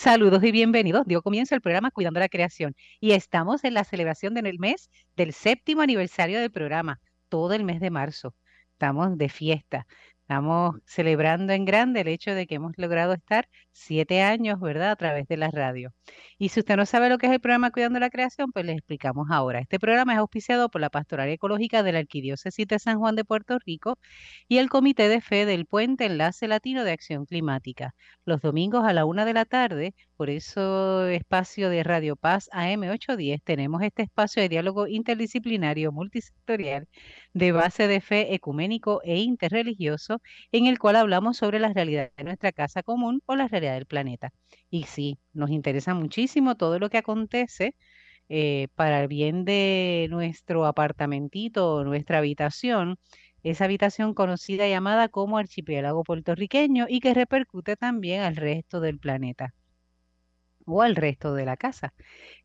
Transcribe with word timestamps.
Saludos 0.00 0.44
y 0.44 0.52
bienvenidos. 0.52 1.06
Dio 1.06 1.22
comienzo 1.22 1.56
el 1.56 1.60
programa 1.60 1.90
Cuidando 1.90 2.20
la 2.20 2.28
Creación 2.28 2.76
y 3.00 3.12
estamos 3.12 3.64
en 3.64 3.74
la 3.74 3.82
celebración 3.82 4.32
del 4.32 4.56
mes 4.60 4.90
del 5.16 5.32
séptimo 5.32 5.82
aniversario 5.82 6.38
del 6.40 6.52
programa, 6.52 7.00
todo 7.28 7.52
el 7.52 7.64
mes 7.64 7.80
de 7.80 7.90
marzo. 7.90 8.32
Estamos 8.74 9.18
de 9.18 9.28
fiesta. 9.28 9.88
Estamos 10.20 10.76
celebrando 10.86 11.52
en 11.52 11.64
grande 11.64 12.02
el 12.02 12.08
hecho 12.08 12.32
de 12.32 12.46
que 12.46 12.54
hemos 12.54 12.74
logrado 12.76 13.12
estar 13.12 13.48
siete 13.78 14.22
años, 14.22 14.60
¿verdad?, 14.60 14.90
a 14.90 14.96
través 14.96 15.26
de 15.28 15.36
la 15.36 15.50
radio. 15.50 15.92
Y 16.38 16.50
si 16.50 16.60
usted 16.60 16.76
no 16.76 16.86
sabe 16.86 17.08
lo 17.08 17.18
que 17.18 17.26
es 17.26 17.32
el 17.32 17.40
programa 17.40 17.70
Cuidando 17.70 17.98
la 17.98 18.10
Creación, 18.10 18.52
pues 18.52 18.64
les 18.64 18.76
explicamos 18.76 19.28
ahora. 19.30 19.60
Este 19.60 19.78
programa 19.78 20.12
es 20.12 20.18
auspiciado 20.18 20.68
por 20.68 20.80
la 20.80 20.90
Pastoral 20.90 21.28
Ecológica 21.28 21.82
de 21.82 21.92
la 21.92 21.98
Arquidiócesis 22.00 22.66
de 22.66 22.78
San 22.78 22.98
Juan 22.98 23.16
de 23.16 23.24
Puerto 23.24 23.58
Rico 23.64 23.98
y 24.48 24.58
el 24.58 24.68
Comité 24.68 25.08
de 25.08 25.20
Fe 25.20 25.46
del 25.46 25.66
Puente 25.66 26.06
Enlace 26.06 26.48
Latino 26.48 26.84
de 26.84 26.92
Acción 26.92 27.24
Climática. 27.26 27.94
Los 28.24 28.40
domingos 28.40 28.84
a 28.84 28.92
la 28.92 29.04
una 29.04 29.24
de 29.24 29.34
la 29.34 29.44
tarde, 29.44 29.94
por 30.16 30.30
eso 30.30 31.06
espacio 31.06 31.70
de 31.70 31.82
Radio 31.82 32.16
Paz 32.16 32.48
AM810, 32.52 33.42
tenemos 33.44 33.82
este 33.82 34.02
espacio 34.02 34.42
de 34.42 34.48
diálogo 34.48 34.86
interdisciplinario 34.86 35.92
multisectorial 35.92 36.88
de 37.32 37.52
base 37.52 37.86
de 37.88 38.00
fe 38.00 38.34
ecuménico 38.34 39.00
e 39.04 39.18
interreligioso, 39.18 40.20
en 40.52 40.66
el 40.66 40.78
cual 40.78 40.96
hablamos 40.96 41.36
sobre 41.36 41.58
la 41.60 41.72
realidad 41.72 42.10
de 42.16 42.24
nuestra 42.24 42.52
casa 42.52 42.82
común 42.82 43.22
o 43.26 43.36
la 43.36 43.48
del 43.74 43.86
planeta. 43.86 44.32
Y 44.70 44.84
sí, 44.84 45.18
nos 45.32 45.50
interesa 45.50 45.94
muchísimo 45.94 46.56
todo 46.56 46.78
lo 46.78 46.90
que 46.90 46.98
acontece 46.98 47.74
eh, 48.28 48.68
para 48.74 49.02
el 49.02 49.08
bien 49.08 49.44
de 49.44 50.08
nuestro 50.10 50.66
apartamentito, 50.66 51.84
nuestra 51.84 52.18
habitación, 52.18 52.96
esa 53.42 53.64
habitación 53.66 54.14
conocida 54.14 54.68
llamada 54.68 55.08
como 55.08 55.38
archipiélago 55.38 56.04
puertorriqueño 56.04 56.86
y 56.88 57.00
que 57.00 57.14
repercute 57.14 57.76
también 57.76 58.22
al 58.22 58.36
resto 58.36 58.80
del 58.80 58.98
planeta 58.98 59.54
o 60.68 60.82
al 60.82 60.96
resto 60.96 61.34
de 61.34 61.44
la 61.44 61.56
casa. 61.56 61.94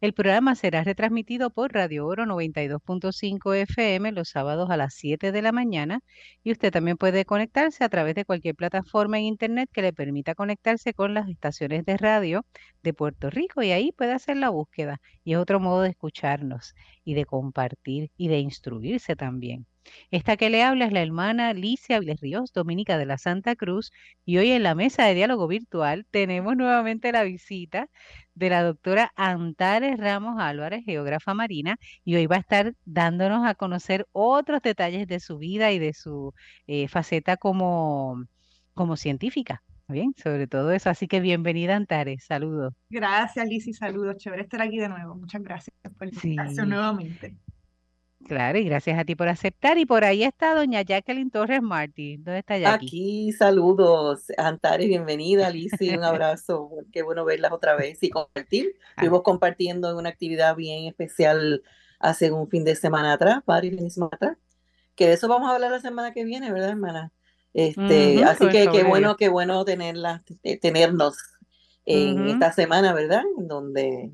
El 0.01 0.13
programa 0.13 0.55
será 0.55 0.83
retransmitido 0.83 1.49
por 1.49 1.73
Radio 1.73 2.05
Oro 2.07 2.25
92.5 2.25 3.53
FM 3.55 4.11
los 4.11 4.29
sábados 4.29 4.69
a 4.69 4.77
las 4.77 4.93
7 4.95 5.31
de 5.31 5.41
la 5.41 5.51
mañana 5.51 6.01
y 6.43 6.51
usted 6.51 6.71
también 6.71 6.97
puede 6.97 7.25
conectarse 7.25 7.83
a 7.83 7.89
través 7.89 8.15
de 8.15 8.25
cualquier 8.25 8.55
plataforma 8.55 9.17
en 9.19 9.25
Internet 9.25 9.69
que 9.73 9.81
le 9.81 9.93
permita 9.93 10.35
conectarse 10.35 10.93
con 10.93 11.13
las 11.13 11.29
estaciones 11.29 11.85
de 11.85 11.97
radio 11.97 12.45
de 12.81 12.93
Puerto 12.93 13.29
Rico 13.29 13.61
y 13.63 13.71
ahí 13.71 13.91
puede 13.91 14.13
hacer 14.13 14.37
la 14.37 14.49
búsqueda 14.49 15.01
y 15.23 15.33
es 15.33 15.39
otro 15.39 15.59
modo 15.59 15.81
de 15.81 15.89
escucharnos 15.89 16.73
y 17.03 17.13
de 17.13 17.25
compartir 17.25 18.11
y 18.17 18.27
de 18.27 18.39
instruirse 18.39 19.15
también. 19.15 19.65
Esta 20.11 20.37
que 20.37 20.49
le 20.49 20.63
habla 20.63 20.85
es 20.85 20.93
la 20.93 21.01
hermana 21.01 21.53
Viles 21.53 22.21
Ríos, 22.21 22.53
dominica 22.53 22.97
de 22.97 23.05
la 23.05 23.17
Santa 23.17 23.55
Cruz, 23.55 23.91
y 24.25 24.37
hoy 24.37 24.51
en 24.51 24.63
la 24.63 24.75
mesa 24.75 25.05
de 25.05 25.13
diálogo 25.13 25.47
virtual 25.47 26.05
tenemos 26.09 26.55
nuevamente 26.55 27.11
la 27.11 27.23
visita 27.23 27.89
de 28.33 28.49
la 28.49 28.63
doctora 28.63 29.11
Antares 29.15 29.97
Ramos 29.97 30.39
Álvarez, 30.39 30.83
geógrafa 30.85 31.33
marina, 31.33 31.77
y 32.05 32.15
hoy 32.15 32.27
va 32.27 32.37
a 32.37 32.39
estar 32.39 32.75
dándonos 32.85 33.45
a 33.45 33.55
conocer 33.55 34.07
otros 34.11 34.61
detalles 34.61 35.07
de 35.07 35.19
su 35.19 35.37
vida 35.37 35.71
y 35.71 35.79
de 35.79 35.93
su 35.93 36.33
eh, 36.67 36.87
faceta 36.87 37.37
como, 37.37 38.23
como 38.73 38.95
científica. 38.97 39.63
Bien, 39.87 40.13
sobre 40.21 40.47
todo 40.47 40.71
eso. 40.71 40.89
Así 40.89 41.07
que 41.07 41.19
bienvenida, 41.19 41.75
Antares. 41.75 42.23
Saludos. 42.23 42.73
Gracias, 42.89 43.47
Liz, 43.47 43.67
y 43.67 43.73
saludos. 43.73 44.17
Chévere 44.17 44.43
estar 44.43 44.61
aquí 44.61 44.77
de 44.77 44.89
nuevo. 44.89 45.15
Muchas 45.15 45.41
gracias 45.41 45.75
por 45.97 46.09
la 46.23 46.65
nuevamente. 46.65 47.35
Claro, 48.25 48.57
y 48.57 48.63
gracias 48.63 48.97
a 48.97 49.03
ti 49.03 49.15
por 49.15 49.27
aceptar. 49.27 49.77
Y 49.77 49.85
por 49.85 50.05
ahí 50.05 50.23
está 50.23 50.55
doña 50.55 50.81
Jacqueline 50.81 51.29
Torres 51.29 51.61
Martín. 51.61 52.23
¿Dónde 52.23 52.39
está 52.39 52.57
Jackie? 52.57 52.85
Aquí, 52.87 53.31
saludos. 53.33 54.27
Antares, 54.37 54.87
bienvenida, 54.87 55.47
Alicia, 55.47 55.97
un 55.97 56.03
abrazo. 56.03 56.69
Qué 56.91 57.03
bueno 57.03 57.25
verlas 57.25 57.51
otra 57.51 57.75
vez 57.75 58.01
y 58.01 58.09
compartir. 58.09 58.75
Ah. 58.77 58.89
Estuvimos 58.91 59.23
compartiendo 59.23 59.89
en 59.89 59.97
una 59.97 60.09
actividad 60.09 60.55
bien 60.55 60.85
especial 60.85 61.61
hace 61.99 62.31
un 62.31 62.47
fin 62.49 62.63
de 62.63 62.75
semana 62.75 63.13
atrás, 63.13 63.41
varios 63.45 63.71
fines 63.71 63.85
de 63.85 63.91
semana 63.91 64.11
atrás. 64.13 64.37
Que 64.95 65.07
de 65.07 65.13
eso 65.13 65.27
vamos 65.27 65.49
a 65.49 65.55
hablar 65.55 65.71
la 65.71 65.79
semana 65.79 66.13
que 66.13 66.23
viene, 66.23 66.51
¿verdad, 66.51 66.69
hermana? 66.69 67.11
Este, 67.53 68.23
así 68.23 68.47
que 68.49 68.67
qué 68.71 68.83
bueno, 68.83 69.15
qué 69.15 69.29
bueno 69.29 69.63
tenerla, 69.63 70.23
eh, 70.41 70.57
tenernos 70.57 71.15
en 71.85 72.27
esta 72.27 72.51
semana, 72.51 72.93
¿verdad? 72.93 73.23
En 73.37 73.47
donde, 73.47 74.11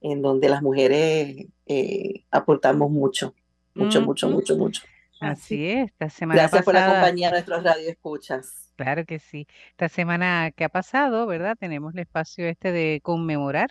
en 0.00 0.22
donde 0.22 0.48
las 0.48 0.62
mujeres 0.62 1.46
eh, 1.66 2.24
aportamos 2.30 2.90
mucho. 2.90 3.34
Mucho, 3.74 4.02
mucho, 4.02 4.28
mucho, 4.28 4.56
mucho. 4.56 4.82
Así 5.20 5.68
es, 5.68 5.86
esta 5.86 6.10
semana 6.10 6.40
Gracias 6.42 6.64
por 6.64 6.74
la 6.74 6.86
compañía 6.86 7.28
de 7.28 7.32
nuestros 7.34 7.62
radioescuchas. 7.62 8.72
Claro 8.76 9.04
que 9.04 9.18
sí. 9.18 9.46
Esta 9.70 9.88
semana 9.88 10.50
que 10.50 10.64
ha 10.64 10.68
pasado, 10.68 11.26
¿verdad? 11.26 11.56
Tenemos 11.58 11.94
el 11.94 12.00
espacio 12.00 12.46
este 12.46 12.72
de 12.72 13.00
conmemorar 13.02 13.70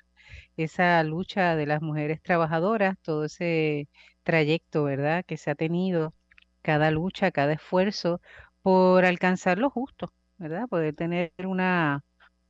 esa 0.55 1.03
lucha 1.03 1.55
de 1.55 1.65
las 1.65 1.81
mujeres 1.81 2.21
trabajadoras, 2.21 2.97
todo 3.01 3.25
ese 3.25 3.89
trayecto, 4.23 4.85
¿verdad? 4.85 5.25
Que 5.25 5.37
se 5.37 5.51
ha 5.51 5.55
tenido, 5.55 6.13
cada 6.61 6.91
lucha, 6.91 7.31
cada 7.31 7.53
esfuerzo 7.53 8.21
por 8.61 9.05
alcanzar 9.05 9.57
lo 9.59 9.69
justo, 9.69 10.13
¿verdad? 10.37 10.67
Poder 10.69 10.95
tener 10.95 11.33
una, 11.45 12.03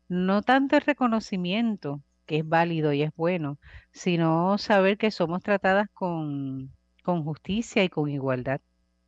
no 0.09 0.41
tanto 0.44 0.75
el 0.77 0.83
reconocimiento, 0.83 2.03
que 2.25 2.39
es 2.39 2.47
válido 2.47 2.94
y 2.94 3.03
es 3.03 3.11
bueno, 3.16 3.59
sino 3.94 4.57
saber 4.57 4.97
que 4.97 5.11
somos 5.11 5.44
tratadas 5.44 5.88
con 5.94 6.73
con 7.03 7.23
justicia 7.23 7.83
y 7.83 7.89
con 7.89 8.09
igualdad, 8.09 8.61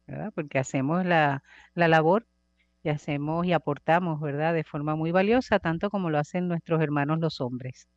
¿verdad? 0.07 0.31
Porque 0.35 0.59
hacemos 0.59 1.05
la, 1.05 1.43
la 1.75 1.87
labor 1.87 2.27
y 2.83 2.89
hacemos 2.89 3.45
y 3.45 3.53
aportamos, 3.53 4.21
¿verdad? 4.21 4.53
De 4.53 4.63
forma 4.63 4.95
muy 4.95 5.11
valiosa, 5.11 5.59
tanto 5.59 5.89
como 5.89 6.09
lo 6.09 6.19
hacen 6.19 6.47
nuestros 6.47 6.81
hermanos 6.81 7.19
los 7.19 7.41
hombres, 7.41 7.87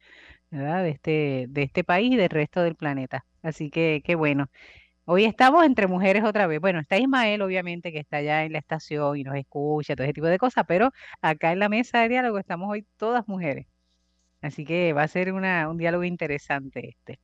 ¿verdad? 0.51 0.83
De 0.85 0.91
este, 0.91 1.47
de 1.49 1.63
este 1.63 1.85
país 1.85 2.13
y 2.13 2.17
del 2.17 2.31
resto 2.31 2.63
del 2.63 2.77
planeta. 2.77 3.25
Así 3.43 3.71
que, 3.71 4.03
qué 4.05 4.15
bueno. 4.15 4.47
Hoy 5.09 5.25
estamos 5.25 5.65
entre 5.65 5.87
mujeres 5.87 6.25
otra 6.25 6.49
vez. 6.49 6.61
Bueno, 6.61 6.81
está 6.81 6.99
Ismael, 6.99 7.41
obviamente, 7.41 7.93
que 7.93 8.01
está 8.01 8.17
allá 8.17 8.45
en 8.45 8.53
la 8.53 8.59
estación 8.59 9.17
y 9.17 9.23
nos 9.23 9.37
escucha, 9.37 9.95
todo 9.95 10.05
ese 10.05 10.13
tipo 10.15 10.27
de 10.27 10.37
cosas, 10.39 10.65
pero 10.67 10.91
acá 11.23 11.53
en 11.53 11.61
la 11.61 11.69
mesa 11.69 12.01
de 12.01 12.09
diálogo 12.09 12.39
estamos 12.39 12.69
hoy 12.71 12.87
todas 12.97 13.29
mujeres. 13.29 13.67
Así 14.43 14.65
que 14.65 14.93
va 14.93 15.05
a 15.05 15.09
ser 15.09 15.33
un 15.33 15.79
diálogo 15.79 16.05
interesante 16.05 16.89
este. 16.89 17.21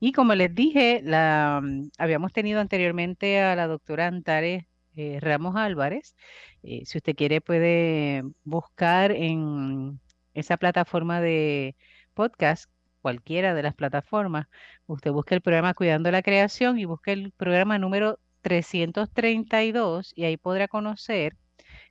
Y 0.00 0.12
como 0.12 0.34
les 0.34 0.54
dije, 0.54 1.00
la, 1.04 1.60
mm, 1.62 1.90
habíamos 1.98 2.32
tenido 2.32 2.60
anteriormente 2.60 3.40
a 3.40 3.56
la 3.56 3.68
doctora 3.68 4.06
Antares 4.08 4.64
eh, 4.96 5.18
Ramos 5.20 5.56
Álvarez. 5.56 6.14
Eh, 6.62 6.82
si 6.86 6.98
usted 6.98 7.14
quiere 7.16 7.40
puede 7.40 8.24
buscar 8.44 9.12
en 9.12 10.00
esa 10.34 10.56
plataforma 10.58 11.20
de 11.22 11.76
podcast, 12.14 12.70
cualquiera 13.04 13.52
de 13.52 13.62
las 13.62 13.74
plataformas, 13.74 14.46
usted 14.86 15.12
busca 15.12 15.34
el 15.34 15.42
programa 15.42 15.74
Cuidando 15.74 16.10
la 16.10 16.22
Creación 16.22 16.78
y 16.78 16.86
busque 16.86 17.12
el 17.12 17.32
programa 17.32 17.78
número 17.78 18.18
332 18.40 20.12
y 20.16 20.24
ahí 20.24 20.38
podrá 20.38 20.68
conocer 20.68 21.36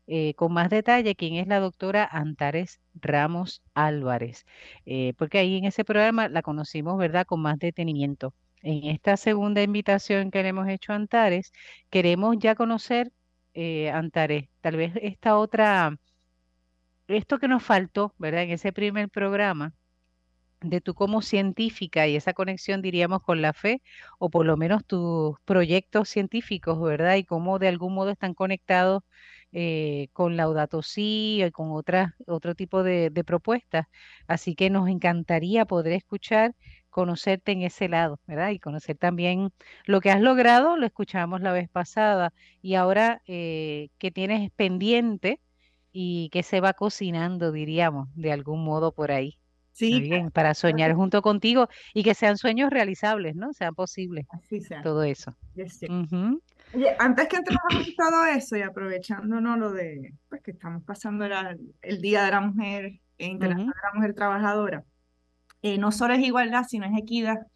eh, 0.07 0.33
con 0.33 0.51
más 0.53 0.71
detalle 0.71 1.13
quién 1.15 1.35
es 1.35 1.47
la 1.47 1.59
doctora 1.59 2.03
Antares 2.11 2.81
Ramos 2.95 3.61
Álvarez, 3.75 4.45
eh, 4.87 5.13
porque 5.15 5.37
ahí 5.37 5.55
en 5.57 5.65
ese 5.65 5.85
programa 5.85 6.29
la 6.29 6.41
conocimos, 6.41 6.97
¿verdad?, 6.97 7.27
con 7.27 7.41
más 7.41 7.59
detenimiento. 7.59 8.33
En 8.63 8.85
esta 8.85 9.15
segunda 9.15 9.61
invitación 9.61 10.31
que 10.31 10.41
le 10.41 10.49
hemos 10.49 10.67
hecho 10.67 10.93
a 10.93 10.95
Antares, 10.95 11.51
queremos 11.91 12.37
ya 12.39 12.55
conocer, 12.55 13.11
eh, 13.53 13.91
Antares, 13.91 14.49
tal 14.61 14.77
vez 14.77 14.93
esta 15.01 15.37
otra, 15.37 15.95
esto 17.07 17.37
que 17.39 17.47
nos 17.47 17.63
faltó, 17.63 18.13
¿verdad?, 18.17 18.43
en 18.43 18.49
ese 18.51 18.73
primer 18.73 19.09
programa, 19.09 19.73
de 20.63 20.81
tú 20.81 20.93
como 20.95 21.21
científica 21.21 22.07
y 22.07 22.15
esa 22.15 22.33
conexión, 22.33 22.81
diríamos, 22.81 23.21
con 23.21 23.41
la 23.41 23.53
fe, 23.53 23.81
o 24.19 24.29
por 24.29 24.45
lo 24.45 24.57
menos 24.57 24.85
tus 24.85 25.39
proyectos 25.45 26.09
científicos, 26.09 26.81
¿verdad? 26.81 27.15
Y 27.17 27.25
cómo 27.25 27.59
de 27.59 27.67
algún 27.67 27.93
modo 27.93 28.11
están 28.11 28.33
conectados 28.33 29.03
eh, 29.51 30.09
con 30.13 30.35
Laudato 30.37 30.81
Si 30.81 31.43
y 31.43 31.51
con 31.51 31.71
otras, 31.71 32.13
otro 32.27 32.55
tipo 32.55 32.83
de, 32.83 33.11
propuestas. 33.25 33.87
Así 34.27 34.55
que 34.55 34.69
nos 34.69 34.89
encantaría 34.89 35.65
poder 35.65 35.93
escuchar, 35.93 36.55
conocerte 36.89 37.51
en 37.51 37.61
ese 37.63 37.89
lado, 37.89 38.19
¿verdad? 38.27 38.49
Y 38.51 38.59
conocer 38.59 38.97
también 38.97 39.51
lo 39.85 40.01
que 40.01 40.11
has 40.11 40.21
logrado, 40.21 40.77
lo 40.77 40.85
escuchamos 40.85 41.41
la 41.41 41.51
vez 41.53 41.69
pasada, 41.69 42.33
y 42.61 42.75
ahora 42.75 43.21
eh, 43.27 43.89
que 43.99 44.11
tienes 44.11 44.51
pendiente 44.51 45.39
y 45.91 46.29
que 46.31 46.43
se 46.43 46.61
va 46.61 46.73
cocinando, 46.73 47.51
diríamos, 47.51 48.09
de 48.15 48.31
algún 48.33 48.63
modo 48.63 48.93
por 48.93 49.11
ahí. 49.11 49.37
Sí. 49.73 50.01
Bien, 50.01 50.29
para 50.29 50.53
soñar 50.53 50.93
junto 50.93 51.21
contigo 51.23 51.67
y 51.95 52.03
que 52.03 52.13
sean 52.13 52.37
sueños 52.37 52.69
realizables, 52.69 53.35
¿no? 53.35 53.53
Sean 53.53 53.73
posibles. 53.73 54.27
Así 54.29 54.61
sea. 54.61 54.83
Todo 54.83 55.03
eso. 55.03 55.35
Oye, 56.73 56.95
antes 56.99 57.27
que 57.27 57.37
entremos 57.37 57.87
en 57.87 57.95
todo 57.95 58.25
eso 58.25 58.55
y 58.55 58.61
aprovechándonos 58.61 59.57
lo 59.57 59.71
de 59.71 60.13
pues, 60.29 60.41
que 60.43 60.51
estamos 60.51 60.83
pasando 60.83 61.25
el 61.81 62.01
Día 62.01 62.23
de 62.23 62.31
la 62.31 62.41
Mujer 62.41 62.99
e 63.17 63.25
Internacional 63.25 63.73
de 63.73 63.87
la 63.87 63.93
Mujer 63.95 64.13
Trabajadora, 64.13 64.83
eh, 65.63 65.79
no 65.79 65.91
solo 65.91 66.13
es 66.13 66.19
igualdad, 66.21 66.65
sino 66.67 66.85
es 66.85 66.95
equidad 66.95 67.47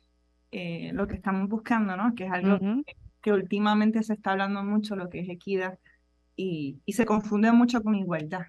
eh, 0.52 0.92
lo 0.94 1.08
que 1.08 1.16
estamos 1.16 1.48
buscando, 1.48 1.96
¿no? 1.96 2.16
Que 2.16 2.26
es 2.26 2.32
algo 2.32 2.84
que, 3.22 3.32
últimamente 3.32 4.02
se 4.04 4.14
está 4.14 4.32
hablando 4.32 4.64
mucho, 4.64 4.96
lo 4.96 5.10
que 5.10 5.20
es 5.20 5.30
equidad, 5.30 5.78
y, 6.36 6.80
y 6.86 6.94
se 6.94 7.06
confunde 7.06 7.52
mucho 7.52 7.84
con 7.84 7.94
igualdad. 7.96 8.46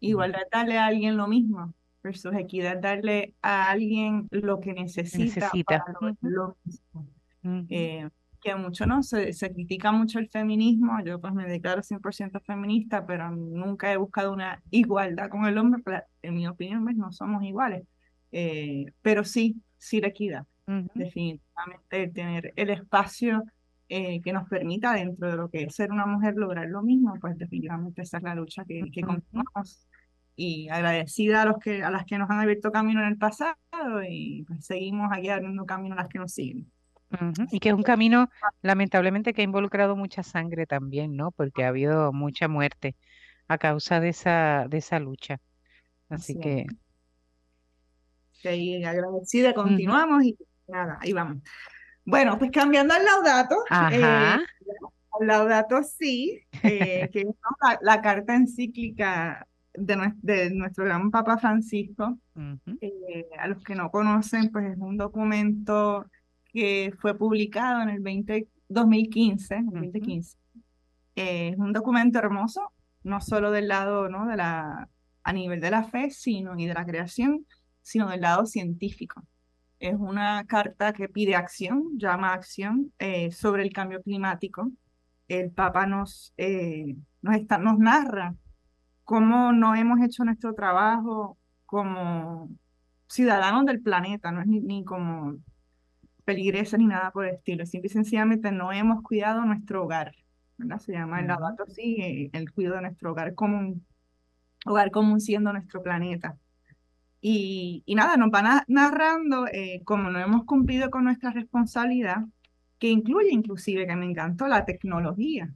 Igualdad 0.00 0.42
darle 0.52 0.76
a 0.76 0.86
alguien 0.86 1.16
lo 1.16 1.26
mismo, 1.26 1.72
versus 2.04 2.34
equidad 2.34 2.78
darle 2.80 3.34
a 3.40 3.70
alguien 3.70 4.28
lo 4.30 4.60
que 4.60 4.74
necesita, 4.74 5.40
Necesita. 5.40 5.78
para 5.78 5.92
lograr 6.00 6.16
lo 6.20 6.56
mismo. 6.62 7.06
Eh, 7.70 8.08
que 8.40 8.54
mucho 8.54 8.84
no 8.84 9.02
se, 9.02 9.32
se 9.32 9.50
critica 9.52 9.90
mucho 9.90 10.18
el 10.18 10.28
feminismo, 10.28 10.98
yo 11.02 11.18
pues 11.18 11.32
me 11.32 11.46
declaro 11.46 11.82
100% 11.82 12.40
feminista, 12.44 13.06
pero 13.06 13.30
nunca 13.30 13.90
he 13.90 13.96
buscado 13.96 14.34
una 14.34 14.62
igualdad 14.70 15.30
con 15.30 15.46
el 15.46 15.56
hombre, 15.56 15.82
en 16.20 16.34
mi 16.34 16.46
opinión 16.46 16.84
pues, 16.84 16.94
no 16.96 17.10
somos 17.10 17.42
iguales, 17.42 17.82
Eh, 18.32 18.86
pero 19.00 19.24
sí, 19.24 19.56
sí 19.78 20.00
la 20.00 20.08
equidad, 20.08 20.44
Ujú. 20.66 20.88
definitivamente 20.94 22.08
tener 22.08 22.52
el 22.56 22.68
espacio 22.70 23.44
eh, 23.88 24.20
que 24.20 24.32
nos 24.32 24.46
permita 24.48 24.92
dentro 24.92 25.30
de 25.30 25.36
lo 25.36 25.48
que 25.48 25.62
es 25.64 25.74
ser 25.74 25.90
una 25.90 26.04
mujer 26.04 26.34
lograr 26.36 26.66
lo 26.68 26.82
mismo, 26.82 27.14
pues 27.20 27.38
definitivamente 27.38 28.02
esa 28.02 28.18
es 28.18 28.22
la 28.24 28.34
lucha 28.34 28.64
que, 28.66 28.90
que 28.92 29.00
continuamos 29.02 29.86
y 30.36 30.68
agradecida 30.68 31.42
a 31.42 31.44
los 31.44 31.58
que 31.58 31.82
a 31.82 31.90
las 31.90 32.04
que 32.04 32.18
nos 32.18 32.28
han 32.30 32.40
abierto 32.40 32.72
camino 32.72 33.00
en 33.00 33.08
el 33.08 33.18
pasado 33.18 33.56
y 34.08 34.44
pues, 34.46 34.66
seguimos 34.66 35.10
aquí 35.12 35.28
abriendo 35.28 35.64
camino 35.64 35.94
a 35.94 35.98
las 35.98 36.08
que 36.08 36.18
nos 36.18 36.32
siguen. 36.32 36.70
Y 37.52 37.60
que 37.60 37.68
es 37.68 37.74
un 37.74 37.84
camino, 37.84 38.28
lamentablemente, 38.60 39.32
que 39.32 39.42
ha 39.42 39.44
involucrado 39.44 39.94
mucha 39.94 40.24
sangre 40.24 40.66
también, 40.66 41.16
¿no? 41.16 41.30
Porque 41.30 41.64
ha 41.64 41.68
habido 41.68 42.12
mucha 42.12 42.48
muerte 42.48 42.96
a 43.46 43.56
causa 43.56 44.00
de 44.00 44.08
esa, 44.08 44.66
de 44.68 44.78
esa 44.78 44.98
lucha. 44.98 45.40
Así 46.08 46.38
que, 46.40 46.66
que 48.42 48.84
agradecida, 48.84 49.54
continuamos 49.54 50.24
y 50.24 50.36
nada, 50.66 50.98
ahí 51.00 51.12
vamos. 51.12 51.38
Bueno, 52.04 52.38
pues 52.38 52.50
cambiando 52.50 52.94
al 52.94 53.04
laudato, 53.04 53.54
eh, 53.70 54.02
ajá, 54.02 54.40
al 55.20 55.26
laudato 55.26 55.82
sí, 55.82 56.40
eh, 56.62 57.08
que 57.12 57.20
es 57.20 57.26
la 57.80 58.02
carta 58.02 58.34
encíclica 58.34 59.46
de, 59.74 59.96
nues- 59.96 60.14
de 60.22 60.50
nuestro 60.50 60.84
gran 60.84 61.10
Papa 61.10 61.38
Francisco. 61.38 62.18
Eh, 62.80 63.26
a 63.38 63.48
los 63.48 63.62
que 63.62 63.74
no 63.74 63.90
conocen, 63.90 64.50
pues 64.50 64.72
es 64.72 64.78
un 64.78 64.96
documento 64.96 66.06
que 66.52 66.94
fue 67.00 67.16
publicado 67.16 67.82
en 67.82 67.88
el 67.90 68.00
20, 68.00 68.48
2015, 68.68 69.54
en 69.54 69.60
el 69.60 69.66
Ujú. 69.68 69.74
2015. 69.76 70.38
Eh, 71.16 71.48
es 71.50 71.58
un 71.58 71.72
documento 71.72 72.18
hermoso, 72.18 72.72
no 73.02 73.20
solo 73.20 73.50
del 73.50 73.68
lado, 73.68 74.08
¿no? 74.08 74.26
de 74.26 74.36
la, 74.36 74.88
a 75.22 75.32
nivel 75.32 75.60
de 75.60 75.70
la 75.70 75.84
fe, 75.84 76.10
sino 76.10 76.58
y 76.58 76.66
de 76.66 76.74
la 76.74 76.84
creación, 76.84 77.46
sino 77.82 78.08
del 78.08 78.20
lado 78.22 78.46
científico. 78.46 79.22
Es 79.78 79.94
una 79.98 80.44
carta 80.46 80.92
que 80.92 81.08
pide 81.08 81.36
acción, 81.36 81.98
llama 81.98 82.30
a 82.30 82.34
acción 82.34 82.92
eh, 82.98 83.30
sobre 83.32 83.62
el 83.64 83.72
cambio 83.72 84.00
climático. 84.02 84.70
El 85.28 85.50
Papa 85.50 85.86
nos, 85.86 86.32
nos, 87.22 87.36
está, 87.36 87.58
nos 87.58 87.78
narra 87.78 88.34
cómo 89.04 89.52
no 89.52 89.74
hemos 89.74 90.00
hecho 90.02 90.24
nuestro 90.24 90.54
trabajo 90.54 91.38
como 91.66 92.50
ciudadanos 93.08 93.66
del 93.66 93.82
planeta, 93.82 94.32
no 94.32 94.40
es 94.42 94.46
ni, 94.46 94.60
ni 94.60 94.84
como 94.84 95.38
peligreses 96.24 96.78
ni 96.78 96.86
nada 96.86 97.10
por 97.12 97.26
el 97.26 97.34
estilo, 97.36 97.66
simple 97.66 97.88
y 97.88 97.92
sencillamente 97.92 98.50
no 98.52 98.72
hemos 98.72 99.02
cuidado 99.02 99.44
nuestro 99.44 99.84
hogar, 99.84 100.14
¿verdad? 100.58 100.78
Se 100.80 100.92
llama 100.92 101.20
el 101.20 101.26
Ujú. 101.26 101.28
Laudato 101.28 101.66
Si, 101.68 102.00
eh, 102.02 102.30
el 102.32 102.52
cuidado 102.52 102.76
de 102.76 102.82
nuestro 102.82 103.12
hogar 103.12 103.34
común, 103.34 103.86
hogar 104.66 104.90
común 104.90 105.20
siendo 105.20 105.52
nuestro 105.52 105.82
planeta. 105.82 106.38
Y, 107.20 107.82
y 107.86 107.94
nada, 107.94 108.16
nos 108.16 108.30
van 108.30 108.46
a- 108.46 108.64
narrando 108.68 109.46
eh, 109.48 109.82
cómo 109.84 110.10
no 110.10 110.18
hemos 110.20 110.44
cumplido 110.44 110.90
con 110.90 111.04
nuestra 111.04 111.30
responsabilidad, 111.32 112.24
que 112.78 112.88
incluye 112.90 113.30
inclusive, 113.32 113.86
que 113.86 113.96
me 113.96 114.06
encantó, 114.06 114.46
la 114.48 114.64
tecnología. 114.66 115.54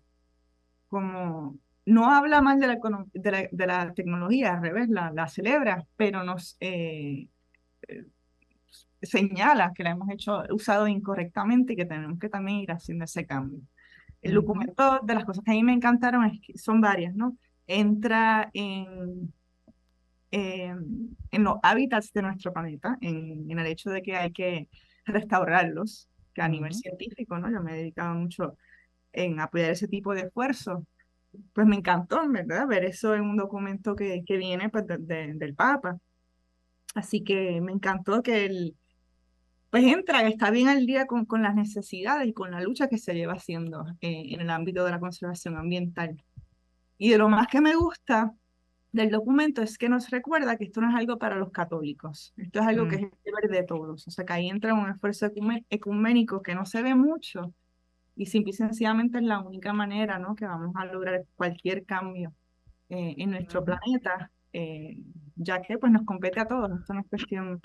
Como 0.89 1.59
no 1.89 2.11
habla 2.13 2.41
mal 2.43 2.59
de 2.61 2.67
la, 2.69 2.75
econo- 2.79 3.09
de 3.15 3.31
la, 3.31 3.49
de 3.51 3.67
la 3.67 3.95
tecnología, 3.95 4.55
al 4.55 4.63
revés, 4.63 4.89
la, 4.89 5.11
la 5.13 5.29
celebra, 5.29 5.85
pero 5.97 6.25
nos 6.25 6.57
eh, 6.61 7.29
eh, 7.89 8.07
señala 9.03 9.73
que 9.75 9.83
la 9.85 9.91
hemos 9.91 10.11
hecho, 10.11 10.43
usado 10.51 10.89
incorrectamente 10.89 11.73
y 11.73 11.77
que 11.77 11.87
tenemos 11.87 12.19
que 12.19 12.29
también 12.29 12.59
ir 12.61 12.73
haciendo 12.73 13.05
ese 13.05 13.27
cambio. 13.27 13.61
El 14.23 14.35
documento 14.35 15.01
de 15.05 15.15
las 15.15 15.25
cosas 15.25 15.45
que 15.45 15.53
a 15.53 15.55
mí 15.55 15.65
me 15.65 15.73
encantaron 15.75 16.25
es 16.27 16.41
que 16.41 16.59
son 16.59 16.81
varias, 16.81 17.15
¿no? 17.15 17.37
Entra 17.67 18.51
en, 18.55 19.33
en, 20.31 21.17
en 21.31 21.45
los 21.45 21.57
hábitats 21.63 22.13
de 22.13 22.23
nuestro 22.23 22.53
planeta, 22.53 22.97
en, 23.01 23.51
en 23.51 23.59
el 23.59 23.67
hecho 23.67 23.91
de 23.91 24.03
que 24.03 24.17
hay 24.17 24.33
que 24.33 24.69
restaurarlos, 25.07 26.09
que 26.35 26.43
a 26.43 26.49
nivel 26.49 26.75
científico, 26.75 27.39
¿no? 27.39 27.51
Yo 27.51 27.63
me 27.63 27.73
he 27.73 27.77
dedicado 27.79 28.15
mucho 28.15 28.57
en 29.13 29.41
apoyar 29.41 29.71
ese 29.73 29.89
tipo 29.89 30.15
de 30.15 30.23
esfuerzos. 30.23 30.81
Pues 31.53 31.67
me 31.67 31.77
encantó, 31.77 32.21
¿verdad? 32.29 32.67
Ver 32.67 32.85
eso 32.85 33.15
en 33.15 33.23
un 33.23 33.37
documento 33.37 33.95
que, 33.95 34.23
que 34.25 34.37
viene 34.37 34.71
pues, 34.71 34.87
de- 34.87 34.99
de- 34.99 35.35
del 35.35 35.55
Papa. 35.55 35.99
Así 36.95 37.23
que 37.23 37.61
me 37.61 37.73
encantó 37.73 38.23
que 38.23 38.47
él, 38.47 38.77
pues 39.71 39.85
entra, 39.85 40.27
está 40.27 40.51
bien 40.51 40.69
al 40.69 40.87
día 40.87 41.07
con, 41.07 41.27
con 41.27 41.43
las 41.43 41.55
necesidades 41.55 42.27
y 42.29 42.33
con 42.33 42.51
la 42.51 42.61
lucha 42.63 42.89
que 42.89 42.99
se 42.99 43.15
lleva 43.15 43.35
haciendo 43.35 43.85
eh, 44.01 44.25
en 44.35 44.41
el 44.41 44.51
ámbito 44.51 44.85
de 44.85 44.91
la 44.91 44.99
conservación 45.01 45.57
ambiental. 45.57 46.23
Y 46.97 47.11
de 47.11 47.19
lo 47.19 47.29
más 47.29 47.47
que 47.47 47.61
me 47.61 47.77
gusta 47.77 48.33
del 48.91 49.11
documento 49.11 49.61
es 49.61 49.77
que 49.77 49.91
nos 49.91 50.09
recuerda 50.11 50.57
que 50.57 50.65
esto 50.65 50.81
no 50.81 50.89
es 50.89 50.97
algo 50.97 51.19
para 51.19 51.37
los 51.37 51.51
católicos, 51.53 52.33
esto 52.39 52.61
es 52.61 52.67
algo 52.67 52.89
que 52.89 52.97
Mm. 52.97 53.05
es 53.05 53.13
el 53.13 53.19
deber 53.25 53.51
de 53.51 53.63
todos. 53.65 54.09
O 54.09 54.11
sea, 54.11 54.25
que 54.25 54.33
ahí 54.33 54.49
entra 54.49 54.73
un 54.75 54.89
esfuerzo 54.89 55.31
ecuménico 55.69 56.43
que 56.43 56.55
no 56.55 56.65
se 56.65 56.83
ve 56.83 56.95
mucho 56.95 57.53
y 58.19 58.27
simple 58.27 58.51
y 58.51 58.55
sencillamente 58.55 59.19
es 59.19 59.25
la 59.25 59.39
única 59.39 59.73
manera, 59.73 60.19
¿no? 60.19 60.35
que 60.35 60.45
vamos 60.45 60.75
a 60.75 60.85
lograr 60.87 61.25
cualquier 61.37 61.85
cambio 61.85 62.35
eh, 62.89 63.15
en 63.17 63.31
nuestro 63.31 63.65
planeta, 63.65 64.33
eh, 64.53 64.99
ya 65.37 65.63
que 65.63 65.79
pues 65.79 65.93
nos 65.93 66.03
compete 66.03 66.41
a 66.41 66.47
todos. 66.47 66.81
Esto 66.81 66.95
no 66.95 67.01
es 67.01 67.07
cuestión 67.07 67.61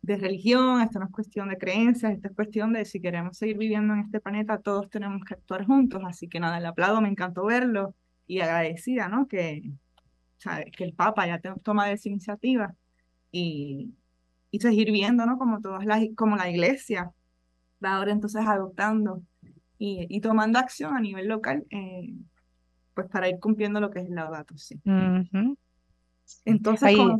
de 0.00 0.16
religión, 0.16 0.80
esto 0.80 1.00
no 1.00 1.06
es 1.06 1.10
cuestión 1.10 1.48
de 1.48 1.58
creencias, 1.58 2.12
esto 2.12 2.28
es 2.28 2.34
cuestión 2.36 2.72
de 2.72 2.84
si 2.84 3.00
queremos 3.00 3.36
seguir 3.36 3.58
viviendo 3.58 3.94
en 3.94 4.00
este 4.00 4.20
planeta, 4.20 4.58
todos 4.58 4.88
tenemos 4.90 5.24
que 5.24 5.34
actuar 5.34 5.66
juntos. 5.66 6.00
Así 6.06 6.28
que 6.28 6.38
nada, 6.38 6.58
el 6.58 6.66
aplaudo, 6.66 7.00
me 7.00 7.08
encantó 7.08 7.44
verlo 7.44 7.96
y 8.28 8.40
agradecida, 8.40 9.08
¿no? 9.08 9.26
Que, 9.26 9.72
que 10.72 10.84
el 10.84 10.92
Papa 10.92 11.26
ya 11.26 11.40
toma 11.64 11.90
esa 11.90 12.08
iniciativa 12.08 12.76
y, 13.32 13.92
y 14.52 14.60
seguir 14.60 14.92
viendo, 14.92 15.26
¿no? 15.26 15.36
Como 15.36 15.60
todas 15.60 15.84
las, 15.84 16.00
como 16.14 16.36
la 16.36 16.48
iglesia 16.48 17.12
va 17.84 17.96
ahora 17.96 18.12
entonces 18.12 18.46
adoptando 18.46 19.22
y, 19.78 20.06
y 20.08 20.20
tomando 20.20 20.58
acción 20.58 20.96
a 20.96 21.00
nivel 21.00 21.28
local, 21.28 21.64
eh, 21.70 22.14
pues 22.94 23.08
para 23.08 23.28
ir 23.28 23.38
cumpliendo 23.40 23.80
lo 23.80 23.90
que 23.90 24.00
es 24.00 24.06
el 24.06 24.14
Laudato. 24.14 24.56
Sí. 24.56 24.80
Entonces, 26.44 26.96
como, 26.96 27.18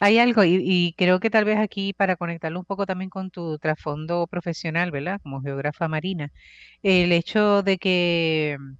hay 0.00 0.18
algo, 0.18 0.44
y, 0.44 0.58
y 0.62 0.94
creo 0.94 1.20
que 1.20 1.30
tal 1.30 1.44
vez 1.44 1.58
aquí 1.58 1.92
para 1.92 2.16
conectarlo 2.16 2.58
un 2.58 2.64
poco 2.64 2.86
también 2.86 3.10
con 3.10 3.30
tu 3.30 3.58
trasfondo 3.58 4.26
profesional, 4.26 4.90
¿verdad? 4.90 5.20
Como 5.22 5.40
geógrafa 5.40 5.88
marina, 5.88 6.30
el 6.82 7.12
hecho 7.12 7.62
de 7.62 7.78
que 7.78 8.56
mm, 8.58 8.76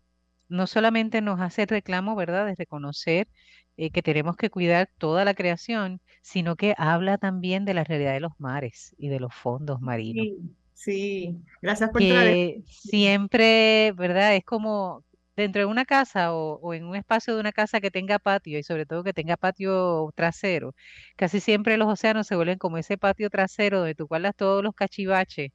no 0.48 0.66
solamente 0.66 1.22
nos 1.22 1.40
hace 1.40 1.62
el 1.62 1.68
reclamo, 1.68 2.16
¿verdad?, 2.16 2.46
de 2.46 2.54
reconocer 2.54 3.28
eh, 3.76 3.90
que 3.90 4.02
tenemos 4.02 4.36
que 4.36 4.50
cuidar 4.50 4.90
toda 4.98 5.24
la 5.24 5.34
creación, 5.34 6.00
sino 6.22 6.56
que 6.56 6.74
habla 6.78 7.18
también 7.18 7.64
de 7.64 7.74
la 7.74 7.84
realidad 7.84 8.14
de 8.14 8.20
los 8.20 8.32
mares 8.38 8.94
y 8.98 9.08
de 9.08 9.20
los 9.20 9.34
fondos 9.34 9.80
marinos. 9.80 10.26
sí, 10.26 10.56
sí, 10.76 11.42
gracias 11.62 11.90
por 11.90 12.06
que 12.06 12.62
siempre, 12.66 13.92
¿verdad? 13.92 14.36
Es 14.36 14.44
como 14.44 15.04
dentro 15.36 15.60
de 15.62 15.66
una 15.66 15.84
casa 15.84 16.34
o, 16.34 16.74
en 16.74 16.84
un 16.86 16.96
espacio 16.96 17.34
de 17.34 17.40
una 17.40 17.52
casa 17.52 17.80
que 17.80 17.90
tenga 17.90 18.18
patio 18.18 18.58
y 18.58 18.62
sobre 18.62 18.86
todo 18.86 19.04
que 19.04 19.12
tenga 19.14 19.36
patio 19.36 20.10
trasero. 20.14 20.74
Casi 21.16 21.40
siempre 21.40 21.76
los 21.78 21.88
océanos 21.88 22.26
se 22.26 22.36
vuelven 22.36 22.58
como 22.58 22.78
ese 22.78 22.98
patio 22.98 23.30
trasero 23.30 23.78
donde 23.80 23.94
tú 23.94 24.06
guardas 24.06 24.34
todos 24.36 24.62
los 24.62 24.74
cachivaches, 24.74 25.50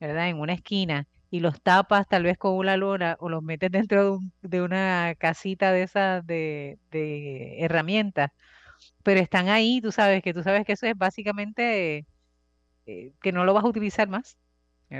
¿verdad? 0.00 0.28
En 0.30 0.40
una 0.40 0.54
esquina 0.54 1.06
y 1.30 1.40
los 1.40 1.62
tapas 1.62 2.08
tal 2.08 2.24
vez 2.24 2.38
con 2.38 2.54
una 2.56 2.76
lona 2.78 3.16
o 3.20 3.28
los 3.30 3.42
metes 3.42 3.70
dentro 3.72 4.04
de, 4.04 4.10
un- 4.12 4.34
de 4.42 4.62
una 4.62 5.14
casita 5.18 5.72
de 5.72 5.82
esas 5.84 6.26
de, 6.26 6.78
de 6.90 7.60
herramientas, 7.64 8.30
pero 9.04 9.20
están 9.20 9.48
ahí, 9.50 9.80
tú 9.82 9.92
sabes 9.92 10.22
que 10.22 10.34
tú 10.34 10.42
sabes 10.44 10.64
que 10.66 10.72
eso 10.74 10.86
es 10.86 10.96
básicamente 10.96 12.06
eh, 12.86 13.12
que 13.22 13.32
no 13.32 13.44
lo 13.44 13.54
vas 13.54 13.64
a 13.64 13.68
utilizar 13.68 14.08
más. 14.08 14.36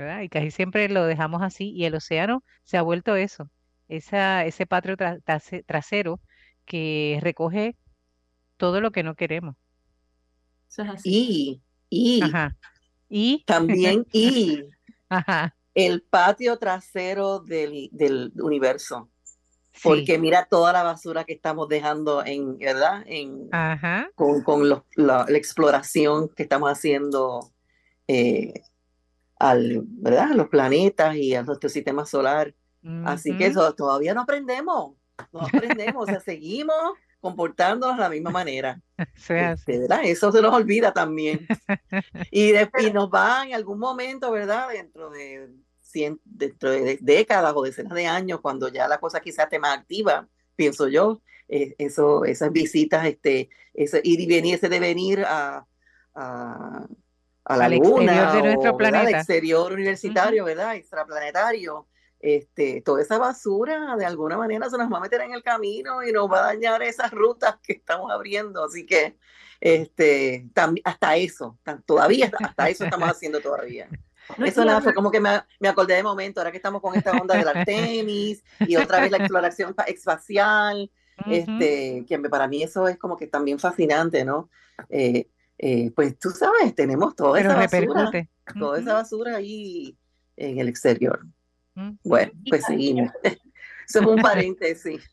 ¿Verdad? 0.01 0.21
Y 0.21 0.29
casi 0.29 0.51
siempre 0.51 0.89
lo 0.89 1.05
dejamos 1.05 1.41
así 1.41 1.71
y 1.71 1.85
el 1.85 1.95
océano 1.95 2.43
se 2.63 2.77
ha 2.77 2.81
vuelto 2.81 3.15
eso, 3.15 3.49
esa, 3.87 4.45
ese 4.45 4.65
patio 4.65 4.95
tra- 4.97 5.21
trase- 5.23 5.63
trasero 5.65 6.19
que 6.65 7.19
recoge 7.21 7.75
todo 8.57 8.81
lo 8.81 8.91
que 8.91 9.03
no 9.03 9.15
queremos. 9.15 9.55
Eso 10.69 10.83
es 10.83 10.89
así. 10.89 11.61
Y, 11.89 12.17
y 12.17 12.21
Ajá. 12.23 12.55
Y, 13.09 13.43
también 13.45 14.05
y 14.13 14.63
ajá, 15.09 15.55
el 15.75 16.01
patio 16.01 16.57
trasero 16.57 17.39
del, 17.39 17.89
del 17.91 18.31
universo. 18.41 19.09
sí, 19.73 19.81
Porque 19.83 20.17
mira 20.17 20.47
toda 20.49 20.73
la 20.73 20.83
basura 20.83 21.23
que 21.25 21.33
estamos 21.33 21.67
dejando 21.67 22.25
en, 22.25 22.57
¿verdad? 22.57 23.03
En, 23.05 23.49
ajá, 23.51 24.09
con, 24.15 24.41
con 24.43 24.83
la 24.95 25.25
exploración 25.29 26.29
que 26.29 26.43
estamos 26.43 26.69
haciendo 26.69 27.51
eh, 28.07 28.53
al, 29.49 29.81
¿verdad? 29.85 30.31
a 30.31 30.35
los 30.35 30.47
planetas 30.47 31.15
y 31.15 31.35
a 31.35 31.43
nuestro 31.43 31.69
sistema 31.69 32.05
solar. 32.05 32.53
Así 33.05 33.37
que 33.37 33.45
eso 33.45 33.73
todavía 33.75 34.13
no 34.13 34.21
aprendemos, 34.21 34.95
no 35.31 35.39
aprendemos, 35.41 36.03
o 36.03 36.05
sea, 36.05 36.19
seguimos 36.19 36.75
comportándonos 37.21 37.95
de 37.95 38.03
la 38.03 38.09
misma 38.09 38.29
manera. 38.31 38.81
Este, 39.29 39.87
Eso 40.03 40.29
se 40.33 40.41
nos 40.41 40.53
olvida 40.53 40.91
también. 40.91 41.47
Y, 42.31 42.51
después 42.51 42.93
nos 42.93 43.09
va 43.09 43.45
en 43.47 43.53
algún 43.53 43.79
momento, 43.79 44.31
¿verdad? 44.31 44.67
Dentro 44.73 45.09
de, 45.09 45.49
dentro 46.25 46.71
de 46.71 46.97
décadas 47.01 47.53
o 47.55 47.63
decenas 47.63 47.93
de 47.93 48.07
años, 48.07 48.41
cuando 48.41 48.67
ya 48.67 48.89
la 48.89 48.99
cosa 48.99 49.21
quizás 49.21 49.45
esté 49.45 49.59
más 49.59 49.77
activa, 49.77 50.27
pienso 50.57 50.89
yo, 50.89 51.21
eh, 51.47 51.75
eso, 51.77 52.25
esas 52.25 52.51
visitas, 52.51 53.05
este, 53.05 53.49
ese 53.73 54.01
ir 54.03 54.19
y 54.19 54.27
venir, 54.27 54.55
ese 54.55 54.67
de 54.67 54.79
venir 54.79 55.23
a, 55.25 55.65
a, 57.45 57.57
la 57.57 57.69
luna, 57.69 58.33
de 58.33 58.41
nuestro 58.41 58.77
planeta. 58.77 59.07
al 59.07 59.15
exterior 59.15 59.71
universitario, 59.71 60.45
¿verdad? 60.45 60.75
Extraplanetario. 60.75 61.87
Este, 62.19 62.81
toda 62.81 63.01
esa 63.01 63.17
basura 63.17 63.97
de 63.97 64.05
alguna 64.05 64.37
manera 64.37 64.69
se 64.69 64.77
nos 64.77 64.91
va 64.91 64.97
a 64.97 65.01
meter 65.01 65.19
en 65.21 65.33
el 65.33 65.43
camino 65.43 66.01
y 66.03 66.13
nos 66.13 66.31
va 66.31 66.39
a 66.39 66.53
dañar 66.53 66.81
esas 66.81 67.11
rutas 67.11 67.57
que 67.61 67.73
estamos 67.73 68.09
abriendo. 68.11 68.63
Así 68.63 68.85
que 68.85 69.17
este, 69.59 70.45
hasta 70.83 71.15
eso, 71.17 71.57
todavía 71.85 72.31
hasta 72.39 72.69
eso 72.69 72.85
estamos 72.85 73.09
haciendo 73.11 73.41
todavía. 73.41 73.89
Eso 74.37 74.63
nada, 74.63 74.81
fue 74.81 74.93
como 74.93 75.11
que 75.11 75.19
me, 75.19 75.41
me, 75.59 75.67
acordé 75.67 75.95
de 75.95 76.03
momento, 76.03 76.39
ahora 76.39 76.51
que 76.51 76.57
estamos 76.57 76.81
con 76.81 76.95
esta 76.95 77.11
onda 77.11 77.35
del 77.35 77.47
Artemis 77.47 78.41
y 78.59 78.75
otra 78.77 79.01
vez 79.01 79.11
la 79.11 79.17
exploración 79.17 79.75
espacial, 79.87 80.89
este, 81.27 82.05
que 82.07 82.19
para 82.19 82.47
mí 82.47 82.63
eso 82.63 82.87
es 82.87 82.97
como 82.97 83.17
que 83.17 83.27
también 83.27 83.59
fascinante, 83.59 84.23
¿no? 84.23 84.49
Eh, 84.89 85.27
eh, 85.65 85.91
pues 85.95 86.19
tú 86.19 86.29
sabes, 86.29 86.75
tenemos 86.75 87.15
toda 87.15 87.39
esa 87.39 87.55
basura, 87.55 88.27
toda 88.59 88.79
esa 88.81 88.93
basura 88.95 89.37
ahí 89.37 89.97
en 90.35 90.59
el 90.59 90.67
exterior. 90.67 91.25
Bueno, 92.03 92.33
pues 92.49 92.65
seguimos. 92.65 93.09
Eso 93.87 94.01
es 94.01 94.05
un 94.05 94.17
paréntesis. 94.21 95.09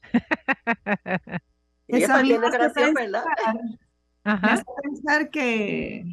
Esa 1.87 2.23
misma 2.25 2.51
¿verdad? 2.51 3.25
Ajá. 4.25 4.65
pensar 4.83 5.31
que 5.31 6.05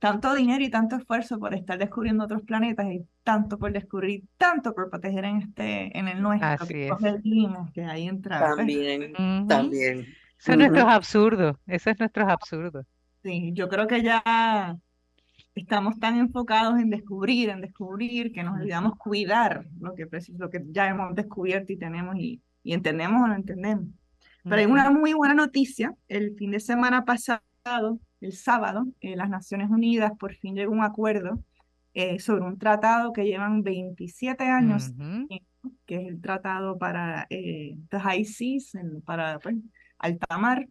tanto 0.00 0.34
dinero 0.34 0.62
y 0.62 0.68
tanto 0.68 0.96
esfuerzo 0.96 1.38
por 1.38 1.54
estar 1.54 1.78
descubriendo 1.78 2.24
otros 2.24 2.42
planetas 2.42 2.86
y 2.92 3.06
tanto 3.24 3.58
por 3.58 3.72
descubrir, 3.72 4.24
tanto 4.36 4.74
por 4.74 4.90
proteger 4.90 5.24
en 5.24 5.36
este, 5.38 5.98
en 5.98 6.08
el 6.08 6.20
nuestro, 6.20 6.46
Así 6.46 6.74
que, 6.74 6.88
es. 6.88 7.72
que 7.72 7.84
ahí 7.86 8.06
entra. 8.06 8.54
También, 8.54 9.46
también. 9.48 10.00
Eso 10.38 10.52
es 10.52 10.58
nuestros 10.58 10.84
absurdos, 10.84 11.56
eso 11.66 11.88
es 11.88 11.98
nuestros 11.98 12.28
absurdos. 12.28 12.86
Sí, 13.22 13.52
yo 13.54 13.68
creo 13.68 13.86
que 13.86 14.02
ya 14.02 14.78
estamos 15.54 15.98
tan 15.98 16.18
enfocados 16.18 16.78
en 16.78 16.90
descubrir, 16.90 17.48
en 17.48 17.60
descubrir, 17.60 18.32
que 18.32 18.42
nos 18.42 18.58
olvidamos 18.60 18.96
cuidar 18.96 19.66
lo 19.80 19.94
que, 19.94 20.06
lo 20.38 20.50
que 20.50 20.62
ya 20.70 20.88
hemos 20.88 21.14
descubierto 21.14 21.72
y 21.72 21.76
tenemos 21.76 22.16
y, 22.16 22.40
y 22.62 22.72
entendemos 22.72 23.22
o 23.22 23.26
no 23.26 23.34
entendemos. 23.34 23.88
Pero 24.42 24.56
hay 24.56 24.66
una 24.66 24.90
muy 24.90 25.12
buena 25.12 25.34
noticia. 25.34 25.94
El 26.08 26.36
fin 26.36 26.52
de 26.52 26.60
semana 26.60 27.04
pasado, 27.04 27.98
el 28.20 28.32
sábado, 28.32 28.86
eh, 29.00 29.16
las 29.16 29.28
Naciones 29.28 29.70
Unidas 29.70 30.12
por 30.18 30.34
fin 30.34 30.54
llegó 30.54 30.72
a 30.72 30.76
un 30.76 30.84
acuerdo 30.84 31.42
eh, 31.94 32.20
sobre 32.20 32.44
un 32.44 32.58
tratado 32.58 33.12
que 33.12 33.24
llevan 33.24 33.62
27 33.62 34.44
años, 34.44 34.92
que 35.84 35.96
es 35.96 36.06
el 36.06 36.20
tratado 36.20 36.78
para 36.78 37.26
eh, 37.30 37.76
the 37.90 37.98
high 37.98 38.24
seas, 38.24 38.72
para 39.04 39.38
pues, 39.40 39.56
alta 39.98 40.38
mar, 40.38 40.68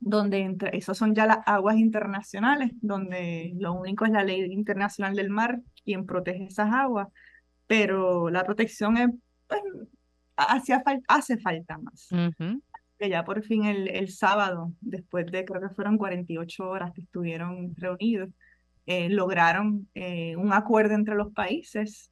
donde 0.00 0.38
entre, 0.38 0.76
esos 0.76 0.96
son 0.96 1.14
ya 1.14 1.26
las 1.26 1.38
aguas 1.46 1.76
internacionales, 1.76 2.72
donde 2.80 3.52
lo 3.58 3.74
único 3.74 4.06
es 4.06 4.10
la 4.10 4.24
ley 4.24 4.50
internacional 4.52 5.14
del 5.14 5.30
mar 5.30 5.60
quien 5.84 6.06
protege 6.06 6.44
esas 6.44 6.72
aguas, 6.72 7.08
pero 7.66 8.30
la 8.30 8.44
protección 8.44 8.96
es, 8.96 9.10
pues, 9.46 9.60
hace 11.06 11.38
falta 11.38 11.78
más. 11.78 12.08
Que 12.98 13.08
ya 13.08 13.24
por 13.24 13.42
fin 13.42 13.64
el, 13.64 13.88
el, 13.88 14.10
sábado, 14.10 14.72
después 14.80 15.26
de 15.26 15.44
creo 15.44 15.60
que 15.60 15.74
fueron 15.74 15.96
48 15.96 16.68
horas 16.68 16.92
que 16.92 17.02
estuvieron 17.02 17.74
reunidos, 17.76 18.30
eh, 18.86 19.08
lograron 19.08 19.88
eh, 19.94 20.36
un 20.36 20.52
acuerdo 20.52 20.94
entre 20.94 21.14
los 21.14 21.32
países 21.32 22.10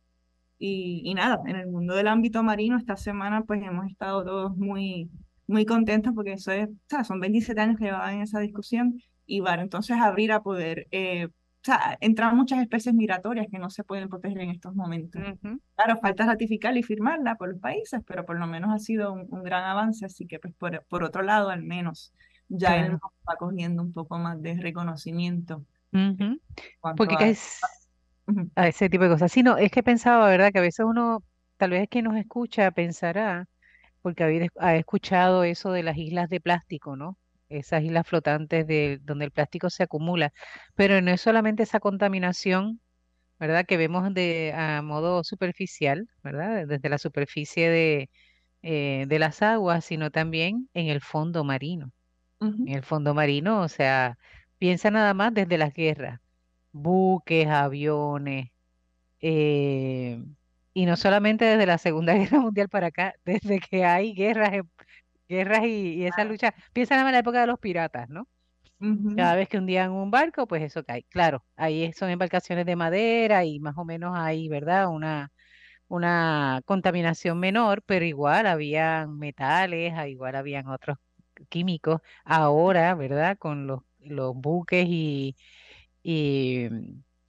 y, 0.59 1.03
y, 1.05 1.15
nada, 1.15 1.41
en 1.47 1.57
el 1.57 1.67
mundo 1.67 1.95
del 1.95 2.09
ámbito 2.09 2.43
marino 2.43 2.77
esta 2.77 2.97
semana 2.97 3.43
pues 3.43 3.63
hemos 3.63 3.87
estado 3.87 4.25
todos 4.25 4.57
muy 4.57 5.11
muy 5.49 5.65
contentos 5.65 6.13
porque 6.15 6.35
eso 6.35 6.53
es, 6.53 6.69
o 6.69 6.73
sea, 6.89 7.03
son 7.03 7.19
27 7.19 7.61
años 7.61 7.79
que 7.79 7.87
llevaban 7.87 8.17
en 8.17 8.23
esa 8.23 8.39
discusión 8.39 9.03
y 9.27 9.41
van 9.41 9.61
entonces 9.61 9.97
a 9.97 10.05
abrir 10.05 10.31
a 10.31 10.43
poder, 10.43 10.87
eh, 10.91 11.27
o 11.27 11.65
sea, 11.65 11.99
entran 12.01 12.37
muchas 12.37 12.61
especies 12.61 12.95
migratorias 12.95 13.47
que 13.51 13.59
no 13.59 13.71
se 13.71 13.83
pueden 13.83 14.09
proteger 14.09 14.43
en 14.43 14.51
estos 14.51 14.75
momentos. 14.75 15.21
Claro, 15.75 15.99
falta 16.01 16.27
ratificarla 16.27 16.79
y 16.79 16.83
firmarla 16.83 17.35
por 17.35 17.49
los 17.49 17.61
países, 17.61 18.01
pero 18.07 18.25
por 18.25 18.39
lo 18.39 18.47
menos 18.47 18.71
ha 18.73 18.79
sido 18.79 19.13
un, 19.13 19.43
gran 19.43 19.65
avance, 19.65 20.05
así 20.05 20.27
que 20.27 20.39
pues 20.39 20.55
por, 20.55 20.85
por 20.89 21.03
otro 21.03 21.23
lado 21.23 21.51
al 21.51 21.63
menos 21.63 22.13
ya 22.49 22.77
él 22.77 22.95
va 22.97 23.37
cogiendo 23.39 23.83
un 23.83 23.93
poco 23.93 24.19
más 24.19 24.41
de 24.41 24.55
reconocimiento. 24.55 25.65
Porque 26.97 27.17
a, 27.17 27.29
es, 27.29 27.61
a 28.55 28.69
ese 28.69 28.89
tipo 28.91 29.05
de 29.05 29.11
cosas. 29.11 29.33
Sí, 29.33 29.43
no, 29.43 29.57
es 29.57 29.71
que 29.71 29.83
pensaba, 29.83 30.29
¿verdad? 30.29 30.53
Que 30.53 30.59
a 30.59 30.63
veces 30.63 30.85
uno, 30.87 31.23
tal 31.57 31.71
vez 31.71 31.89
que 31.89 32.03
nos 32.03 32.17
escucha, 32.17 32.71
pensará 32.71 33.47
porque 34.03 34.49
ha 34.59 34.77
escuchado 34.77 35.45
eso 35.45 35.73
de 35.73 35.83
las 35.83 35.97
islas 35.99 36.29
de 36.31 36.41
plástico, 36.41 36.97
¿no? 36.97 37.19
Esas 37.49 37.83
islas 37.85 38.07
flotantes 38.07 38.67
de, 38.67 38.99
donde 39.03 39.27
el 39.27 39.31
plástico 39.33 39.71
se 39.71 39.85
acumula. 39.85 40.33
Pero 40.75 41.01
no 41.01 41.11
es 41.11 41.21
solamente 41.21 41.63
esa 41.63 41.81
contaminación, 41.81 42.81
¿verdad? 43.39 43.67
Que 43.67 43.77
vemos 43.77 44.13
de, 44.15 44.53
a 44.55 44.83
modo 44.83 45.25
superficial, 45.25 46.09
¿verdad? 46.23 46.67
Desde 46.67 46.89
la 46.89 46.99
superficie 46.99 47.71
de, 47.71 48.11
eh, 48.63 49.07
de 49.09 49.19
las 49.19 49.43
aguas, 49.43 49.85
sino 49.85 50.11
también 50.11 50.69
en 50.75 50.89
el 50.89 51.01
fondo 51.01 51.45
marino. 51.45 51.93
En 52.65 52.75
el 52.75 52.83
fondo 52.85 53.15
marino, 53.15 53.63
o 53.63 53.69
sea, 53.69 54.19
piensa 54.59 54.91
nada 54.91 55.15
más 55.15 55.35
desde 55.35 55.59
las 55.59 55.73
guerras, 55.75 56.21
buques, 56.73 57.47
aviones, 57.49 58.51
eh, 59.21 60.23
y 60.75 60.87
no 60.87 60.97
solamente 60.97 61.45
desde 61.45 61.67
la 61.67 61.79
Segunda 61.79 62.15
Guerra 62.15 62.41
Mundial 62.41 62.69
para 62.69 62.89
acá, 62.89 63.15
desde 63.25 63.61
que 63.61 63.85
hay 63.85 64.15
guerras, 64.15 64.53
guerras 65.29 65.65
y, 65.65 66.05
esa 66.07 66.25
lucha. 66.25 66.55
Piensa 66.73 66.99
en 66.99 67.13
la 67.13 67.19
época 67.19 67.41
de 67.41 67.47
los 67.47 67.59
piratas, 67.59 68.09
¿no? 68.09 68.29
Cada 69.17 69.35
vez 69.35 69.49
que 69.49 69.59
hundían 69.59 69.91
un 69.91 70.11
barco, 70.13 70.47
pues 70.47 70.63
eso 70.63 70.85
cae. 70.85 71.03
Claro, 71.09 71.45
ahí 71.57 71.93
son 71.95 72.11
embarcaciones 72.11 72.65
de 72.65 72.77
madera 72.77 73.45
y 73.45 73.59
más 73.59 73.77
o 73.77 73.85
menos 73.85 74.17
hay, 74.17 74.49
¿verdad? 74.49 74.89
Una, 74.89 75.33
una 75.89 76.63
contaminación 76.65 77.41
menor, 77.41 77.83
pero 77.83 78.05
igual 78.05 78.47
habían 78.47 79.19
metales, 79.19 79.95
igual 80.09 80.37
habían 80.37 80.69
otros 80.69 80.97
químicos. 81.49 82.01
Ahora, 82.25 82.95
¿verdad? 82.95 83.37
Con 83.37 83.67
los, 83.67 83.81
los 83.99 84.35
buques 84.37 84.87
y, 84.89 85.37
y 86.03 86.69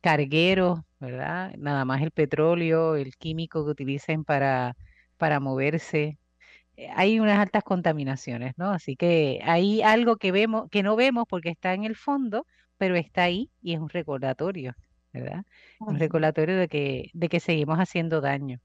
cargueros, 0.01 0.79
¿verdad? 0.99 1.53
Nada 1.57 1.85
más 1.85 2.01
el 2.01 2.11
petróleo, 2.11 2.95
el 2.95 3.15
químico 3.17 3.65
que 3.65 3.71
utilicen 3.71 4.23
para, 4.23 4.75
para 5.17 5.39
moverse. 5.39 6.19
Eh, 6.75 6.89
hay 6.95 7.19
unas 7.19 7.39
altas 7.39 7.63
contaminaciones, 7.63 8.53
¿no? 8.57 8.71
Así 8.71 8.95
que 8.95 9.41
hay 9.43 9.81
algo 9.81 10.17
que 10.17 10.31
vemos, 10.31 10.69
que 10.69 10.83
no 10.83 10.95
vemos 10.95 11.25
porque 11.29 11.49
está 11.49 11.73
en 11.73 11.83
el 11.83 11.95
fondo, 11.95 12.45
pero 12.77 12.95
está 12.95 13.23
ahí 13.23 13.51
y 13.61 13.73
es 13.73 13.79
un 13.79 13.89
recordatorio, 13.89 14.73
¿verdad? 15.13 15.43
Un 15.79 15.99
recordatorio 15.99 16.57
de 16.57 16.67
que, 16.67 17.09
de 17.13 17.29
que 17.29 17.39
seguimos 17.39 17.77
haciendo 17.77 18.21
daño. 18.21 18.59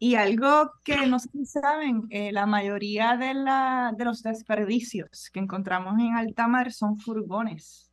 Y 0.00 0.14
algo 0.14 0.70
que 0.84 1.06
no 1.08 1.18
sé 1.18 1.28
si 1.32 1.44
saben, 1.44 2.02
eh, 2.10 2.30
la 2.30 2.46
mayoría 2.46 3.16
de, 3.16 3.34
la, 3.34 3.92
de 3.96 4.04
los 4.04 4.22
desperdicios 4.22 5.28
que 5.32 5.40
encontramos 5.40 5.98
en 5.98 6.14
alta 6.14 6.46
mar 6.46 6.72
son 6.72 7.00
furgones 7.00 7.87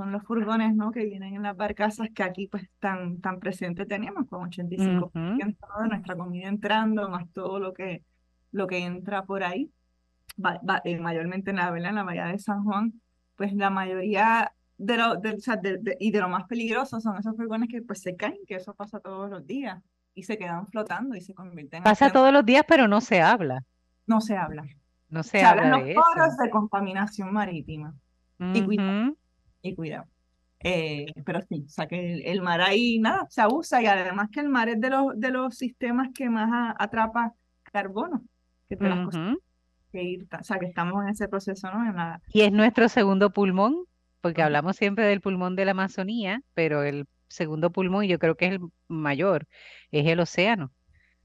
son 0.00 0.12
los 0.12 0.22
furgones 0.22 0.74
¿no? 0.74 0.92
que 0.92 1.04
vienen 1.04 1.34
en 1.34 1.42
las 1.42 1.54
barcazas 1.54 2.08
que 2.14 2.22
aquí 2.22 2.46
pues 2.46 2.66
tan, 2.78 3.20
tan 3.20 3.38
presente 3.38 3.84
tenemos, 3.84 4.26
con 4.30 4.50
85% 4.50 5.12
de 5.12 5.88
nuestra 5.88 6.16
comida 6.16 6.48
entrando, 6.48 7.10
más 7.10 7.30
todo 7.34 7.60
lo 7.60 7.74
que, 7.74 8.02
lo 8.50 8.66
que 8.66 8.78
entra 8.78 9.26
por 9.26 9.44
ahí, 9.44 9.70
eh, 10.84 10.98
mayormente 10.98 11.50
en 11.50 11.56
la, 11.56 11.68
en 11.68 11.94
la 11.94 12.02
bahía 12.02 12.24
de 12.28 12.38
San 12.38 12.64
Juan, 12.64 12.94
pues 13.36 13.52
la 13.52 13.68
mayoría 13.68 14.54
de 14.78 14.96
lo, 14.96 15.16
de, 15.16 15.34
o 15.34 15.38
sea, 15.40 15.56
de, 15.56 15.78
y 16.00 16.10
de 16.10 16.20
lo 16.20 16.30
más 16.30 16.44
peligroso 16.44 16.98
son 16.98 17.18
esos 17.18 17.36
furgones 17.36 17.68
que 17.68 17.82
pues 17.82 18.00
se 18.00 18.16
caen, 18.16 18.38
que 18.46 18.54
eso 18.54 18.72
pasa 18.72 19.00
todos 19.00 19.28
los 19.28 19.46
días 19.46 19.82
y 20.14 20.22
se 20.22 20.38
quedan 20.38 20.66
flotando 20.68 21.14
y 21.14 21.20
se 21.20 21.34
convierten 21.34 21.82
Pasa 21.82 22.10
todos 22.10 22.32
los 22.32 22.46
días, 22.46 22.64
pero 22.66 22.88
no 22.88 23.02
se 23.02 23.20
habla. 23.20 23.66
No 24.06 24.22
se 24.22 24.34
habla. 24.34 24.64
No 25.10 25.22
se, 25.22 25.42
habla 25.42 25.74
hablan 25.74 25.94
los 25.94 25.94
foros 25.94 26.38
de 26.38 26.48
contaminación 26.48 27.30
marítima. 27.34 27.94
Y 28.54 28.62
cuidado 28.62 29.14
y 29.62 29.74
cuidado. 29.74 30.06
Eh, 30.62 31.06
pero 31.24 31.40
sí, 31.48 31.64
o 31.66 31.70
sea 31.70 31.86
que 31.86 32.18
el, 32.18 32.42
mar 32.42 32.60
ahí 32.60 32.98
nada, 32.98 33.26
se 33.30 33.40
abusa 33.40 33.80
y 33.80 33.86
además 33.86 34.28
que 34.30 34.40
el 34.40 34.50
mar 34.50 34.68
es 34.68 34.78
de 34.78 34.90
los, 34.90 35.18
de 35.18 35.30
los 35.30 35.56
sistemas 35.56 36.08
que 36.14 36.28
más 36.28 36.74
atrapa 36.78 37.32
carbono, 37.72 38.22
que 38.68 38.76
te 38.76 38.84
que 39.92 40.02
ir, 40.02 40.28
o 40.38 40.44
sea 40.44 40.58
que 40.58 40.66
estamos 40.66 41.02
en 41.02 41.08
ese 41.08 41.28
proceso, 41.28 41.68
¿no? 41.72 41.88
En 41.88 41.96
la... 41.96 42.20
Y 42.32 42.42
es 42.42 42.52
nuestro 42.52 42.88
segundo 42.88 43.30
pulmón, 43.30 43.84
porque 44.20 44.42
hablamos 44.42 44.76
siempre 44.76 45.04
del 45.06 45.20
pulmón 45.20 45.56
de 45.56 45.64
la 45.64 45.72
Amazonía, 45.72 46.42
pero 46.54 46.82
el 46.84 47.06
segundo 47.28 47.70
pulmón, 47.70 48.04
yo 48.04 48.18
creo 48.18 48.36
que 48.36 48.46
es 48.46 48.52
el 48.52 48.60
mayor, 48.86 49.48
es 49.90 50.06
el 50.06 50.20
océano, 50.20 50.70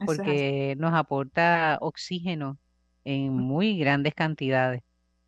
porque 0.05 0.75
nos 0.77 0.93
aporta 0.93 1.77
oxígeno 1.81 2.57
en 3.03 3.33
muy 3.33 3.77
grandes 3.77 4.15
cantidades. 4.15 4.81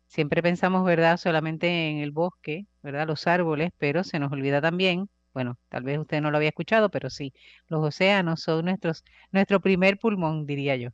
Siempre 0.08 0.42
pensamos, 0.42 0.84
¿verdad?, 0.84 1.16
solamente 1.18 1.90
en 1.90 1.98
el 1.98 2.10
bosque, 2.10 2.66
¿verdad?, 2.82 3.06
los 3.06 3.26
árboles, 3.26 3.70
pero 3.78 4.02
se 4.04 4.18
nos 4.18 4.32
olvida 4.32 4.60
también, 4.60 5.08
bueno, 5.32 5.56
tal 5.68 5.84
vez 5.84 5.98
usted 5.98 6.20
no 6.20 6.30
lo 6.30 6.38
había 6.38 6.48
escuchado, 6.48 6.90
pero 6.90 7.10
sí, 7.10 7.32
los 7.68 7.86
océanos 7.86 8.40
son 8.40 8.64
nuestros, 8.64 9.04
nuestro 9.30 9.60
primer 9.60 9.98
pulmón, 9.98 10.46
diría 10.46 10.74
yo, 10.74 10.90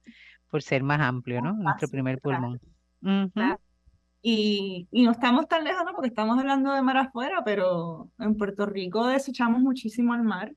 por 0.51 0.63
ser 0.63 0.83
más 0.83 1.01
amplio, 1.01 1.41
¿no? 1.41 1.55
Nuestro 1.55 1.89
primer 1.89 2.21
pulmón. 2.21 2.61
Y, 4.21 4.89
y, 4.91 5.03
no 5.03 5.13
estamos 5.13 5.49
tan 5.49 5.65
lejos, 5.65 5.85
¿no? 5.85 5.93
Porque 5.93 6.09
estamos 6.09 6.39
hablando 6.39 6.73
de 6.73 6.83
mar 6.83 6.97
afuera, 6.97 7.43
pero 7.45 8.11
en 8.19 8.37
Puerto 8.37 8.67
Rico 8.67 9.07
desechamos 9.07 9.61
muchísimo 9.61 10.13
al 10.13 10.25
mar. 10.25 10.55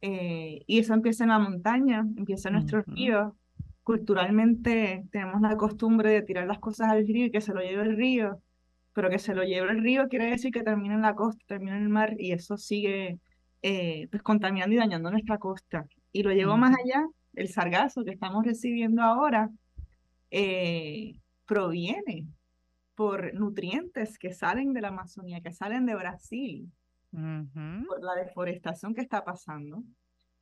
Eh, 0.00 0.62
y 0.66 0.78
eso 0.78 0.94
empieza 0.94 1.24
en 1.24 1.30
la 1.30 1.38
montaña, 1.38 2.06
empieza 2.16 2.48
en 2.48 2.54
nuestros 2.54 2.84
ríos. 2.86 3.32
Culturalmente 3.88 5.06
tenemos 5.10 5.40
la 5.40 5.56
costumbre 5.56 6.10
de 6.10 6.20
tirar 6.20 6.46
las 6.46 6.58
cosas 6.58 6.90
al 6.90 7.06
río 7.06 7.24
y 7.24 7.30
que 7.30 7.40
se 7.40 7.54
lo 7.54 7.62
lleve 7.62 7.84
el 7.84 7.96
río, 7.96 8.42
pero 8.92 9.08
que 9.08 9.18
se 9.18 9.34
lo 9.34 9.44
lleve 9.44 9.70
el 9.70 9.82
río 9.82 10.08
quiere 10.08 10.26
decir 10.26 10.52
que 10.52 10.62
termina 10.62 10.92
en 10.92 11.00
la 11.00 11.14
costa, 11.14 11.42
termina 11.46 11.78
en 11.78 11.84
el 11.84 11.88
mar 11.88 12.14
y 12.18 12.32
eso 12.32 12.58
sigue 12.58 13.18
eh, 13.62 14.06
pues 14.10 14.22
contaminando 14.22 14.74
y 14.74 14.78
dañando 14.78 15.10
nuestra 15.10 15.38
costa. 15.38 15.86
Y 16.12 16.22
lo 16.22 16.32
llevo 16.32 16.58
más 16.58 16.76
allá, 16.84 17.06
el 17.32 17.48
sargazo 17.48 18.04
que 18.04 18.10
estamos 18.10 18.44
recibiendo 18.44 19.00
ahora 19.00 19.48
eh, 20.30 21.18
proviene 21.46 22.26
por 22.94 23.32
nutrientes 23.32 24.18
que 24.18 24.34
salen 24.34 24.74
de 24.74 24.82
la 24.82 24.88
Amazonía, 24.88 25.40
que 25.40 25.54
salen 25.54 25.86
de 25.86 25.94
Brasil, 25.94 26.70
por 27.10 28.04
la 28.04 28.16
deforestación 28.16 28.94
que 28.94 29.00
está 29.00 29.24
pasando. 29.24 29.82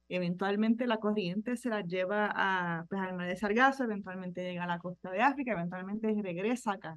Eventualmente 0.09 0.87
la 0.87 0.99
corriente 0.99 1.57
se 1.57 1.69
la 1.69 1.81
lleva 1.81 2.31
a, 2.33 2.85
pues, 2.89 3.01
al 3.01 3.17
mar 3.17 3.29
de 3.29 3.37
Sargazo, 3.37 3.85
eventualmente 3.85 4.43
llega 4.43 4.65
a 4.65 4.69
la 4.69 4.79
costa 4.79 5.11
de 5.11 5.21
África, 5.21 5.53
eventualmente 5.53 6.15
regresa 6.23 6.73
acá. 6.73 6.97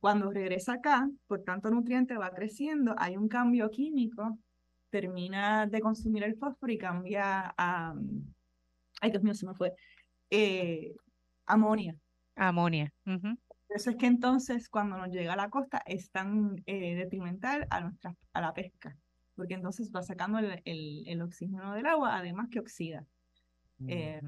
Cuando 0.00 0.30
regresa 0.30 0.74
acá, 0.74 1.08
por 1.26 1.42
tanto 1.42 1.70
nutriente 1.70 2.16
va 2.16 2.30
creciendo, 2.30 2.94
hay 2.98 3.16
un 3.16 3.28
cambio 3.28 3.70
químico, 3.70 4.38
termina 4.90 5.66
de 5.66 5.80
consumir 5.80 6.22
el 6.24 6.36
fósforo 6.36 6.72
y 6.72 6.78
cambia 6.78 7.54
a, 7.58 7.94
ay 9.00 9.10
Dios 9.10 9.22
mío, 9.22 9.34
se 9.34 9.46
me 9.46 9.54
fue, 9.54 9.72
eh, 10.30 10.94
amonia. 11.44 11.94
Amonia. 12.36 12.92
Eso 13.68 13.90
es 13.90 13.96
que 13.96 14.06
entonces 14.06 14.68
cuando 14.68 14.96
nos 14.96 15.08
llega 15.08 15.32
a 15.32 15.36
la 15.36 15.50
costa 15.50 15.82
es 15.86 16.10
tan 16.10 16.62
eh, 16.66 16.94
detrimental 16.94 17.66
a, 17.70 17.80
nuestra, 17.80 18.14
a 18.32 18.40
la 18.40 18.52
pesca, 18.52 18.96
porque 19.36 19.54
entonces 19.54 19.92
va 19.94 20.02
sacando 20.02 20.38
el, 20.38 20.60
el, 20.64 21.22
oxígeno 21.22 21.74
del 21.74 21.86
agua, 21.86 22.16
además 22.16 22.48
que 22.50 22.58
oxida. 22.58 23.04
Eh, 23.86 24.20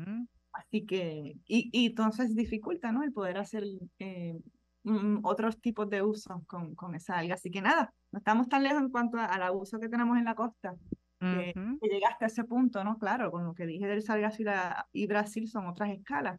así 0.53 0.85
que, 0.85 1.37
y, 1.47 1.71
y, 1.73 1.87
entonces 1.87 2.37
dificulta, 2.37 2.93
¿no? 2.93 3.03
El 3.03 3.13
poder 3.13 3.39
hacer 3.39 3.65
eh, 3.99 4.39
mm, 4.85 5.21
otros 5.25 5.61
tipos 5.61 5.89
de 5.89 6.03
usos 6.03 6.45
con, 6.47 6.75
con 6.75 6.95
esa 6.95 7.19
alga. 7.19 7.35
Así 7.35 7.51
que 7.51 7.63
nada, 7.63 7.95
no 8.13 8.19
estamos 8.19 8.49
tan 8.49 8.63
lejos 8.63 8.83
en 8.83 8.91
cuanto 8.91 9.19
al 9.19 9.43
abuso 9.43 9.81
que 9.81 9.89
tenemos 9.89 10.19
en 10.19 10.25
la 10.25 10.35
costa. 10.35 10.77
que, 11.21 11.55
llegaste 11.81 12.25
a 12.27 12.29
ese 12.29 12.45
punto, 12.45 12.85
¿no? 12.85 12.99
Claro, 12.99 13.31
con 13.31 13.45
lo 13.45 13.55
que 13.55 13.67
dije 13.67 13.87
del 13.87 14.03
Sargazo 14.03 14.43
y, 14.43 14.47
y 15.03 15.07
Brasil 15.07 15.49
son 15.49 15.67
otras 15.67 15.91
escalas, 15.91 16.39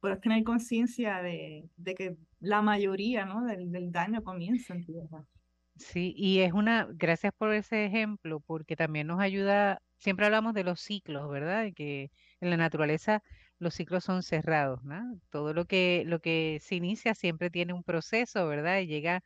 pero 0.00 0.14
es 0.14 0.20
tener 0.20 0.44
conciencia 0.44 1.20
de, 1.20 1.68
de 1.76 1.94
que 1.94 2.16
la 2.38 2.62
mayoría, 2.62 3.26
¿no? 3.26 3.44
Del, 3.44 3.72
del 3.72 3.90
daño 3.90 4.22
comienza 4.22 4.74
en 4.74 4.84
tierra. 4.84 5.24
Sí, 5.76 6.14
y 6.16 6.40
es 6.40 6.52
una, 6.52 6.86
gracias 6.94 7.32
por 7.36 7.52
ese 7.52 7.84
ejemplo, 7.84 8.38
porque 8.40 8.76
también 8.76 9.08
nos 9.08 9.18
ayuda, 9.20 9.82
siempre 9.96 10.24
hablamos 10.26 10.54
de 10.54 10.62
los 10.62 10.80
ciclos, 10.80 11.28
¿verdad? 11.28 11.66
que 11.74 12.12
en 12.40 12.50
la 12.50 12.56
naturaleza 12.56 13.22
los 13.58 13.74
ciclos 13.74 14.04
son 14.04 14.22
cerrados, 14.22 14.84
¿no? 14.84 15.02
Todo 15.30 15.52
lo 15.52 15.64
que, 15.64 16.04
lo 16.06 16.20
que 16.20 16.58
se 16.62 16.76
inicia 16.76 17.14
siempre 17.14 17.50
tiene 17.50 17.72
un 17.72 17.82
proceso, 17.82 18.46
¿verdad? 18.46 18.80
Y 18.80 18.86
llega 18.86 19.22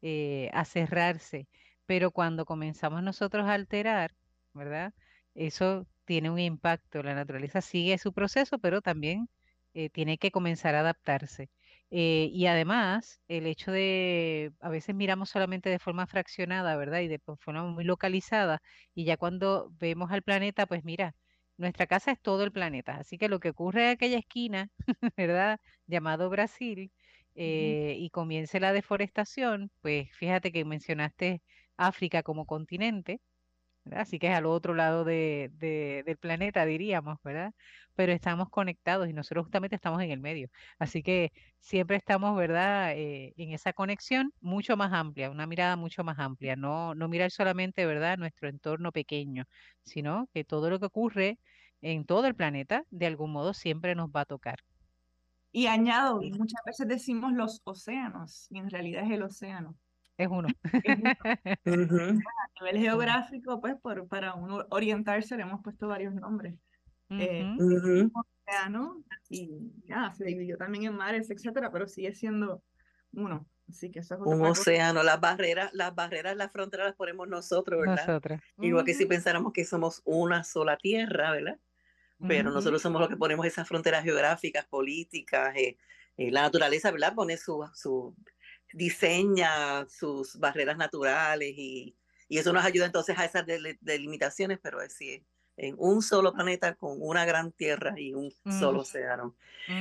eh, 0.00 0.50
a 0.52 0.64
cerrarse. 0.64 1.48
Pero 1.86 2.10
cuando 2.10 2.44
comenzamos 2.46 3.02
nosotros 3.02 3.44
a 3.46 3.54
alterar, 3.54 4.12
¿verdad? 4.52 4.94
Eso 5.34 5.86
tiene 6.04 6.30
un 6.30 6.38
impacto. 6.40 7.02
La 7.02 7.14
naturaleza 7.14 7.60
sigue 7.60 7.98
su 7.98 8.12
proceso, 8.12 8.58
pero 8.58 8.80
también 8.82 9.28
eh, 9.74 9.88
tiene 9.90 10.18
que 10.18 10.30
comenzar 10.32 10.74
a 10.74 10.80
adaptarse. 10.80 11.50
Eh, 11.94 12.30
y 12.32 12.46
además, 12.46 13.20
el 13.28 13.46
hecho 13.46 13.70
de, 13.70 14.52
a 14.60 14.70
veces 14.70 14.94
miramos 14.94 15.28
solamente 15.30 15.68
de 15.70 15.78
forma 15.78 16.06
fraccionada, 16.06 16.76
¿verdad? 16.76 17.00
Y 17.00 17.08
de 17.08 17.18
forma 17.38 17.64
muy 17.66 17.84
localizada, 17.84 18.60
y 18.94 19.04
ya 19.04 19.16
cuando 19.18 19.70
vemos 19.78 20.10
al 20.10 20.22
planeta, 20.22 20.66
pues 20.66 20.84
mira, 20.84 21.14
nuestra 21.58 21.86
casa 21.86 22.10
es 22.12 22.20
todo 22.20 22.44
el 22.44 22.52
planeta, 22.52 22.96
así 22.96 23.18
que 23.18 23.28
lo 23.28 23.40
que 23.40 23.50
ocurre 23.50 23.84
en 23.84 23.90
aquella 23.90 24.18
esquina, 24.18 24.70
¿verdad? 25.18 25.60
Llamado 25.86 26.30
Brasil, 26.30 26.92
eh, 27.34 27.96
y 27.98 28.10
comience 28.10 28.58
la 28.60 28.72
deforestación, 28.72 29.70
pues 29.80 30.08
fíjate 30.16 30.50
que 30.52 30.64
mencionaste 30.64 31.42
África 31.76 32.22
como 32.22 32.46
continente, 32.46 33.20
Así 33.90 34.18
que 34.18 34.28
es 34.28 34.34
al 34.34 34.46
otro 34.46 34.74
lado 34.74 35.04
de, 35.04 35.50
del 36.04 36.16
planeta, 36.18 36.64
diríamos, 36.64 37.18
¿verdad? 37.24 37.52
Pero 37.94 38.12
estamos 38.12 38.48
conectados 38.48 39.08
y 39.08 39.12
nosotros 39.12 39.44
justamente 39.46 39.74
estamos 39.76 40.00
en 40.02 40.10
el 40.12 40.20
medio. 40.20 40.48
Así 40.78 41.02
que 41.02 41.32
siempre 41.58 41.96
estamos, 41.96 42.36
¿verdad? 42.36 42.92
Eh, 42.96 43.32
en 43.36 43.50
esa 43.52 43.72
conexión 43.72 44.32
mucho 44.40 44.76
más 44.76 44.92
amplia, 44.92 45.30
una 45.30 45.46
mirada 45.46 45.76
mucho 45.76 46.04
más 46.04 46.18
amplia, 46.18 46.54
no, 46.56 46.94
no 46.94 47.08
mirar 47.08 47.30
solamente, 47.32 47.84
¿verdad?, 47.86 48.18
nuestro 48.18 48.48
entorno 48.48 48.92
pequeño, 48.92 49.44
sino 49.84 50.28
que 50.32 50.44
todo 50.44 50.70
lo 50.70 50.78
que 50.78 50.86
ocurre 50.86 51.40
en 51.80 52.04
todo 52.06 52.26
el 52.26 52.36
planeta, 52.36 52.84
de 52.90 53.06
algún 53.06 53.32
modo, 53.32 53.52
siempre 53.54 53.94
nos 53.96 54.10
va 54.10 54.20
a 54.22 54.24
tocar. 54.26 54.60
Y 55.54 55.66
añado, 55.66 56.20
muchas 56.22 56.62
veces 56.64 56.88
decimos 56.88 57.32
los 57.34 57.60
océanos, 57.64 58.46
y 58.50 58.58
en 58.58 58.70
realidad 58.70 59.04
es 59.04 59.10
el 59.10 59.22
océano 59.22 59.78
es 60.16 60.28
uno. 60.28 60.48
A 61.64 62.64
nivel 62.64 62.78
geográfico, 62.78 63.60
pues 63.60 63.74
por, 63.80 64.06
para 64.08 64.34
uno 64.34 64.64
orientarse 64.70 65.36
le 65.36 65.42
hemos 65.42 65.62
puesto 65.62 65.88
varios 65.88 66.14
nombres. 66.14 66.54
Eh, 67.10 67.54
océano, 68.46 69.04
y 69.28 69.72
ya, 69.84 70.12
se 70.12 70.24
dividió 70.24 70.56
también 70.56 70.84
en 70.84 70.96
mares, 70.96 71.30
etcétera, 71.30 71.70
pero 71.70 71.86
sigue 71.86 72.14
siendo 72.14 72.62
uno. 73.12 73.46
Así 73.68 73.90
que 73.90 74.00
eso 74.00 74.14
es 74.14 74.20
un 74.20 74.44
océano, 74.44 75.02
las 75.02 75.20
barreras, 75.20 75.72
las 75.72 75.94
barreras, 75.94 76.36
las 76.36 76.52
fronteras 76.52 76.86
las 76.86 76.96
ponemos 76.96 77.28
nosotros, 77.28 77.80
¿verdad? 77.80 78.06
Nosotros. 78.06 78.40
Igual 78.58 78.84
que 78.84 78.94
si 78.94 79.06
pensáramos 79.06 79.52
que 79.52 79.64
somos 79.64 80.02
una 80.04 80.44
sola 80.44 80.76
tierra, 80.76 81.32
¿verdad? 81.32 81.58
Pero 82.28 82.52
nosotros 82.52 82.80
somos 82.80 83.00
los 83.00 83.08
que 83.10 83.16
ponemos 83.16 83.44
esas 83.46 83.66
fronteras 83.66 84.04
geográficas, 84.04 84.64
políticas, 84.66 85.56
eh, 85.56 85.76
eh, 86.16 86.30
la 86.30 86.42
naturaleza, 86.42 86.92
¿verdad? 86.92 87.14
Pone 87.14 87.36
su, 87.36 87.68
su, 87.74 88.14
diseña 88.72 89.86
sus 89.88 90.38
barreras 90.38 90.76
naturales 90.76 91.52
y, 91.56 91.96
y 92.28 92.38
eso 92.38 92.52
nos 92.52 92.64
ayuda 92.64 92.86
entonces 92.86 93.18
a 93.18 93.24
esas 93.24 93.44
delimitaciones, 93.80 94.58
pero 94.62 94.80
es 94.80 94.88
decir, 94.88 95.24
en 95.56 95.74
un 95.78 96.02
solo 96.02 96.32
planeta 96.32 96.74
con 96.74 96.96
una 97.00 97.24
gran 97.24 97.52
tierra 97.52 97.94
y 97.96 98.14
un 98.14 98.32
solo 98.58 98.80
océano. 98.80 99.36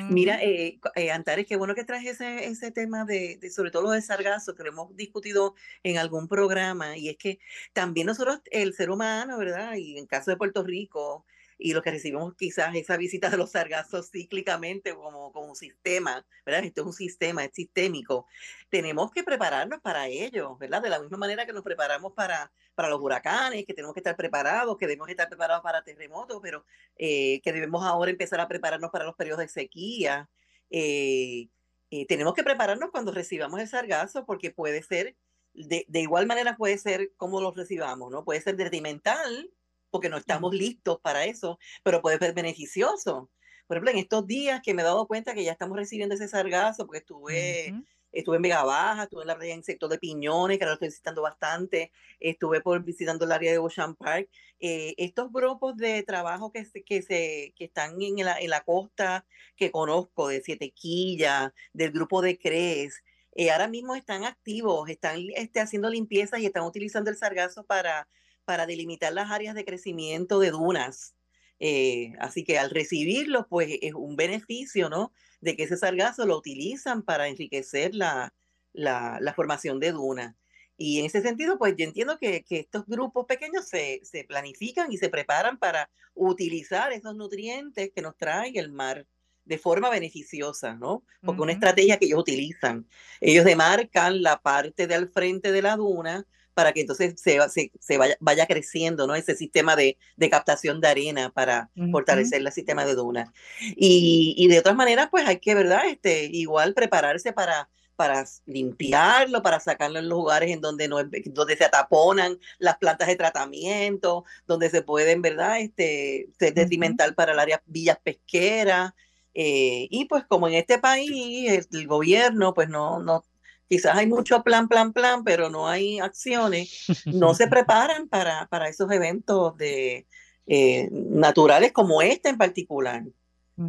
Mira, 0.10 0.42
eh, 0.44 0.80
eh, 0.96 1.12
Antares, 1.12 1.48
qué 1.48 1.56
bueno 1.56 1.74
que 1.74 1.86
traes 1.86 2.06
ese, 2.06 2.46
ese 2.46 2.72
tema 2.72 3.04
de, 3.06 3.38
de, 3.38 3.50
sobre 3.50 3.72
todo 3.72 3.84
lo 3.84 3.92
de 3.92 4.02
sargazo, 4.02 4.54
que 4.54 4.64
lo 4.64 4.70
hemos 4.70 4.96
discutido 4.96 5.56
en 5.82 5.98
algún 5.98 6.28
programa, 6.28 6.98
y 6.98 7.10
es 7.10 7.18
que 7.18 7.40
también 7.74 8.08
nosotros, 8.08 8.42
el 8.52 8.74
ser 8.74 8.92
humano, 8.92 9.38
¿verdad? 9.38 9.76
Y 9.76 9.98
en 9.98 10.06
caso 10.06 10.30
de 10.30 10.38
Puerto 10.38 10.64
Rico, 10.64 11.26
y 11.62 11.74
lo 11.74 11.84
que 11.84 11.92
recibimos 11.92 12.34
quizás 12.36 12.74
esa 12.76 12.98
visita 12.98 13.30
de 13.30 13.38
los 13.38 13.52
sargazos 13.52 14.10
cíclicamente 14.10 14.96
como, 14.96 15.32
como 15.32 15.50
un 15.50 15.56
sistema, 15.56 16.26
¿verdad? 16.44 16.66
Esto 16.66 16.82
es 16.82 16.88
un 16.88 16.94
sistema, 16.94 17.46
es 17.46 17.52
sistémico. 17.54 18.26
Tenemos 18.70 19.12
que 19.12 19.24
prepararnos 19.24 19.80
para 19.80 20.08
ello, 20.08 20.58
¿verdad? 20.58 20.82
De 20.82 20.90
la 20.90 21.00
misma 21.00 21.18
manera 21.18 21.46
que 21.46 21.54
nos 21.54 21.64
preparamos 21.64 22.14
para, 22.14 22.52
para 22.74 22.90
los 22.90 23.00
huracanes, 23.00 23.64
que 23.66 23.76
tenemos 23.76 23.94
que 23.94 24.00
estar 24.00 24.16
preparados, 24.16 24.76
que 24.76 24.88
debemos 24.88 25.08
estar 25.10 25.30
preparados 25.30 25.62
para 25.62 25.84
terremotos, 25.84 26.40
pero 26.42 26.66
eh, 26.98 27.40
que 27.42 27.54
debemos 27.54 27.84
ahora 27.84 28.10
empezar 28.10 28.40
a 28.40 28.48
prepararnos 28.48 28.90
para 28.90 29.06
los 29.06 29.16
periodos 29.16 29.42
de 29.42 29.48
sequía. 29.48 30.30
Eh, 30.72 31.48
eh, 31.92 32.08
tenemos 32.08 32.34
que 32.34 32.44
prepararnos 32.44 32.90
cuando 32.90 33.12
recibamos 33.12 33.60
el 33.60 33.68
sargazo 33.68 34.26
porque 34.26 34.50
puede 34.50 34.82
ser, 34.82 35.16
de, 35.54 35.86
de 35.88 36.00
igual 36.00 36.26
manera 36.26 36.58
puede 36.58 36.80
ser 36.80 37.12
como 37.18 37.40
lo 37.40 37.52
recibamos, 37.52 38.10
¿no? 38.10 38.24
Puede 38.24 38.42
ser 38.42 38.56
detrimental 38.56 39.52
porque 39.92 40.10
no 40.10 40.18
estamos 40.18 40.54
listos 40.54 41.00
para 41.02 41.26
eso, 41.26 41.60
pero 41.84 42.02
puede 42.02 42.18
ser 42.18 42.34
beneficioso. 42.34 43.30
Por 43.68 43.78
ejemplo, 43.78 43.92
en 43.92 44.00
estos 44.00 44.26
días 44.28 44.62
que 44.64 44.74
me 44.74 44.82
he 44.82 44.86
dado 44.86 45.08
cuenta 45.08 45.34
que 45.34 45.44
ya 45.44 45.52
estamos 45.52 45.78
recibiendo 45.78 46.16
ese 46.16 46.28
sargazo, 46.28 46.86
porque 46.86 47.00
estuve, 47.00 47.74
estuve 48.12 48.38
en 48.38 48.42
Vega 48.42 48.64
Baja, 48.64 49.04
estuve 49.04 49.22
en 49.22 49.28
la 49.28 49.38
en 49.42 49.64
sector 49.64 49.90
de 49.90 50.00
Piñones, 50.00 50.58
que 50.58 50.64
ahora 50.64 50.72
lo 50.72 50.74
estoy 50.76 50.90
visitando 50.90 51.22
bastante, 51.22 51.92
estuve 52.20 52.62
por 52.62 52.84
visitando 52.84 53.26
el 53.26 53.32
área 53.32 53.52
de 53.52 53.60
Ocean 53.60 53.96
Park. 53.96 54.30
Eh, 54.60 54.94
estos 54.98 55.32
grupos 55.32 55.78
de 55.78 56.04
trabajo 56.04 56.52
que, 56.52 56.66
se, 56.66 56.84
que, 56.84 57.02
se, 57.02 57.54
que 57.56 57.66
están 57.66 58.02
en 58.02 58.26
la, 58.26 58.40
en 58.40 58.50
la 58.50 58.62
costa, 58.62 59.26
que 59.56 59.72
conozco, 59.72 60.28
de 60.28 60.42
Sietequilla, 60.42 61.54
del 61.74 61.92
grupo 61.92 62.22
de 62.22 62.38
CRES, 62.38 63.02
eh, 63.34 63.52
ahora 63.52 63.68
mismo 63.68 63.96
están 63.96 64.26
activos, 64.26 64.90
están 64.90 65.26
este, 65.36 65.62
haciendo 65.62 65.90
limpieza 65.90 66.38
y 66.40 66.46
están 66.46 66.64
utilizando 66.64 67.10
el 67.10 67.18
sargazo 67.18 67.64
para 67.64 68.08
para 68.46 68.66
delimitar 68.66 69.14
las 69.14 69.32
áreas 69.32 69.56
de 69.56 69.66
crecimiento 69.66 70.40
de 70.40 70.52
dunas. 70.52 71.16
Eh, 71.60 72.14
así 72.20 72.44
que 72.44 72.58
al 72.58 72.72
recibirlo, 72.72 73.48
pues 73.48 73.78
es 73.82 73.94
un 73.94 74.16
beneficio, 74.16 74.90
¿no? 74.90 75.14
De 75.42 75.56
que 75.56 75.64
ese 75.64 75.78
sargazo 75.78 76.26
lo 76.26 76.38
utilizan 76.38 77.04
para 77.04 77.28
enriquecer 77.28 77.94
la, 77.94 78.34
la, 78.74 79.20
la 79.22 79.34
formación 79.34 79.80
de 79.80 79.92
dunas. 79.92 80.36
Y 80.78 81.00
en 81.00 81.06
ese 81.06 81.22
sentido, 81.22 81.60
pues 81.60 81.76
yo 81.78 81.86
entiendo 81.86 82.18
que, 82.18 82.44
que 82.44 82.60
estos 82.62 82.86
grupos 82.88 83.28
pequeños 83.28 83.68
se, 83.68 84.02
se, 84.04 84.24
planifican 84.24 84.92
y 84.92 84.98
se 84.98 85.10
preparan 85.10 85.60
para 85.60 85.92
utilizar 86.16 86.92
esos 86.92 87.16
nutrientes 87.16 87.92
que 87.94 88.02
nos 88.02 88.18
trae 88.18 88.52
el 88.56 88.72
mar 88.72 89.06
de 89.46 89.60
forma 89.60 89.92
beneficiosa, 89.92 90.74
¿no? 90.74 91.04
Porque 91.22 91.38
uh 91.38 91.42
-huh. 91.42 91.44
una 91.44 91.54
estrategia 91.54 91.98
que 91.98 92.06
ellos 92.06 92.20
utilizan. 92.20 92.88
Ellos 93.20 93.46
demarcan 93.46 94.24
la 94.24 94.42
parte 94.42 94.88
del 94.88 95.10
frente 95.10 95.52
de 95.52 95.62
la 95.62 95.76
duna 95.76 96.26
para 96.54 96.74
que 96.74 96.82
entonces 96.82 97.20
se, 97.20 97.40
se, 97.50 97.72
se 97.80 97.98
vaya, 97.98 98.16
vaya, 98.20 98.46
creciendo, 98.46 99.08
¿no? 99.08 99.16
Ese 99.16 99.36
sistema 99.36 99.76
de, 99.76 99.98
de 100.18 100.30
captación 100.30 100.82
de 100.82 100.88
arena 100.88 101.30
para 101.30 101.70
uh 101.76 101.84
-huh. 101.84 101.92
fortalecer 101.92 102.42
el 102.42 102.52
sistema 102.52 102.86
de 102.86 102.96
dunas. 102.96 103.30
Y, 103.76 104.36
y, 104.38 104.48
de 104.48 104.60
otras 104.60 104.76
maneras, 104.76 105.10
pues 105.12 105.28
hay 105.28 105.40
que, 105.40 105.56
¿verdad? 105.56 105.86
Este, 105.88 106.26
igual 106.26 106.74
prepararse 106.74 107.34
para 107.34 107.70
para 108.02 108.26
limpiarlo, 108.48 109.44
para 109.44 109.60
sacarlo 109.60 110.00
en 110.00 110.10
los 110.10 110.18
lugares 110.18 110.50
en 110.50 110.60
donde, 110.60 110.88
no, 110.88 110.98
donde 111.04 111.56
se 111.56 111.66
ataponan 111.66 112.40
las 112.58 112.78
plantas 112.80 113.08
de 113.08 113.16
tratamiento, 113.16 114.26
donde 114.48 114.72
se 114.72 114.82
pueden, 114.82 115.22
¿verdad?, 115.22 115.60
este, 115.60 116.28
ser 116.40 116.56
detrimental 116.56 117.10
uh 117.10 117.14
-huh. 117.14 117.16
para 117.16 117.34
el 117.34 117.40
área 117.40 117.62
villas 117.68 118.00
pesqueras. 118.04 118.94
Eh, 119.36 119.88
y 119.92 120.06
pues 120.06 120.26
como 120.26 120.48
en 120.48 120.56
este 120.56 120.80
país 120.80 121.52
el, 121.52 121.80
el, 121.80 121.88
gobierno, 121.88 122.56
pues 122.56 122.70
no, 122.70 123.00
no, 123.00 123.24
quizás 123.72 123.96
hay 123.96 124.06
mucho 124.06 124.44
plan, 124.44 124.68
plan, 124.68 124.92
plan, 124.92 125.24
pero 125.24 125.50
no 125.50 125.66
hay 125.66 126.00
acciones, 126.00 126.88
no 127.06 127.34
se 127.34 127.48
preparan 127.56 128.10
para, 128.10 128.46
para 128.48 128.68
esos 128.68 128.92
eventos 128.92 129.56
de, 129.56 130.06
eh, 130.46 130.90
naturales 130.92 131.72
como 131.72 132.02
este 132.02 132.28
en 132.28 132.38
particular. 132.38 133.02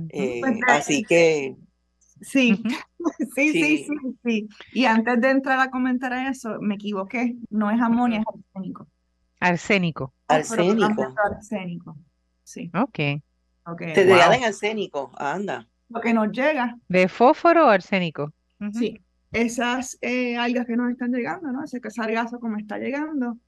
Eh, 0.09 0.41
así 0.67 1.05
que... 1.05 1.57
Sí. 2.21 2.61
Sí, 3.35 3.49
sí, 3.49 3.53
sí, 3.53 3.87
sí, 3.89 4.19
sí, 4.25 4.49
Y 4.73 4.85
antes 4.85 5.21
de 5.21 5.31
entrar 5.31 5.59
a 5.59 5.71
comentar 5.73 6.13
eso, 6.13 6.61
me 6.61 6.77
equivoqué. 6.77 7.35
No 7.51 7.69
es 7.69 7.81
amonio, 7.81 8.21
es 8.21 8.25
arsénico. 8.55 8.87
Arsénico. 9.41 10.13
Arsénico. 10.29 11.15
Arsénico. 11.25 11.97
Sí. 12.45 12.71
Ok. 12.73 13.25
okay. 13.67 13.93
Te 13.93 14.07
wow. 14.07 14.33
en 14.35 14.45
arsénico, 14.45 15.11
anda. 15.17 15.67
Lo 15.89 16.01
que 16.01 16.15
nos 16.15 16.31
llega. 16.31 16.77
¿De 16.87 17.09
fósforo 17.09 17.67
o 17.67 17.71
arsénico? 17.71 18.33
Uh 18.61 18.67
-huh. 18.67 18.79
Sí. 18.79 19.03
Esas 19.33 19.99
eh, 20.03 20.37
algas 20.37 20.67
que 20.67 20.77
nos 20.77 20.91
están 20.91 21.13
llegando, 21.13 21.51
¿no? 21.51 21.65
Ese 21.65 21.81
sargazo 21.91 22.39
como 22.39 22.59
está 22.59 22.79
llegando, 22.79 23.39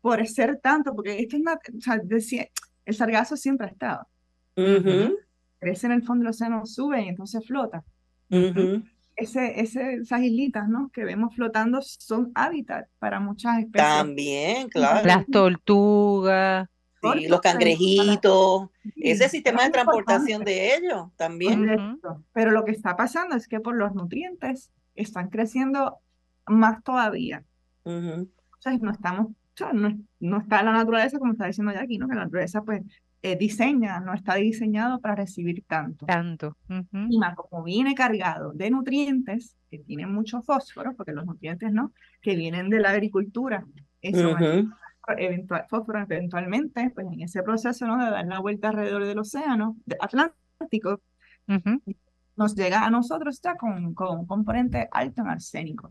por 0.00 0.26
ser 0.26 0.58
tanto, 0.60 0.94
porque 0.94 1.18
esto 1.20 1.36
es 1.36 1.42
una, 1.42 1.54
o 1.54 1.80
sea, 1.80 1.98
decía, 2.02 2.48
el 2.84 2.94
sargazo 2.94 3.36
siempre 3.36 3.66
ha 3.66 3.70
estado. 3.70 4.08
Uh 4.56 4.62
-huh. 4.62 5.16
Crece 5.60 5.86
en 5.86 5.92
el 5.92 6.02
fondo 6.02 6.24
del 6.24 6.30
océano, 6.30 6.66
sube 6.66 7.02
y 7.02 7.08
entonces 7.08 7.46
flota. 7.46 7.84
Uh 8.30 8.36
-huh. 8.36 8.90
ese, 9.16 9.60
ese, 9.60 9.94
esas 9.94 10.22
islitas 10.22 10.68
¿no? 10.68 10.90
que 10.92 11.04
vemos 11.04 11.34
flotando 11.34 11.80
son 11.82 12.32
hábitat 12.34 12.88
para 12.98 13.20
muchas 13.20 13.58
especies. 13.58 13.88
También, 13.88 14.68
claro. 14.68 15.06
Las 15.06 15.26
tortugas. 15.26 16.68
Sí, 17.02 17.26
los 17.26 17.40
cangrejitos, 17.40 18.68
sí, 18.84 18.92
ese 18.96 19.28
sistema 19.28 19.64
de 19.64 19.70
transportación 19.70 20.44
de 20.44 20.76
ellos 20.76 21.08
también. 21.16 21.66
Correcto. 21.66 22.24
Pero 22.32 22.52
lo 22.52 22.64
que 22.64 22.70
está 22.70 22.96
pasando 22.96 23.34
es 23.34 23.48
que 23.48 23.58
por 23.58 23.74
los 23.74 23.92
nutrientes 23.92 24.70
están 24.94 25.28
creciendo 25.28 25.98
más 26.46 26.82
todavía. 26.82 27.44
Uh 27.84 27.90
-huh. 27.90 28.22
O 28.22 28.60
sea, 28.60 28.76
no 28.78 28.90
estamos, 28.90 29.26
o 29.26 29.34
sea, 29.54 29.72
no, 29.72 29.98
no, 30.20 30.38
está 30.38 30.62
la 30.62 30.72
naturaleza, 30.72 31.18
como 31.18 31.32
está 31.32 31.46
diciendo 31.46 31.72
Jackie, 31.72 31.98
¿no? 31.98 32.08
Que 32.08 32.14
la 32.14 32.24
naturaleza 32.24 32.62
pues 32.62 32.82
eh, 33.22 33.36
diseña, 33.36 34.00
no 34.00 34.14
está 34.14 34.34
diseñado 34.34 35.00
para 35.00 35.14
recibir 35.14 35.64
tanto. 35.66 36.06
Tanto. 36.06 36.56
Uh 36.68 36.74
-huh. 36.74 37.06
Y 37.08 37.18
más 37.18 37.36
como 37.36 37.62
viene 37.62 37.94
cargado 37.94 38.52
de 38.52 38.70
nutrientes, 38.70 39.56
que 39.70 39.78
tienen 39.78 40.12
mucho 40.12 40.42
fósforo, 40.42 40.94
porque 40.96 41.12
los 41.12 41.24
nutrientes, 41.24 41.72
¿no? 41.72 41.92
Que 42.20 42.36
vienen 42.36 42.68
de 42.68 42.80
la 42.80 42.90
agricultura, 42.90 43.64
eso 44.00 44.30
uh 44.30 44.34
-huh. 44.34 44.74
eventual, 45.18 45.66
fósforo 45.68 46.00
eventualmente, 46.00 46.90
pues 46.94 47.06
en 47.06 47.20
ese 47.22 47.42
proceso, 47.42 47.86
¿no? 47.86 47.96
De 48.04 48.10
dar 48.10 48.26
la 48.26 48.40
vuelta 48.40 48.68
alrededor 48.68 49.04
del 49.04 49.18
océano 49.18 49.76
Atlántico, 50.00 51.00
uh 51.48 51.54
-huh. 51.54 51.96
Nos 52.42 52.54
llega 52.54 52.84
a 52.84 52.90
nosotros 52.90 53.40
ya 53.42 53.56
con, 53.56 53.94
con 53.94 54.18
un 54.20 54.26
componente 54.26 54.88
alto 54.90 55.22
en 55.22 55.28
arsénico. 55.28 55.90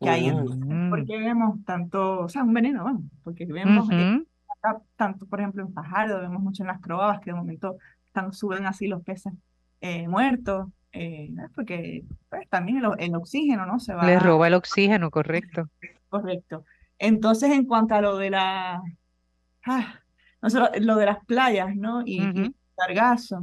Que 0.00 0.08
ahí 0.08 0.30
Mm. 0.32 0.88
porque 0.90 1.18
vemos 1.18 1.62
tanto, 1.64 2.20
o 2.20 2.28
sea, 2.28 2.42
un 2.42 2.54
veneno, 2.54 2.84
vamos, 2.84 3.02
porque 3.22 3.44
vemos 3.46 3.86
Uh 3.88 3.92
-huh. 3.92 4.26
acá, 4.54 4.80
tanto, 4.96 5.26
por 5.26 5.40
ejemplo, 5.40 5.62
en 5.62 5.72
Fajardo, 5.72 6.20
vemos 6.20 6.40
mucho 6.42 6.62
en 6.62 6.68
las 6.68 6.80
croabas 6.80 7.20
que 7.20 7.30
de 7.32 7.36
momento 7.36 7.76
están, 8.06 8.32
suben 8.32 8.64
así 8.66 8.86
los 8.88 9.02
peces 9.02 9.32
eh, 9.82 10.06
muertos, 10.08 10.68
eh, 10.92 11.30
porque 11.54 12.04
pues, 12.30 12.48
también 12.48 12.78
el, 12.78 12.84
el, 12.98 13.14
oxígeno, 13.14 13.66
¿no? 13.66 13.78
Se 13.78 13.94
va 13.94 14.04
Les 14.06 14.22
roba 14.22 14.46
el 14.48 14.54
oxígeno, 14.54 15.10
correcto. 15.10 15.68
Correcto. 16.08 16.64
Entonces, 16.98 17.50
en 17.50 17.64
cuanto 17.66 17.94
a 17.94 18.00
lo 18.00 18.16
de 18.16 18.30
la, 18.30 18.82
ah, 19.66 19.86
nosotros, 20.42 20.70
lo 20.80 20.96
de 20.96 21.06
las 21.06 21.24
playas, 21.26 21.74
¿no? 21.76 22.02
Y, 22.04 22.20
uh 22.20 22.24
-huh. 22.32 22.46
y 22.50 22.54
sargazo, 22.76 23.36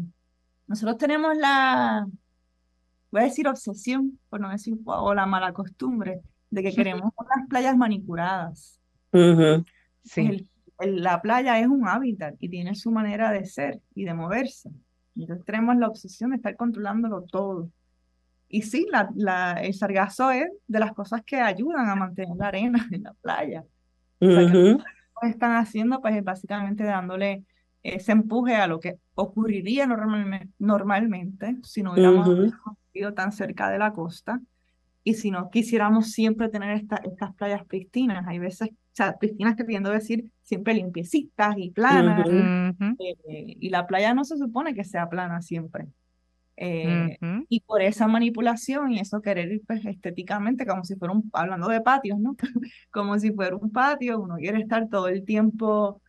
nosotros 0.67 0.97
tenemos 0.97 1.35
la, 1.37 2.07
voy 3.11 3.21
a 3.21 3.25
decir 3.25 3.47
obsesión, 3.47 4.19
por 4.29 4.39
no 4.39 4.49
decir, 4.49 4.77
o 4.85 5.13
la 5.13 5.25
mala 5.25 5.53
costumbre, 5.53 6.21
de 6.49 6.63
que 6.63 6.73
queremos 6.73 7.11
unas 7.17 7.47
playas 7.49 7.75
manicuradas. 7.77 8.79
Uh 9.11 9.17
-huh. 9.17 9.65
Sí. 10.03 10.21
El, 10.21 10.49
el, 10.79 11.03
la 11.03 11.21
playa 11.21 11.59
es 11.59 11.67
un 11.67 11.87
hábitat 11.87 12.35
y 12.39 12.49
tiene 12.49 12.75
su 12.75 12.91
manera 12.91 13.31
de 13.31 13.45
ser 13.45 13.81
y 13.95 14.05
de 14.05 14.13
moverse. 14.13 14.69
Entonces 15.15 15.45
tenemos 15.45 15.75
la 15.77 15.87
obsesión 15.87 16.31
de 16.31 16.37
estar 16.37 16.55
controlándolo 16.55 17.23
todo. 17.23 17.69
Y 18.49 18.61
sí, 18.61 18.87
la, 18.91 19.09
la, 19.15 19.53
el 19.53 19.73
sargazo 19.73 20.31
es 20.31 20.47
de 20.67 20.79
las 20.79 20.93
cosas 20.93 21.21
que 21.25 21.37
ayudan 21.37 21.89
a 21.89 21.95
mantener 21.95 22.35
la 22.37 22.47
arena 22.47 22.87
en 22.91 23.03
la 23.03 23.13
playa. 23.13 23.63
Uh 24.19 24.25
-huh. 24.25 24.75
o 24.75 24.79
sea, 24.79 24.85
que 25.21 25.29
están 25.29 25.55
haciendo, 25.55 26.01
pues 26.01 26.23
básicamente 26.23 26.83
dándole 26.83 27.43
ese 27.95 28.11
empuje 28.11 28.55
a 28.55 28.67
lo 28.67 28.79
que 28.79 28.97
ocurriría 29.15 29.87
normalmente, 29.87 30.49
normalmente 30.59 31.57
si 31.63 31.83
no 31.83 31.93
hubiéramos 31.93 32.27
uh 32.27 32.51
-huh. 32.93 33.13
tan 33.13 33.31
cerca 33.31 33.69
de 33.69 33.79
la 33.79 33.93
costa 33.93 34.41
y 35.03 35.13
si 35.13 35.31
no 35.31 35.49
quisiéramos 35.49 36.11
siempre 36.11 36.49
tener 36.49 36.75
esta, 36.75 36.97
estas 36.97 37.33
playas 37.35 37.63
pristinas. 37.65 38.27
Hay 38.27 38.39
veces, 38.39 38.69
o 38.71 38.75
sea, 38.91 39.17
pristinas 39.17 39.55
queriendo 39.55 39.89
decir 39.89 40.29
siempre 40.41 40.73
limpiecitas 40.73 41.55
y 41.57 41.71
planas, 41.71 42.27
uh 42.27 42.31
-huh. 42.31 42.95
eh, 42.99 43.55
y 43.59 43.69
la 43.69 43.87
playa 43.87 44.13
no 44.13 44.25
se 44.25 44.37
supone 44.37 44.73
que 44.73 44.83
sea 44.83 45.07
plana 45.07 45.41
siempre. 45.41 45.87
Eh, 46.57 47.17
uh 47.21 47.25
-huh. 47.25 47.45
Y 47.47 47.61
por 47.61 47.81
esa 47.81 48.07
manipulación 48.07 48.91
y 48.91 48.99
eso 48.99 49.21
querer 49.21 49.51
ir 49.51 49.61
pues, 49.65 49.85
estéticamente, 49.85 50.65
como 50.65 50.83
si 50.83 50.95
fuera 50.95 51.13
un, 51.13 51.29
hablando 51.31 51.69
de 51.69 51.79
patios, 51.81 52.19
¿no? 52.19 52.35
como 52.91 53.17
si 53.17 53.31
fuera 53.31 53.55
un 53.55 53.71
patio, 53.71 54.19
uno 54.19 54.35
quiere 54.35 54.59
estar 54.59 54.89
todo 54.89 55.07
el 55.07 55.23
tiempo 55.23 56.01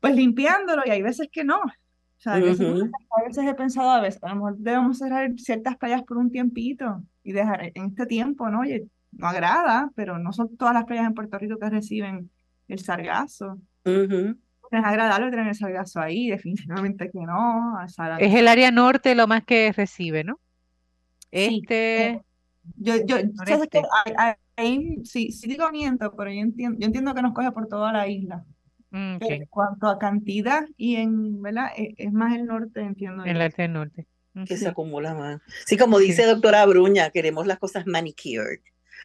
pues 0.00 0.14
limpiándolo 0.14 0.82
y 0.86 0.90
hay 0.90 1.02
veces 1.02 1.28
que 1.30 1.44
no. 1.44 1.58
O 1.58 2.20
sea, 2.20 2.34
a 2.34 2.40
veces, 2.40 2.60
uh 2.60 2.74
-huh. 2.74 2.90
a 3.16 3.22
veces 3.22 3.44
he 3.46 3.54
pensado, 3.54 3.90
a 3.90 4.00
veces 4.00 4.22
a 4.22 4.30
lo 4.30 4.34
mejor 4.36 4.56
debemos 4.58 4.98
cerrar 4.98 5.30
ciertas 5.36 5.76
playas 5.76 6.02
por 6.02 6.18
un 6.18 6.30
tiempito 6.30 7.02
y 7.22 7.32
dejar 7.32 7.70
en 7.74 7.86
este 7.86 8.06
tiempo, 8.06 8.50
¿no? 8.50 8.60
Oye, 8.60 8.86
no 9.12 9.28
agrada, 9.28 9.90
pero 9.94 10.18
no 10.18 10.32
son 10.32 10.56
todas 10.56 10.74
las 10.74 10.84
playas 10.84 11.06
en 11.06 11.14
Puerto 11.14 11.38
Rico 11.38 11.58
que 11.58 11.70
reciben 11.70 12.30
el 12.66 12.78
sargazo. 12.80 13.58
Uh 13.84 13.90
-huh. 13.90 14.36
Es 14.70 14.84
agradable 14.84 15.30
tener 15.30 15.48
el 15.48 15.54
sargazo 15.54 16.00
ahí, 16.00 16.28
definitivamente 16.28 17.10
que 17.10 17.20
no. 17.20 17.78
Es 18.18 18.34
el 18.34 18.48
área 18.48 18.70
norte 18.70 19.14
lo 19.14 19.26
más 19.26 19.44
que 19.44 19.72
recibe, 19.72 20.24
¿no? 20.24 20.38
Este. 21.30 22.20
Sí, 22.64 22.72
yo, 22.76 22.94
yo, 23.06 23.16
¿sabes 23.46 23.68
que 23.68 23.80
ahí, 24.56 24.98
sí, 25.04 25.32
sí 25.32 25.48
digo 25.48 25.70
miento, 25.70 26.14
pero 26.16 26.30
yo 26.30 26.40
entiendo, 26.40 26.78
yo 26.78 26.86
entiendo 26.86 27.14
que 27.14 27.22
nos 27.22 27.32
coge 27.32 27.50
por 27.52 27.66
toda 27.66 27.92
la 27.92 28.08
isla. 28.08 28.44
Mm, 28.90 29.16
okay. 29.16 29.36
En 29.36 29.46
cuanto 29.46 29.86
a 29.86 29.98
cantidad 29.98 30.64
y 30.76 30.96
en, 30.96 31.42
¿verdad? 31.42 31.68
Es, 31.76 31.94
es 31.98 32.12
más 32.12 32.34
el 32.34 32.46
norte, 32.46 32.80
entiendo. 32.80 33.24
El 33.24 33.38
norte 33.38 33.62
del 33.62 33.72
norte. 33.72 34.06
Que 34.46 34.56
sí. 34.56 34.58
se 34.58 34.68
acumula 34.68 35.14
más. 35.14 35.40
Sí, 35.66 35.76
como 35.76 35.98
dice 35.98 36.22
sí. 36.22 36.28
doctora 36.28 36.64
Bruña, 36.66 37.10
queremos 37.10 37.46
las 37.46 37.58
cosas 37.58 37.86
manicured. 37.86 38.60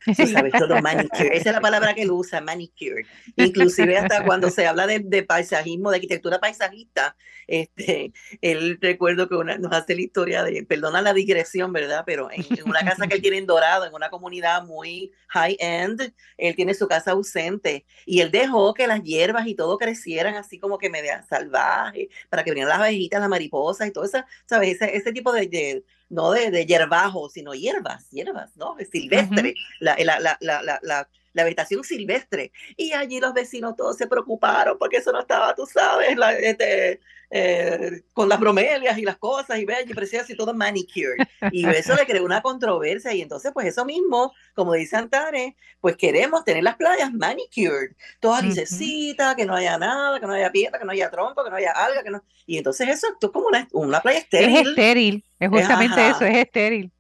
Tú 0.06 0.28
sabes, 0.28 0.52
todo 0.54 0.82
manicure. 0.82 1.38
Esa 1.38 1.50
es 1.50 1.56
la 1.56 1.62
palabra 1.62 1.94
que 1.94 2.02
él 2.02 2.12
usa, 2.12 2.42
manicure. 2.42 3.06
Inclusive 3.36 3.98
hasta 3.98 4.24
cuando 4.26 4.50
se 4.50 4.68
habla 4.68 4.88
de, 4.88 5.00
de 5.00 5.24
paisajismo, 5.24 5.90
de 5.90 5.98
arquitectura 5.98 6.40
paisajista, 6.40 7.16
este, 7.48 8.14
él 8.42 8.78
recuerdo 8.82 9.28
que 9.28 9.36
una, 9.36 9.58
nos 9.58 9.72
hace 9.74 9.96
la 9.96 10.02
historia 10.02 10.44
de, 10.44 10.64
perdona 10.64 11.02
la 11.02 11.14
digresión, 11.14 11.74
¿verdad? 11.74 12.04
Pero 12.06 12.30
en, 12.32 12.46
en, 12.50 12.68
una 12.68 12.84
casa 12.84 13.08
que 13.08 13.16
él 13.16 13.22
tiene 13.22 13.38
en 13.38 13.46
Dorado, 13.46 13.86
en 13.86 13.94
una 13.94 14.10
comunidad 14.10 14.64
muy 14.64 15.12
high-end, 15.28 16.14
él 16.38 16.56
tiene 16.56 16.74
su 16.74 16.88
casa 16.88 17.12
ausente 17.12 17.86
y 18.06 18.22
él 18.22 18.32
dejó 18.32 18.74
que 18.74 18.88
las 18.88 19.04
hierbas 19.04 19.48
y 19.48 19.56
todo 19.56 19.78
crecieran 19.78 20.36
así 20.36 20.60
como 20.60 20.78
que 20.78 20.90
media 20.90 21.24
salvaje, 21.24 22.10
para 22.30 22.44
que 22.44 22.52
vinieran 22.52 22.70
las 22.70 22.80
abejitas, 22.80 23.20
las 23.20 23.30
mariposas 23.30 23.88
y 23.88 23.92
todo 23.92 24.06
eso, 24.06 24.24
¿sabes? 24.46 24.76
Ese, 24.76 24.96
ese 24.96 25.12
tipo 25.12 25.32
de, 25.32 25.48
de 25.48 25.84
no 26.10 26.32
de, 26.32 26.52
de 26.52 26.66
hierbajo, 26.66 27.30
sino 27.30 27.54
hierbas, 27.54 28.10
hierbas, 28.10 28.56
¿no? 28.58 28.76
Silvestre, 28.92 29.50
uh 29.50 29.54
-huh. 29.54 29.56
la, 29.80 29.96
la, 30.20 30.38
la, 30.40 30.80
la, 30.82 31.10
la 31.34 31.44
vegetación 31.44 31.84
silvestre. 31.84 32.52
Y 32.78 32.94
allí 32.94 33.20
los 33.20 33.34
vecinos 33.34 33.76
todos 33.76 33.98
se 33.98 34.08
preocuparon 34.08 34.78
porque 34.78 34.98
eso 34.98 35.12
no 35.12 35.20
estaba, 35.20 35.54
tú 35.56 35.66
sabes, 35.66 36.16
este, 36.40 37.02
eh, 37.36 38.04
con 38.14 38.30
las 38.30 38.40
bromelias 38.40 38.96
y 39.00 39.02
las 39.02 39.18
cosas, 39.18 39.58
y 39.58 39.66
ve 39.66 39.74
allí 39.74 39.92
parecía 39.92 40.22
así 40.22 40.36
todo 40.36 40.54
manicured. 40.54 41.18
Y 41.52 41.68
eso 41.68 41.96
le 41.96 42.06
creó 42.06 42.24
una 42.24 42.44
controversia. 42.44 43.12
Y 43.14 43.22
entonces, 43.22 43.52
pues 43.52 43.66
eso 43.66 43.86
mismo, 43.86 44.32
como 44.54 44.74
dice 44.74 44.98
Antares, 44.98 45.56
pues 45.82 45.98
queremos 45.98 46.46
tener 46.46 46.64
las 46.64 46.76
playas 46.76 47.12
manicured, 47.12 47.94
todas 48.20 48.44
lisecitas, 48.44 49.36
que 49.36 49.46
no 49.46 49.56
haya 49.56 49.80
nada, 49.80 50.20
que 50.20 50.28
no 50.28 50.34
haya 50.34 50.52
piedra, 50.52 50.78
que 50.78 50.86
no 50.86 50.92
haya 50.92 51.10
tronco, 51.10 51.44
que 51.44 51.50
no 51.50 51.56
haya 51.56 51.72
alga, 51.72 52.04
que 52.04 52.12
no. 52.12 52.24
Y 52.46 52.60
entonces 52.60 52.88
eso 52.88 53.08
es 53.20 53.30
como 53.32 53.48
una, 53.48 53.68
una 53.72 54.00
playa 54.00 54.20
estéril. 54.20 54.56
Es 54.56 54.68
estéril, 54.68 55.26
es 55.40 55.50
justamente 55.50 56.08
eso, 56.08 56.26
es 56.26 56.38
estéril. 56.38 56.93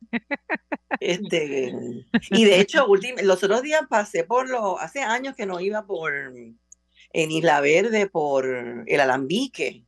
Este, 0.99 1.73
y 2.32 2.45
de 2.45 2.60
hecho, 2.60 2.88
los 3.23 3.43
otros 3.43 3.62
días 3.62 3.82
pasé 3.89 4.23
por 4.23 4.49
lo, 4.49 4.80
hace 4.80 5.02
años 5.02 5.36
que 5.36 5.45
no 5.45 5.60
iba 5.60 5.86
por 5.86 6.13
en 7.13 7.32
Isla 7.32 7.62
Verde 7.62 8.08
por 8.08 8.84
el 8.88 8.99
Alambique. 8.99 9.86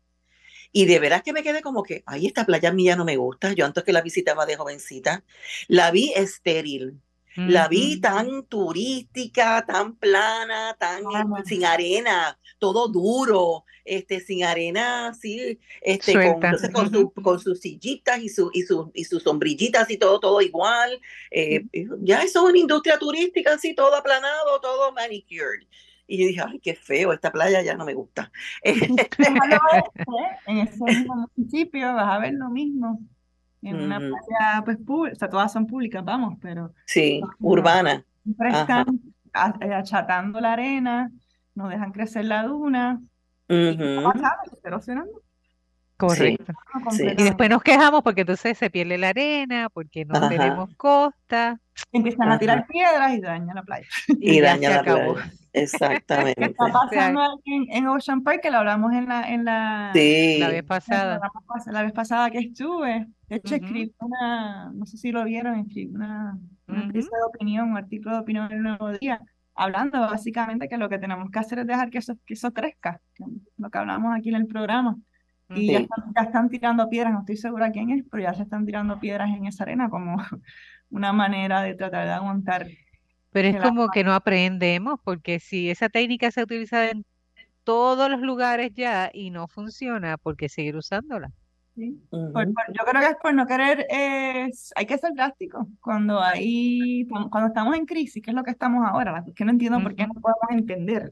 Y 0.71 0.85
de 0.85 0.99
veras 0.99 1.23
que 1.23 1.31
me 1.31 1.41
quedé 1.41 1.61
como 1.61 1.83
que, 1.83 2.03
ay, 2.05 2.27
esta 2.27 2.45
playa 2.45 2.71
mía 2.71 2.97
no 2.97 3.05
me 3.05 3.15
gusta. 3.15 3.53
Yo 3.53 3.65
antes 3.65 3.83
que 3.83 3.93
la 3.93 4.01
visitaba 4.01 4.45
de 4.45 4.57
jovencita, 4.57 5.23
la 5.69 5.89
vi 5.89 6.11
estéril. 6.13 7.01
La 7.35 7.67
vi 7.67 7.99
tan 7.99 8.45
turística, 8.45 9.65
tan 9.65 9.95
plana, 9.95 10.75
tan 10.79 11.03
sin 11.45 11.65
arena, 11.65 12.39
todo 12.59 12.87
duro, 12.87 13.65
este, 13.83 14.21
sin 14.21 14.45
arena, 14.45 15.09
así, 15.09 15.59
este, 15.81 16.13
con, 16.71 17.09
con, 17.09 17.39
sus 17.39 17.59
sillitas 17.59 18.19
y, 18.19 18.29
su, 18.29 18.49
y, 18.53 18.61
su, 18.63 18.89
y 18.93 19.03
sus 19.03 19.23
sombrillitas 19.23 19.89
y 19.91 19.97
todo, 19.97 20.19
todo 20.19 20.41
igual. 20.41 20.99
Eh, 21.29 21.65
ya 21.99 22.21
eso 22.23 22.45
es 22.45 22.49
una 22.51 22.59
industria 22.59 22.97
turística, 22.97 23.53
así, 23.53 23.75
todo 23.75 23.93
aplanado, 23.95 24.61
todo 24.61 24.93
manicured. 24.93 25.67
Y 26.07 26.19
yo 26.19 26.27
dije, 26.27 26.41
ay, 26.47 26.59
qué 26.59 26.75
feo, 26.75 27.11
esta 27.13 27.31
playa 27.31 27.61
ya 27.63 27.75
no 27.75 27.83
me 27.83 27.95
gusta. 27.95 28.31
en 28.63 28.99
ese 30.59 30.83
mismo 30.83 31.29
municipio 31.35 31.93
vas 31.93 32.15
a 32.15 32.19
ver 32.19 32.33
lo 32.33 32.49
mismo 32.49 32.99
en 33.69 33.81
una 33.81 33.97
playa, 33.97 34.63
pues, 34.63 34.77
o 34.87 35.15
sea, 35.15 35.29
todas 35.29 35.51
son 35.51 35.67
públicas, 35.67 36.03
vamos, 36.03 36.37
pero... 36.41 36.73
Sí, 36.85 37.21
urbana. 37.39 38.05
están 38.25 39.01
eh, 39.61 39.73
achatando 39.73 40.39
la 40.39 40.53
arena, 40.53 41.11
no 41.53 41.67
dejan 41.67 41.91
crecer 41.91 42.25
la 42.25 42.43
duna, 42.43 43.01
y 43.47 43.77
erosionando. 44.63 45.21
Correcto. 45.97 46.53
Y 46.91 47.23
después 47.23 47.49
nos 47.49 47.63
quejamos 47.63 48.01
porque 48.01 48.21
entonces 48.21 48.57
se 48.57 48.69
pierde 48.69 48.97
la 48.97 49.09
arena, 49.09 49.69
porque 49.69 50.03
no 50.03 50.27
tenemos 50.27 50.75
costa. 50.75 51.59
Empiezan 51.91 52.31
a 52.31 52.39
tirar 52.39 52.67
piedras 52.67 53.13
y 53.13 53.21
dañan 53.21 53.55
la 53.55 53.63
playa. 53.63 53.87
Y, 54.19 54.41
dañan 54.41 54.73
la 54.73 54.83
playa. 54.83 55.31
Exactamente. 55.53 56.43
Está 56.43 56.65
pasando 56.67 57.39
en, 57.45 57.65
en, 57.71 57.87
Ocean 57.87 58.23
Park, 58.23 58.41
que 58.41 58.51
lo 58.51 58.57
hablamos 58.57 58.91
en 58.93 59.07
la, 59.07 59.29
en 59.31 59.45
la, 59.45 59.91
la 59.93 60.49
vez 60.49 60.63
pasada. 60.63 61.19
La, 61.67 61.83
vez 61.83 61.93
pasada 61.93 62.29
que 62.29 62.39
estuve. 62.39 63.07
De 63.29 63.37
hecho, 63.37 63.55
escribí 63.55 63.93
una, 63.99 64.71
no 64.73 64.85
sé 64.85 64.97
si 64.97 65.11
lo 65.11 65.23
vieron, 65.23 65.59
escribí 65.59 65.95
una, 65.95 66.37
una 66.67 66.87
de 66.91 67.07
opinión, 67.25 67.71
un 67.71 67.77
artículo 67.77 68.15
de 68.15 68.21
opinión 68.21 68.51
en 68.51 68.57
el 68.57 68.63
Nuevo 68.63 68.91
Día, 68.91 69.21
hablando 69.55 70.01
básicamente 70.01 70.67
que 70.67 70.77
lo 70.77 70.89
que 70.89 70.99
tenemos 70.99 71.31
que 71.31 71.39
hacer 71.39 71.59
es 71.59 71.67
dejar 71.67 71.89
que 71.89 71.99
eso, 71.99 72.15
que 72.25 72.33
eso 72.33 72.51
crezca, 72.51 73.01
lo 73.57 73.69
que 73.69 73.77
hablamos 73.77 74.13
aquí 74.15 74.29
en 74.29 74.35
el 74.35 74.47
programa. 74.47 74.97
Y 75.49 75.71
ya, 75.71 75.79
están, 75.79 76.13
ya, 76.15 76.21
están, 76.23 76.49
tirando 76.49 76.89
piedras, 76.89 77.13
no 77.13 77.19
estoy 77.19 77.37
segura 77.37 77.71
quién 77.71 77.91
es, 77.91 78.03
pero 78.09 78.23
ya 78.23 78.33
se 78.33 78.43
están 78.43 78.65
tirando 78.65 78.99
piedras 78.99 79.29
en 79.29 79.45
esa 79.45 79.63
arena 79.63 79.89
como 79.89 80.17
una 80.89 81.13
manera 81.13 81.61
de 81.61 81.75
tratar 81.75 82.05
de 82.05 82.13
aguantar 82.13 82.67
pero 83.35 83.49
es 83.49 83.61
como 83.61 83.89
que 83.89 84.05
no 84.05 84.13
aprendemos, 84.13 84.97
porque 85.03 85.41
si 85.41 85.69
esa 85.69 85.89
técnica 85.89 86.31
se 86.31 86.41
utiliza 86.41 86.89
en 86.89 87.05
todos 87.65 88.09
los 88.09 88.21
lugares 88.21 88.71
ya 88.73 89.11
y 89.13 89.29
no 89.29 89.49
funciona, 89.49 90.17
¿por 90.17 90.37
qué 90.37 90.47
seguir 90.47 90.77
usándola? 90.77 91.33
Sí. 91.75 91.99
yo 92.13 92.85
creo 92.85 93.01
que 93.01 93.07
es 93.07 93.17
por 93.21 93.33
no 93.33 93.45
querer, 93.45 93.85
es, 93.89 94.71
hay 94.77 94.85
que 94.85 94.97
ser 94.97 95.11
drástico. 95.15 95.67
Cuando 95.81 96.21
hay, 96.21 97.05
cuando 97.09 97.47
estamos 97.47 97.75
en 97.75 97.85
crisis, 97.85 98.23
que 98.23 98.31
es 98.31 98.35
lo 98.35 98.43
que 98.45 98.51
estamos 98.51 98.87
ahora, 98.87 99.25
que 99.35 99.43
no 99.43 99.51
entiendo 99.51 99.81
por 99.81 99.95
qué 99.95 100.07
no 100.07 100.13
podemos 100.13 100.51
entender 100.51 101.11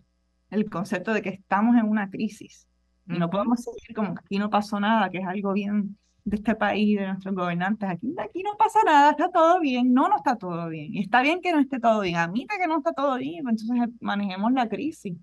el 0.50 0.70
concepto 0.70 1.12
de 1.12 1.22
que 1.22 1.30
estamos 1.30 1.76
en 1.76 1.84
una 1.84 2.10
crisis. 2.10 2.70
Y 3.08 3.18
no 3.18 3.30
podemos 3.30 3.62
seguir 3.62 3.96
como 3.96 4.14
que 4.16 4.22
aquí 4.26 4.38
no 4.40 4.50
pasó 4.50 4.80
nada, 4.80 5.10
que 5.10 5.20
es 5.20 5.28
algo 5.28 5.54
bien 5.54 5.98
de 6.26 6.38
este 6.38 6.56
país, 6.56 6.98
de 6.98 7.08
nuestros 7.08 7.36
gobernantes. 7.36 7.90
Aquí, 7.90 8.16
aquí 8.18 8.44
no 8.44 8.56
pasa 8.58 8.80
nada, 8.86 9.12
está 9.12 9.30
todo 9.30 9.60
bien. 9.60 9.94
No, 9.94 10.08
no 10.08 10.18
está 10.18 10.38
todo 10.38 10.70
bien. 10.70 10.94
Y 10.94 11.02
está 11.02 11.22
bien 11.22 11.42
que 11.42 11.52
no 11.52 11.60
esté 11.60 11.80
todo 11.80 12.02
bien. 12.02 12.16
Admite 12.16 12.58
que 12.58 12.68
no 12.68 12.78
está 12.78 12.94
todo 12.94 13.18
bien, 13.18 13.44
pues 13.44 13.62
entonces 13.62 13.96
manejemos 14.00 14.52
la 14.54 14.70
crisis. 14.70 15.18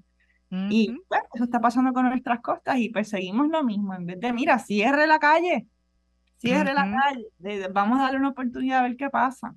Y 0.53 0.89
bueno, 1.09 1.25
eso 1.33 1.45
está 1.45 1.61
pasando 1.61 1.93
con 1.93 2.09
nuestras 2.09 2.41
costas 2.41 2.77
y 2.79 2.89
perseguimos 2.89 3.49
lo 3.49 3.63
mismo. 3.63 3.95
En 3.95 4.05
vez 4.05 4.19
de, 4.19 4.33
mira, 4.33 4.59
cierre 4.59 5.07
la 5.07 5.21
calle, 5.21 5.69
cierre 6.39 6.75
la 6.75 6.91
calle, 6.91 7.69
vamos 7.73 8.01
a 8.01 8.03
darle 8.03 8.19
una 8.19 8.31
oportunidad 8.31 8.81
a 8.81 8.83
ver 8.83 8.97
qué 8.97 9.09
pasa. 9.09 9.55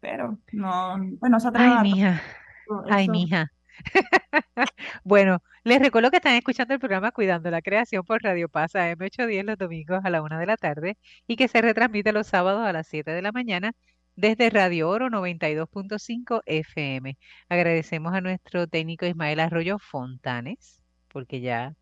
Pero 0.00 0.38
no, 0.52 0.96
pues 1.18 1.32
no 1.32 1.40
se 1.40 1.48
atreve 1.48 1.72
Ay, 1.78 1.92
mija. 1.92 2.22
Ay, 2.90 3.08
mija. 3.08 3.52
Bueno, 5.02 5.42
les 5.64 5.78
recuerdo 5.80 6.10
que 6.10 6.16
están 6.18 6.34
escuchando 6.34 6.74
el 6.74 6.80
programa 6.80 7.12
Cuidando 7.12 7.50
la 7.50 7.62
Creación 7.62 8.04
por 8.04 8.22
Radio 8.22 8.48
Paz 8.48 8.74
M810 8.74 9.44
los 9.44 9.58
domingos 9.58 10.00
a 10.04 10.10
la 10.10 10.22
una 10.22 10.38
de 10.38 10.46
la 10.46 10.56
tarde 10.56 10.96
y 11.26 11.36
que 11.36 11.48
se 11.48 11.62
retransmite 11.62 12.12
los 12.12 12.26
sábados 12.26 12.66
a 12.66 12.72
las 12.72 12.86
7 12.88 13.10
de 13.10 13.22
la 13.22 13.32
mañana 13.32 13.72
desde 14.16 14.50
Radio 14.50 14.88
Oro 14.88 15.08
92.5 15.08 16.42
FM. 16.46 17.16
Agradecemos 17.48 18.14
a 18.14 18.20
nuestro 18.20 18.66
técnico 18.66 19.06
Ismael 19.06 19.40
Arroyo 19.40 19.78
Fontanes, 19.78 20.82
porque 21.08 21.40
ya 21.40 21.74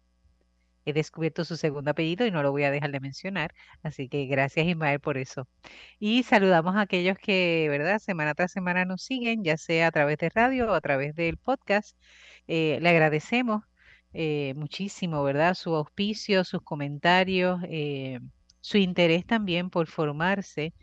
he 0.91 0.93
descubierto 0.93 1.45
su 1.45 1.57
segundo 1.57 1.91
apellido 1.91 2.27
y 2.27 2.31
no 2.31 2.43
lo 2.43 2.51
voy 2.53 2.65
a 2.65 2.71
dejar 2.71 2.91
de 2.93 3.01
mencionar. 3.01 3.53
Así 3.83 4.09
que 4.09 4.27
gracias 4.27 4.67
Ismael 4.67 5.01
por 5.01 5.19
eso. 5.19 5.49
Y 5.99 6.23
saludamos 6.23 6.77
a 6.77 6.83
aquellos 6.83 7.17
que, 7.19 7.67
¿verdad? 7.71 7.99
Semana 7.99 8.35
tras 8.35 8.53
semana 8.53 8.85
nos 8.85 9.03
siguen, 9.03 9.45
ya 9.45 9.57
sea 9.57 9.89
a 9.89 9.91
través 9.93 10.19
de 10.19 10.31
radio 10.31 10.71
o 10.71 10.75
a 10.75 10.81
través 10.81 11.15
del 11.15 11.37
podcast. 11.39 11.97
Eh, 12.47 12.79
le 12.81 12.89
agradecemos 12.89 13.65
eh, 14.13 14.55
muchísimo, 14.57 15.23
¿verdad? 15.23 15.55
Su 15.55 15.75
auspicio, 15.77 16.45
sus 16.45 16.63
comentarios, 16.63 17.61
eh, 17.69 18.21
su 18.61 18.79
interés 18.79 19.27
también 19.27 19.71
por 19.71 19.87
formarse. 19.89 20.75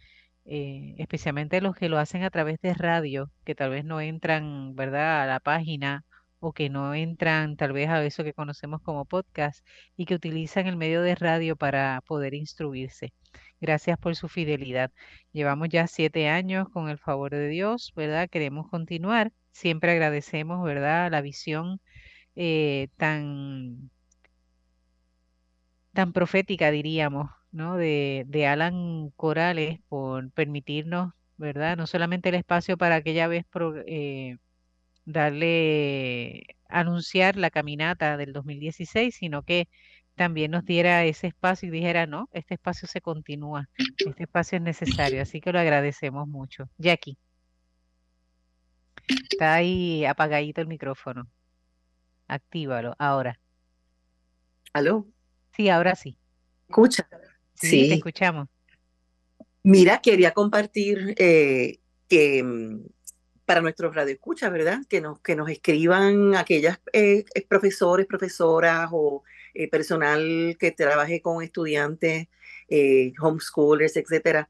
especialmente 0.45 1.61
los 1.61 1.75
que 1.75 1.89
lo 1.89 1.97
hacen 1.97 2.23
a 2.23 2.29
través 2.29 2.59
de 2.61 2.73
radio, 2.75 3.31
que 3.45 3.55
tal 3.55 3.71
vez 3.71 3.83
no 3.85 3.99
entran, 4.01 4.75
¿verdad?, 4.75 5.23
a 5.23 5.25
la 5.25 5.39
página 5.39 6.05
o 6.47 6.53
que 6.53 6.69
no 6.69 6.93
entran 6.93 7.57
tal 7.57 7.73
vez 7.73 7.89
a 7.89 8.05
eso 8.05 8.23
que 8.23 8.33
conocemos 8.33 8.79
como 8.83 9.05
podcast 9.05 9.65
y 9.97 10.05
que 10.05 10.13
utilizan 10.15 10.67
el 10.67 10.77
medio 10.77 11.01
de 11.01 11.15
radio 11.15 11.55
para 11.55 12.01
poder 12.05 12.35
instruirse. 12.35 13.13
Gracias 13.59 13.97
por 13.97 14.15
su 14.15 14.27
fidelidad. 14.29 14.91
Llevamos 15.31 15.69
ya 15.69 15.87
siete 15.87 16.29
años 16.29 16.69
con 16.69 16.89
el 16.89 16.99
favor 16.99 17.31
de 17.31 17.47
Dios, 17.47 17.93
¿verdad? 17.95 18.29
Queremos 18.29 18.69
continuar. 18.69 19.31
Siempre 19.51 19.91
agradecemos, 19.93 20.63
¿verdad? 20.63 21.09
La 21.11 21.21
visión 21.21 21.81
eh, 22.35 22.89
tan, 22.97 23.89
tan 25.93 26.13
profética, 26.13 26.69
diríamos, 26.69 27.31
¿no? 27.51 27.75
De, 27.75 28.23
de 28.27 28.45
Alan 28.45 29.09
Corales 29.15 29.79
por 29.89 30.31
permitirnos, 30.31 31.13
¿verdad? 31.37 31.75
No 31.77 31.87
solamente 31.87 32.29
el 32.29 32.35
espacio 32.35 32.77
para 32.77 32.95
aquella 32.97 33.27
vez 33.27 33.45
eh, 33.87 34.37
darle, 35.05 36.57
anunciar 36.67 37.37
la 37.37 37.49
caminata 37.49 38.17
del 38.17 38.33
2016, 38.33 39.15
sino 39.15 39.43
que 39.43 39.69
también 40.15 40.51
nos 40.51 40.65
diera 40.65 41.03
ese 41.03 41.27
espacio 41.27 41.67
y 41.67 41.71
dijera, 41.71 42.07
no, 42.07 42.29
este 42.33 42.55
espacio 42.55 42.87
se 42.87 43.01
continúa, 43.01 43.69
este 43.97 44.23
espacio 44.23 44.57
es 44.57 44.61
necesario, 44.61 45.21
así 45.21 45.41
que 45.41 45.51
lo 45.51 45.59
agradecemos 45.59 46.27
mucho. 46.27 46.69
Jackie. 46.77 47.17
Está 49.07 49.55
ahí 49.55 50.05
apagadito 50.05 50.61
el 50.61 50.67
micrófono. 50.67 51.27
Actívalo, 52.27 52.95
ahora. 52.97 53.39
¿Aló? 54.73 55.07
Sí, 55.55 55.69
ahora 55.69 55.95
sí. 55.95 56.17
¿Escucha? 56.67 57.07
Sí, 57.53 57.87
te 57.87 57.95
escuchamos. 57.95 58.47
Mira, 59.63 59.99
quería 60.01 60.31
compartir 60.31 61.15
eh, 61.17 61.79
que 62.07 62.43
mm, 62.43 62.85
para 63.45 63.61
nuestros 63.61 63.95
radioescuchas, 63.95 64.51
¿verdad? 64.51 64.79
Que 64.89 65.01
nos, 65.01 65.19
que 65.19 65.35
nos 65.35 65.49
escriban 65.49 66.35
aquellas 66.35 66.79
eh, 66.93 67.25
profesores, 67.47 68.07
profesoras 68.07 68.89
o 68.91 69.23
eh, 69.53 69.69
personal 69.69 70.57
que 70.59 70.71
trabaje 70.71 71.21
con 71.21 71.43
estudiantes, 71.43 72.27
eh, 72.67 73.13
homeschoolers, 73.21 73.95
etcétera. 73.97 74.49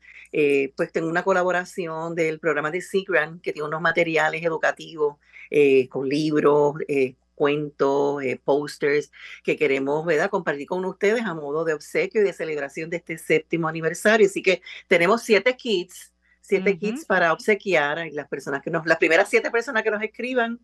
pues 0.75 0.91
tengo 0.91 1.07
una 1.09 1.23
colaboración 1.23 2.15
del 2.15 2.39
programa 2.39 2.71
de 2.71 2.81
SIGRAN 2.81 3.39
que 3.41 3.53
tiene 3.53 3.67
unos 3.67 3.81
materiales 3.81 4.43
educativos 4.43 5.17
con 5.89 6.09
libros, 6.09 6.75
cuentos, 7.35 8.23
posters 8.43 9.11
que 9.43 9.57
queremos 9.57 10.05
¿verdad? 10.05 10.29
compartir 10.29 10.67
con 10.67 10.83
ustedes 10.85 11.23
a 11.23 11.33
modo 11.33 11.65
de 11.65 11.73
obsequio 11.73 12.21
y 12.21 12.23
de 12.23 12.33
celebración 12.33 12.89
de 12.89 12.97
este 12.97 13.17
séptimo 13.17 13.67
aniversario. 13.67 14.27
Así 14.27 14.41
que 14.41 14.61
tenemos 14.87 15.23
siete 15.23 15.55
kits 15.55 16.14
siete 16.45 16.77
kits 16.77 17.05
para 17.05 17.33
obsequiar 17.33 17.99
a 17.99 18.05
las 18.11 18.27
personas 18.27 18.61
que 18.61 18.69
nos, 18.69 18.85
las 18.85 18.97
primeras 18.97 19.29
siete 19.29 19.51
personas 19.51 19.83
que 19.83 19.91
nos 19.91 20.01
escriban. 20.01 20.59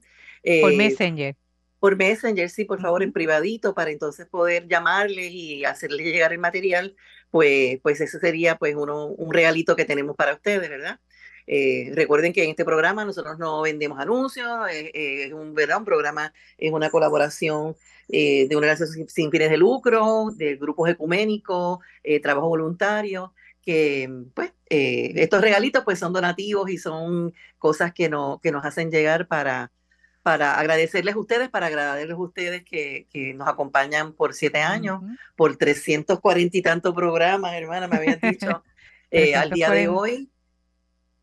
por 0.61 0.73
Messenger. 0.73 1.35
Por 1.79 1.95
Messenger, 1.95 2.49
sí, 2.49 2.65
por 2.65 2.79
favor, 2.79 3.01
en 3.01 3.11
privadito, 3.11 3.73
para 3.73 3.89
entonces 3.89 4.27
poder 4.27 4.67
llamarles 4.67 5.31
y 5.31 5.65
hacerles 5.65 6.05
llegar 6.05 6.31
el 6.31 6.39
material, 6.39 6.95
pues, 7.31 7.79
pues 7.81 7.99
ese 8.01 8.19
sería 8.19 8.55
pues 8.57 8.75
uno, 8.75 9.07
un 9.07 9.33
regalito 9.33 9.75
que 9.75 9.85
tenemos 9.85 10.15
para 10.15 10.35
ustedes, 10.35 10.69
¿verdad? 10.69 10.99
Eh, 11.47 11.91
recuerden 11.95 12.33
que 12.33 12.43
en 12.43 12.51
este 12.51 12.65
programa 12.65 13.03
nosotros 13.03 13.39
no 13.39 13.61
vendemos 13.61 13.99
anuncios, 13.99 14.47
es 14.71 15.33
un, 15.33 15.53
¿verdad? 15.55 15.79
un 15.79 15.85
programa, 15.85 16.33
es 16.57 16.71
una 16.71 16.89
colaboración 16.89 17.75
eh, 18.09 18.47
de 18.47 18.55
una 18.55 18.67
organización 18.67 19.07
sin, 19.09 19.31
fines 19.31 19.49
de 19.49 19.57
lucro, 19.57 20.31
de 20.35 20.57
grupos 20.57 20.89
ecuménicos, 20.89 21.79
eh, 22.03 22.19
trabajo 22.19 22.49
voluntario, 22.49 23.33
que 23.61 24.09
pues 24.33 24.53
estos 24.69 25.41
regalitos 25.41 25.83
pues 25.83 25.99
son 25.99 26.13
donativos 26.13 26.69
y 26.69 26.77
son 26.77 27.33
cosas 27.57 27.93
que, 27.93 28.09
no, 28.09 28.39
que 28.41 28.51
nos 28.51 28.65
hacen 28.65 28.89
llegar 28.89 29.27
para, 29.27 29.71
para 30.23 30.57
agradecerles 30.57 31.15
a 31.15 31.19
ustedes, 31.19 31.49
para 31.49 31.67
agradecerles 31.67 32.15
a 32.15 32.21
ustedes 32.21 32.63
que, 32.63 33.07
que 33.11 33.33
nos 33.33 33.47
acompañan 33.47 34.13
por 34.13 34.33
siete 34.33 34.59
años, 34.59 35.01
por 35.35 35.57
340 35.57 36.57
y 36.57 36.61
tantos 36.61 36.93
programas, 36.93 37.53
hermana, 37.53 37.87
me 37.87 37.97
habían 37.97 38.19
dicho, 38.21 38.63
al 39.35 39.49
día 39.51 39.69
de 39.71 39.87
hoy. 39.87 40.29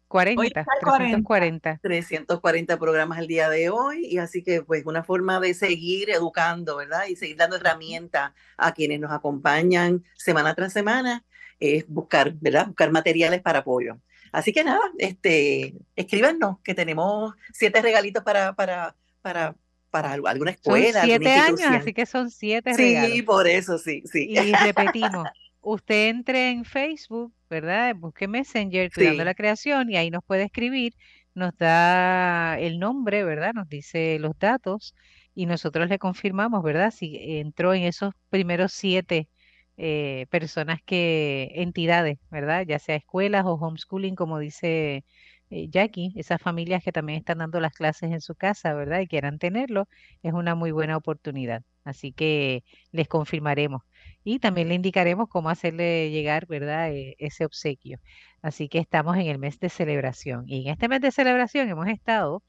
40, 0.09 0.64
340. 0.81 1.81
340 1.83 2.79
programas 2.79 3.18
al 3.18 3.27
día 3.27 3.51
de 3.51 3.68
hoy 3.68 4.07
y 4.07 4.16
así 4.16 4.42
que 4.42 4.62
pues 4.62 4.87
una 4.87 5.05
forma 5.05 5.38
de 5.38 5.53
seguir 5.53 6.09
educando, 6.09 6.77
¿verdad? 6.77 7.07
Y 7.09 7.16
seguir 7.16 7.37
dando 7.37 7.57
herramientas 7.57 8.33
a 8.57 8.72
quienes 8.72 9.01
nos 9.01 9.12
acompañan 9.12 10.03
semana 10.16 10.55
tras 10.55 10.72
semana 10.72 11.27
es 11.61 11.87
buscar, 11.88 12.35
¿verdad? 12.40 12.66
Buscar 12.68 12.90
materiales 12.90 13.40
para 13.42 13.61
apoyo. 13.61 13.99
Así 14.33 14.53
que 14.53 14.62
nada, 14.62 14.81
este, 14.99 15.75
escríbanos 15.97 16.59
que 16.62 16.75
tenemos 16.75 17.35
siete 17.53 17.81
regalitos 17.81 18.23
para, 18.23 18.53
para, 18.55 18.94
para, 19.23 19.57
para 19.90 20.12
alguna 20.12 20.51
escuela. 20.51 21.01
Son 21.01 21.09
siete 21.09 21.31
años, 21.31 21.62
así 21.62 21.92
que 21.92 22.05
son 22.05 22.31
siete 22.31 22.75
regalos. 22.75 23.11
Sí, 23.11 23.23
por 23.23 23.49
eso 23.49 23.79
sí, 23.79 24.03
sí. 24.05 24.29
Y 24.31 24.53
repetimos, 24.53 25.27
usted 25.62 26.09
entre 26.09 26.51
en 26.51 26.64
Facebook, 26.64 27.33
¿verdad? 27.49 27.94
Busque 27.97 28.29
Messenger, 28.29 28.90
Cuidando 28.92 29.25
la 29.25 29.35
Creación, 29.35 29.90
y 29.90 29.97
ahí 29.97 30.11
nos 30.11 30.23
puede 30.23 30.42
escribir, 30.42 30.94
nos 31.35 31.57
da 31.57 32.59
el 32.59 32.79
nombre, 32.79 33.25
¿verdad? 33.25 33.55
Nos 33.55 33.68
dice 33.68 34.18
los 34.18 34.38
datos, 34.38 34.94
y 35.35 35.47
nosotros 35.47 35.88
le 35.88 35.99
confirmamos, 35.99 36.62
¿verdad? 36.62 36.90
Si 36.90 37.16
entró 37.38 37.73
en 37.73 37.85
esos 37.85 38.12
primeros 38.29 38.73
siete 38.73 39.29
eh, 39.78 40.26
personas 40.30 40.80
que, 40.84 41.52
entidades, 41.54 42.18
¿verdad? 42.30 42.64
Ya 42.66 42.78
sea 42.80 42.96
escuelas 42.96 43.44
o 43.46 43.54
homeschooling, 43.54 44.16
como 44.16 44.38
dice 44.40 45.04
eh, 45.50 45.68
Jackie, 45.70 46.12
esas 46.16 46.42
familias 46.42 46.82
que 46.82 46.92
también 46.92 47.18
están 47.20 47.38
dando 47.38 47.60
las 47.60 47.72
clases 47.72 48.10
en 48.12 48.20
su 48.20 48.34
casa, 48.34 48.74
¿verdad? 48.74 49.00
Y 49.00 49.06
quieran 49.06 49.38
tenerlo, 49.38 49.88
es 50.22 50.32
una 50.32 50.54
muy 50.54 50.72
buena 50.72 50.96
oportunidad. 50.96 51.62
Así 51.84 52.12
que 52.12 52.64
les 52.92 53.08
confirmaremos 53.08 53.82
y 54.24 54.40
también 54.40 54.68
le 54.68 54.74
indicaremos 54.74 55.28
cómo 55.28 55.48
hacerle 55.48 56.10
llegar, 56.10 56.46
¿verdad?, 56.46 56.92
e, 56.92 57.14
ese 57.18 57.44
obsequio. 57.46 57.98
Así 58.42 58.68
que 58.68 58.78
estamos 58.78 59.16
en 59.16 59.26
el 59.28 59.38
mes 59.38 59.58
de 59.60 59.68
celebración. 59.70 60.44
Y 60.48 60.62
en 60.66 60.72
este 60.72 60.88
mes 60.88 61.00
de 61.00 61.12
celebración 61.12 61.68
hemos 61.68 61.88
estado 61.88 62.42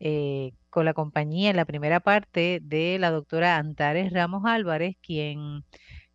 eh, 0.00 0.52
con 0.70 0.84
la 0.84 0.94
compañía 0.94 1.50
en 1.50 1.56
la 1.56 1.64
primera 1.64 2.00
parte 2.00 2.60
de 2.62 2.98
la 2.98 3.10
doctora 3.10 3.56
Antares 3.56 4.12
Ramos 4.12 4.44
Álvarez, 4.46 4.96
quien 5.02 5.64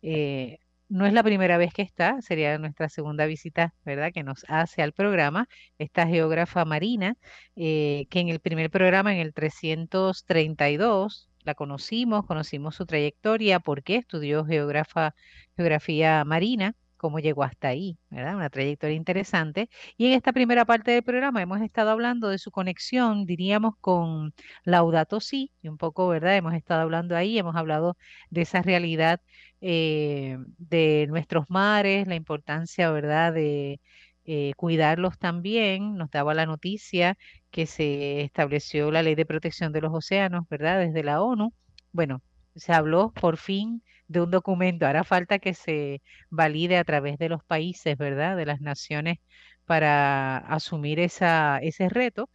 eh, 0.02 0.58
no 0.90 1.06
es 1.06 1.12
la 1.12 1.22
primera 1.22 1.56
vez 1.56 1.72
que 1.72 1.82
está, 1.82 2.20
sería 2.20 2.58
nuestra 2.58 2.88
segunda 2.88 3.26
visita, 3.26 3.74
¿verdad?, 3.84 4.12
que 4.12 4.24
nos 4.24 4.44
hace 4.48 4.82
al 4.82 4.92
programa, 4.92 5.48
esta 5.78 6.06
geógrafa 6.06 6.64
marina, 6.64 7.16
eh, 7.56 8.06
que 8.10 8.20
en 8.20 8.28
el 8.28 8.40
primer 8.40 8.70
programa, 8.70 9.14
en 9.14 9.20
el 9.20 9.32
332, 9.32 11.30
la 11.44 11.54
conocimos, 11.54 12.26
conocimos 12.26 12.74
su 12.74 12.86
trayectoria, 12.86 13.60
por 13.60 13.82
qué 13.82 13.96
estudió 13.96 14.44
geografía 14.44 16.24
marina, 16.24 16.74
cómo 17.00 17.18
llegó 17.18 17.44
hasta 17.44 17.68
ahí, 17.68 17.98
¿verdad? 18.10 18.36
Una 18.36 18.50
trayectoria 18.50 18.94
interesante. 18.94 19.70
Y 19.96 20.06
en 20.08 20.12
esta 20.12 20.32
primera 20.34 20.66
parte 20.66 20.90
del 20.90 21.02
programa 21.02 21.40
hemos 21.40 21.62
estado 21.62 21.90
hablando 21.90 22.28
de 22.28 22.36
su 22.38 22.50
conexión, 22.50 23.24
diríamos, 23.24 23.74
con 23.80 24.34
Laudato 24.64 25.18
Si, 25.18 25.50
y 25.62 25.68
un 25.68 25.78
poco, 25.78 26.08
¿verdad? 26.08 26.36
Hemos 26.36 26.52
estado 26.54 26.82
hablando 26.82 27.16
ahí, 27.16 27.38
hemos 27.38 27.56
hablado 27.56 27.96
de 28.28 28.42
esa 28.42 28.60
realidad 28.60 29.22
eh, 29.62 30.36
de 30.58 31.06
nuestros 31.08 31.46
mares, 31.48 32.06
la 32.06 32.16
importancia, 32.16 32.90
¿verdad?, 32.90 33.32
de 33.32 33.80
eh, 34.26 34.52
cuidarlos 34.56 35.18
también. 35.18 35.96
Nos 35.96 36.10
daba 36.10 36.34
la 36.34 36.44
noticia 36.44 37.16
que 37.50 37.64
se 37.66 38.20
estableció 38.22 38.90
la 38.90 39.02
ley 39.02 39.14
de 39.14 39.24
protección 39.26 39.72
de 39.72 39.80
los 39.80 39.94
océanos, 39.94 40.46
¿verdad? 40.50 40.80
Desde 40.80 41.02
la 41.02 41.22
ONU. 41.22 41.54
Bueno, 41.92 42.22
se 42.54 42.74
habló 42.74 43.12
por 43.12 43.38
fin 43.38 43.82
de 44.10 44.20
un 44.20 44.30
documento. 44.30 44.86
Ahora 44.86 45.04
falta 45.04 45.38
que 45.38 45.54
se 45.54 46.02
valide 46.30 46.76
a 46.78 46.84
través 46.84 47.18
de 47.18 47.28
los 47.28 47.44
países, 47.44 47.96
¿verdad? 47.96 48.36
De 48.36 48.46
las 48.46 48.60
naciones 48.60 49.18
para 49.66 50.38
asumir 50.38 50.98
esa, 51.00 51.58
ese 51.58 51.88
reto. 51.88 52.28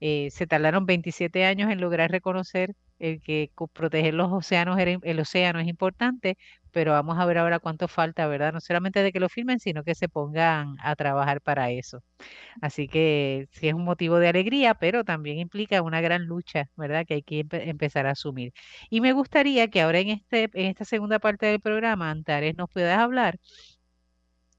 Eh, 0.00 0.30
se 0.30 0.46
tardaron 0.46 0.86
27 0.86 1.44
años 1.46 1.70
en 1.70 1.80
lograr 1.80 2.10
reconocer 2.10 2.74
el 2.98 3.20
que 3.22 3.50
proteger 3.74 4.14
los 4.14 4.32
océanos, 4.32 4.78
el 4.78 5.20
océano 5.20 5.60
es 5.60 5.68
importante, 5.68 6.36
pero 6.72 6.92
vamos 6.92 7.18
a 7.18 7.26
ver 7.26 7.38
ahora 7.38 7.58
cuánto 7.58 7.88
falta, 7.88 8.26
¿verdad? 8.28 8.52
No 8.52 8.60
solamente 8.60 9.02
de 9.02 9.12
que 9.12 9.20
lo 9.20 9.28
firmen, 9.28 9.58
sino 9.60 9.84
que 9.84 9.94
se 9.94 10.08
pongan 10.08 10.76
a 10.82 10.96
trabajar 10.96 11.40
para 11.40 11.70
eso. 11.70 12.02
Así 12.62 12.88
que 12.88 13.46
sí 13.52 13.68
es 13.68 13.74
un 13.74 13.84
motivo 13.84 14.18
de 14.18 14.28
alegría, 14.28 14.74
pero 14.74 15.04
también 15.04 15.38
implica 15.38 15.82
una 15.82 16.00
gran 16.00 16.24
lucha, 16.26 16.66
¿verdad? 16.76 17.04
Que 17.06 17.14
hay 17.14 17.22
que 17.22 17.46
empezar 17.50 18.06
a 18.06 18.12
asumir. 18.12 18.52
Y 18.90 19.00
me 19.00 19.12
gustaría 19.12 19.68
que 19.68 19.80
ahora 19.82 20.00
en, 20.00 20.10
este, 20.10 20.44
en 20.54 20.66
esta 20.66 20.84
segunda 20.84 21.18
parte 21.18 21.46
del 21.46 21.60
programa, 21.60 22.10
Antares, 22.10 22.56
nos 22.56 22.70
puedas 22.70 22.98
hablar 22.98 23.38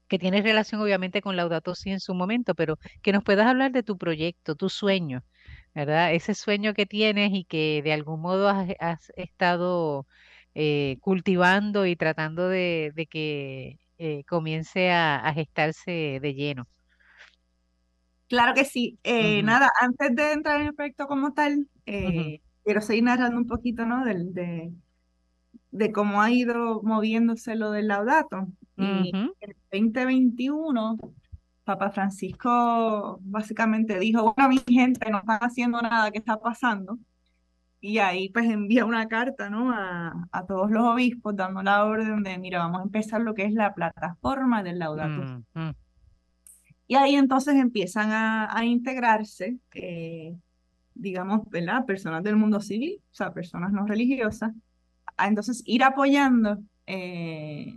que 0.08 0.18
tiene 0.18 0.42
relación 0.42 0.80
obviamente 0.80 1.22
con 1.22 1.36
Laudato 1.36 1.74
Si 1.74 1.90
en 1.90 2.00
su 2.00 2.14
momento, 2.14 2.54
pero 2.54 2.78
que 3.02 3.12
nos 3.12 3.24
puedas 3.24 3.46
hablar 3.46 3.72
de 3.72 3.82
tu 3.82 3.96
proyecto, 3.98 4.54
tu 4.56 4.68
sueño, 4.68 5.24
¿verdad? 5.74 6.12
Ese 6.14 6.34
sueño 6.34 6.74
que 6.74 6.86
tienes 6.86 7.30
y 7.32 7.44
que 7.44 7.80
de 7.82 7.92
algún 7.94 8.20
modo 8.20 8.48
has 8.48 9.10
estado 9.16 10.06
eh, 10.54 10.98
cultivando 11.00 11.86
y 11.86 11.96
tratando 11.96 12.48
de, 12.48 12.92
que 13.10 13.78
eh, 13.98 14.24
comience 14.24 14.90
a, 14.90 15.32
gestarse 15.34 16.18
de 16.20 16.34
lleno. 16.34 16.66
Claro 18.28 18.54
que 18.54 18.64
sí. 18.64 18.98
Eh, 19.04 19.42
nada, 19.42 19.70
antes 19.80 20.14
de 20.14 20.32
entrar 20.32 20.60
en 20.60 20.68
el 20.68 20.74
proyecto 20.74 21.06
como 21.06 21.32
tal, 21.32 21.68
quiero 21.84 22.80
seguir 22.80 23.04
narrando 23.04 23.38
un 23.38 23.46
poquito, 23.46 23.84
¿no? 23.86 24.04
de, 24.04 24.72
de 25.70 25.92
cómo 25.92 26.20
ha 26.22 26.30
ido 26.30 26.82
moviéndose 26.82 27.56
lo 27.56 27.70
del 27.70 27.88
laudato. 27.88 28.46
Y 28.76 29.10
en 29.14 29.32
el 29.40 29.56
2021, 29.70 30.98
Papa 31.64 31.90
Francisco 31.90 33.18
básicamente 33.22 33.98
dijo, 33.98 34.34
bueno, 34.34 34.48
mi 34.50 34.58
gente 34.58 35.10
no 35.10 35.18
está 35.18 35.36
haciendo 35.36 35.80
nada, 35.80 36.10
¿qué 36.10 36.18
está 36.18 36.36
pasando? 36.38 36.98
Y 37.84 37.98
ahí 37.98 38.28
pues 38.28 38.48
envía 38.48 38.84
una 38.84 39.08
carta, 39.08 39.50
¿no? 39.50 39.72
A, 39.72 40.28
a, 40.30 40.46
todos 40.46 40.70
los 40.70 40.84
obispos 40.84 41.34
dando 41.34 41.64
la 41.64 41.84
orden 41.84 42.22
de, 42.22 42.38
mira, 42.38 42.60
vamos 42.60 42.80
a 42.80 42.84
empezar 42.84 43.20
lo 43.20 43.34
que 43.34 43.44
es 43.44 43.52
la 43.52 43.74
plataforma 43.74 44.62
del 44.62 44.78
Laudato. 44.78 45.42
Y 46.86 46.94
ahí 46.94 47.16
entonces 47.16 47.56
empiezan 47.56 48.12
a, 48.12 48.56
a 48.56 48.64
integrarse, 48.64 49.58
eh, 49.74 50.36
digamos, 50.94 51.40
¿verdad? 51.50 51.84
Personas 51.84 52.22
del 52.22 52.36
mundo 52.36 52.60
civil, 52.60 53.00
o 53.10 53.14
sea, 53.14 53.32
personas 53.32 53.72
no 53.72 53.84
religiosas, 53.84 54.52
a 55.16 55.26
entonces 55.26 55.64
ir 55.66 55.82
apoyando 55.82 56.58
eh, 56.86 57.74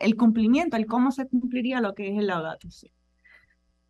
el 0.00 0.16
cumplimiento, 0.16 0.76
el 0.76 0.86
cómo 0.86 1.12
se 1.12 1.28
cumpliría 1.28 1.80
lo 1.80 1.94
que 1.94 2.08
es 2.08 2.18
el 2.18 2.26
Laudato 2.26 2.68
Si. 2.68 2.90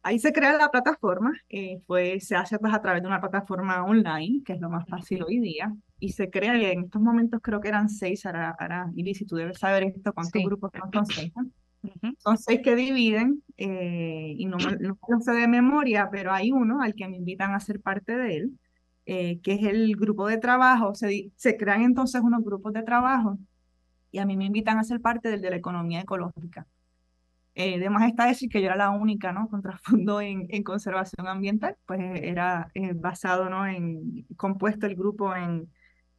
Ahí 0.06 0.18
se 0.18 0.34
crea 0.34 0.58
la 0.58 0.70
plataforma, 0.70 1.32
eh, 1.48 1.80
se 2.20 2.36
hace 2.36 2.58
pues, 2.58 2.74
a 2.74 2.82
través 2.82 3.00
de 3.00 3.08
una 3.08 3.22
plataforma 3.22 3.82
online, 3.82 4.42
que 4.44 4.52
es 4.52 4.60
lo 4.60 4.68
más 4.68 4.86
fácil 4.86 5.22
hoy 5.22 5.40
día, 5.40 5.74
y 5.98 6.10
se 6.10 6.28
crea, 6.28 6.58
y 6.58 6.66
en 6.66 6.84
estos 6.84 7.00
momentos 7.00 7.40
creo 7.42 7.58
que 7.58 7.68
eran 7.68 7.88
seis, 7.88 8.26
ahora, 8.26 8.54
ahora 8.58 8.92
si 8.94 9.24
tú 9.24 9.36
debes 9.36 9.58
saber 9.58 9.84
esto, 9.84 10.12
cuántos 10.12 10.42
grupos 10.44 10.72
son, 10.92 11.06
seis. 11.06 11.32
Son 12.18 12.36
seis 12.36 12.60
que 12.62 12.76
dividen, 12.76 13.42
eh, 13.56 14.34
y 14.36 14.44
no, 14.44 14.58
no 14.58 14.98
lo 15.08 15.20
sé 15.20 15.32
de 15.32 15.48
memoria, 15.48 16.10
pero 16.12 16.32
hay 16.32 16.52
uno 16.52 16.82
al 16.82 16.94
que 16.94 17.08
me 17.08 17.16
invitan 17.16 17.54
a 17.54 17.60
ser 17.60 17.80
parte 17.80 18.14
de 18.14 18.36
él, 18.36 18.58
eh, 19.06 19.40
que 19.40 19.54
es 19.54 19.62
el 19.62 19.96
grupo 19.96 20.28
de 20.28 20.36
trabajo. 20.36 20.94
Se, 20.94 21.30
se 21.34 21.56
crean 21.56 21.80
entonces 21.80 22.20
unos 22.20 22.44
grupos 22.44 22.74
de 22.74 22.82
trabajo, 22.82 23.38
y 24.10 24.18
a 24.18 24.26
mí 24.26 24.36
me 24.36 24.44
invitan 24.44 24.76
a 24.76 24.84
ser 24.84 25.00
parte 25.00 25.30
del 25.30 25.40
de 25.40 25.48
la 25.48 25.56
economía 25.56 26.02
ecológica. 26.02 26.66
Eh, 27.56 27.76
además 27.76 28.08
está 28.08 28.26
decir 28.26 28.48
que 28.48 28.60
yo 28.60 28.66
era 28.66 28.76
la 28.76 28.90
única, 28.90 29.32
¿no? 29.32 29.48
Con 29.48 29.62
trasfondo 29.62 30.20
en, 30.20 30.46
en 30.50 30.62
conservación 30.64 31.28
ambiental, 31.28 31.76
pues 31.86 32.00
eh, 32.00 32.28
era 32.28 32.70
eh, 32.74 32.92
basado, 32.94 33.48
¿no? 33.48 33.66
En, 33.66 34.26
compuesto 34.36 34.86
el 34.86 34.96
grupo 34.96 35.34
en, 35.36 35.70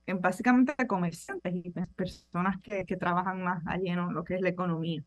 en 0.06 0.22
básicamente 0.22 0.74
comerciantes 0.88 1.54
y 1.54 1.72
personas 1.96 2.62
que, 2.62 2.86
que 2.86 2.96
trabajan 2.98 3.44
más 3.44 3.64
allí 3.68 3.90
en 3.90 4.14
lo 4.14 4.24
que 4.24 4.36
es 4.36 4.42
la 4.42 4.50
economía. 4.50 5.04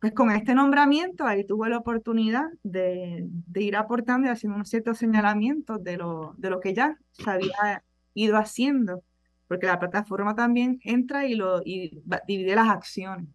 pues 0.00 0.12
con 0.14 0.30
este 0.32 0.54
nombramiento 0.54 1.24
ahí 1.26 1.44
tuve 1.46 1.68
la 1.70 1.78
oportunidad 1.78 2.50
de, 2.62 3.28
ir 3.54 3.76
aportando 3.76 4.28
y 4.28 4.30
haciendo 4.30 4.56
unos 4.56 4.68
ciertos 4.68 4.98
señalamientos 4.98 5.82
de 5.84 5.96
lo, 5.96 6.34
de 6.38 6.50
lo 6.50 6.60
que 6.60 6.74
ya 6.74 6.98
se 7.12 7.30
había 7.30 7.84
ido 8.14 8.36
haciendo, 8.36 9.02
porque 9.48 9.66
la 9.66 9.78
plataforma 9.78 10.34
también 10.34 10.80
entra 10.84 11.26
y, 11.26 11.34
lo, 11.34 11.62
y 11.64 12.02
divide 12.26 12.56
las 12.56 12.68
acciones. 12.68 13.28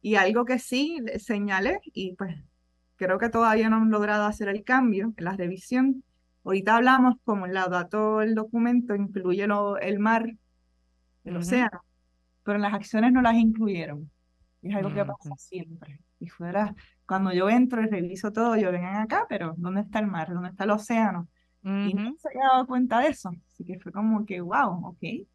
Y 0.00 0.14
algo 0.14 0.44
que 0.44 0.58
sí 0.58 0.98
señalé, 1.18 1.80
y 1.84 2.14
pues 2.14 2.36
creo 2.96 3.18
que 3.18 3.28
todavía 3.28 3.68
no 3.68 3.76
han 3.76 3.90
logrado 3.90 4.24
hacer 4.26 4.48
el 4.48 4.62
cambio 4.64 5.12
en 5.16 5.24
la 5.24 5.36
revisión, 5.36 6.04
ahorita 6.44 6.76
hablamos 6.76 7.16
como 7.24 7.46
el 7.46 7.54
dato 7.54 8.22
el 8.22 8.34
documento 8.34 8.94
incluye 8.94 9.46
el 9.80 9.98
mar, 9.98 10.32
el 11.24 11.36
océano, 11.36 11.80
pero 12.44 12.56
en 12.56 12.62
las 12.62 12.74
acciones 12.74 13.12
no 13.12 13.20
las 13.20 13.34
incluyeron. 13.34 14.10
Y 14.62 14.70
es 14.70 14.76
algo 14.76 14.94
que 14.94 15.04
pasa 15.04 15.34
siempre. 15.36 16.00
Y 16.18 16.28
fuera, 16.28 16.74
cuando 17.04 17.32
yo 17.32 17.50
entro 17.50 17.82
y 17.82 17.86
reviso 17.86 18.32
todo, 18.32 18.56
yo 18.56 18.72
vengan 18.72 18.96
acá, 18.96 19.26
pero 19.28 19.54
¿dónde 19.58 19.82
está 19.82 19.98
el 19.98 20.06
mar? 20.06 20.32
¿Dónde 20.32 20.50
está 20.50 20.64
el 20.64 20.70
océano? 20.70 21.28
Y 21.62 21.94
no 21.94 22.14
se 22.16 22.28
había 22.28 22.48
dado 22.52 22.66
cuenta 22.66 23.00
de 23.00 23.08
eso. 23.08 23.30
Así 23.48 23.64
que 23.64 23.80
fue 23.80 23.90
como 23.90 24.24
que, 24.24 24.40
wow, 24.40 24.86
ok. 24.86 25.26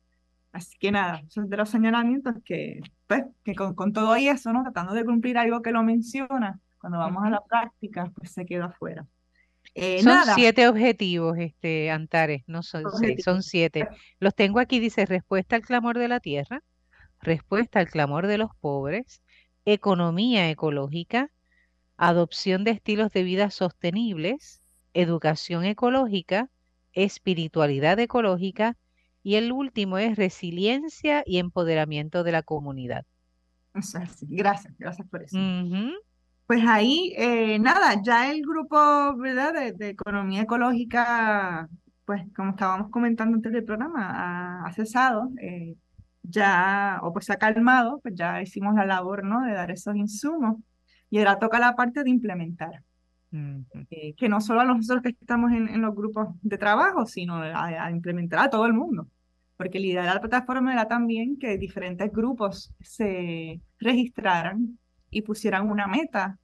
Así 0.52 0.78
que 0.78 0.92
nada, 0.92 1.22
esos 1.26 1.50
de 1.50 1.58
los 1.58 1.70
señalamientos 1.70 2.36
que, 2.44 2.82
pues, 3.08 3.24
que 3.44 3.56
con, 3.56 3.74
con, 3.74 3.94
todo 3.94 4.16
eso, 4.16 4.52
¿no? 4.52 4.64
Tratando 4.64 4.94
de 4.94 5.06
cumplir 5.06 5.38
algo 5.38 5.62
que 5.62 5.72
lo 5.72 5.82
menciona, 5.84 6.60
cuando 6.80 7.00
vamos 7.00 7.24
a 7.24 7.30
la 7.30 7.42
práctica, 7.42 8.12
pues 8.16 8.32
se 8.32 8.46
queda 8.46 8.66
afuera. 8.66 9.06
Eh, 9.76 10.02
son 10.04 10.18
siete 10.36 10.68
objetivos, 10.68 11.38
este, 11.38 11.92
Antares, 11.92 12.44
no 12.48 12.62
son 12.64 12.84
seis, 13.00 13.24
son 13.24 13.42
siete. 13.42 13.88
Los 14.20 14.36
tengo 14.36 14.60
aquí, 14.60 14.80
dice 14.80 15.06
respuesta 15.06 15.56
al 15.56 15.62
clamor 15.62 15.98
de 15.98 16.10
la 16.10 16.20
tierra, 16.20 16.62
respuesta 17.22 17.80
al 17.80 17.88
clamor 17.88 18.28
de 18.28 18.38
los 18.38 18.54
pobres, 18.60 19.22
economía 19.64 20.50
ecológica, 20.50 21.32
adopción 21.96 22.66
de 22.66 22.72
estilos 22.72 23.12
de 23.14 23.24
vida 23.24 23.50
sostenibles, 23.50 24.62
educación 24.94 25.64
ecológica, 25.64 26.50
espiritualidad 26.92 27.98
ecológica 28.00 28.76
y 29.24 29.36
el 29.36 29.52
último 29.52 29.98
es 29.98 30.16
resiliencia 30.16 31.24
y 31.26 31.38
empoderamiento 31.38 32.24
de 32.24 32.32
la 32.32 32.44
comunidad. 32.44 33.06
Gracias, 33.74 34.74
gracias 34.78 35.08
por 35.10 35.24
eso. 35.24 35.38
Pues 36.48 36.64
ahí, 36.68 37.14
eh, 37.16 37.60
nada, 37.60 38.02
ya 38.04 38.30
el 38.30 38.42
grupo, 38.42 39.16
¿verdad? 39.18 39.74
De, 39.78 39.90
economía 39.90 40.42
ecológica, 40.42 41.70
pues 42.04 42.24
como 42.36 42.52
estábamos 42.52 42.90
comentando 42.90 43.36
antes 43.36 43.54
del 43.54 43.64
programa, 43.64 44.66
ha, 44.66 44.74
cesado. 44.74 45.30
Eh, 45.42 45.76
ya, 46.24 47.00
o 47.04 47.14
pues 47.14 47.26
se 47.26 47.34
ha 47.34 47.38
calmado, 47.38 48.00
pues 48.02 48.16
ya 48.16 48.42
hicimos 48.42 48.76
la 48.76 48.86
labor, 48.86 49.24
¿no? 49.24 49.42
De 49.46 49.54
dar 49.54 49.72
esos 49.72 49.96
insumos. 49.96 50.58
Y 51.10 51.20
ahora 51.20 51.40
toca 51.40 51.60
la 51.60 51.76
parte 51.76 52.04
de 52.04 52.10
implementar. 52.10 52.84
Eh, 53.34 54.14
que 54.18 54.28
no 54.28 54.42
solo 54.42 54.62
a 54.62 54.66
nosotros 54.66 55.04
que 55.04 55.10
estamos 55.10 55.52
en, 55.54 55.82
los 55.82 55.96
grupos 55.96 56.30
de 56.42 56.58
trabajo, 56.58 57.06
sino 57.06 57.38
a, 57.38 57.90
implementar 57.90 58.40
a 58.40 58.50
todo 58.50 58.66
el 58.66 58.74
mundo. 58.74 59.08
Porque 59.56 59.80
la 59.80 59.86
idea 59.86 60.02
de 60.02 60.14
la 60.14 60.20
plataforma 60.20 60.74
era 60.74 60.88
también 60.88 61.38
que 61.38 61.58
diferentes 61.58 62.12
grupos 62.12 62.74
se 62.82 63.62
registraran 63.80 64.78
y 65.10 65.22
pusieran 65.22 65.70
una 65.70 65.88
meta, 65.88 66.38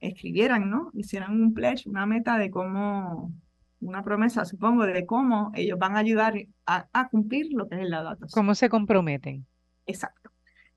escribieran, 0.00 0.68
¿no? 0.68 0.90
Hicieran 0.94 1.40
un 1.40 1.54
pledge, 1.54 1.88
una 1.88 2.06
meta 2.06 2.38
de 2.38 2.50
cómo 2.50 3.32
una 3.80 4.02
promesa, 4.02 4.44
supongo, 4.44 4.84
de 4.84 5.06
cómo 5.06 5.52
ellos 5.54 5.78
van 5.78 5.96
a 5.96 6.00
ayudar 6.00 6.34
a, 6.66 7.08
cumplir 7.08 7.52
lo 7.52 7.68
que 7.68 7.80
es 7.80 7.88
la 7.88 8.02
data. 8.02 8.26
¿Cómo 8.32 8.54
se 8.54 8.68
comprometen? 8.68 9.46
Exacto. 9.86 10.25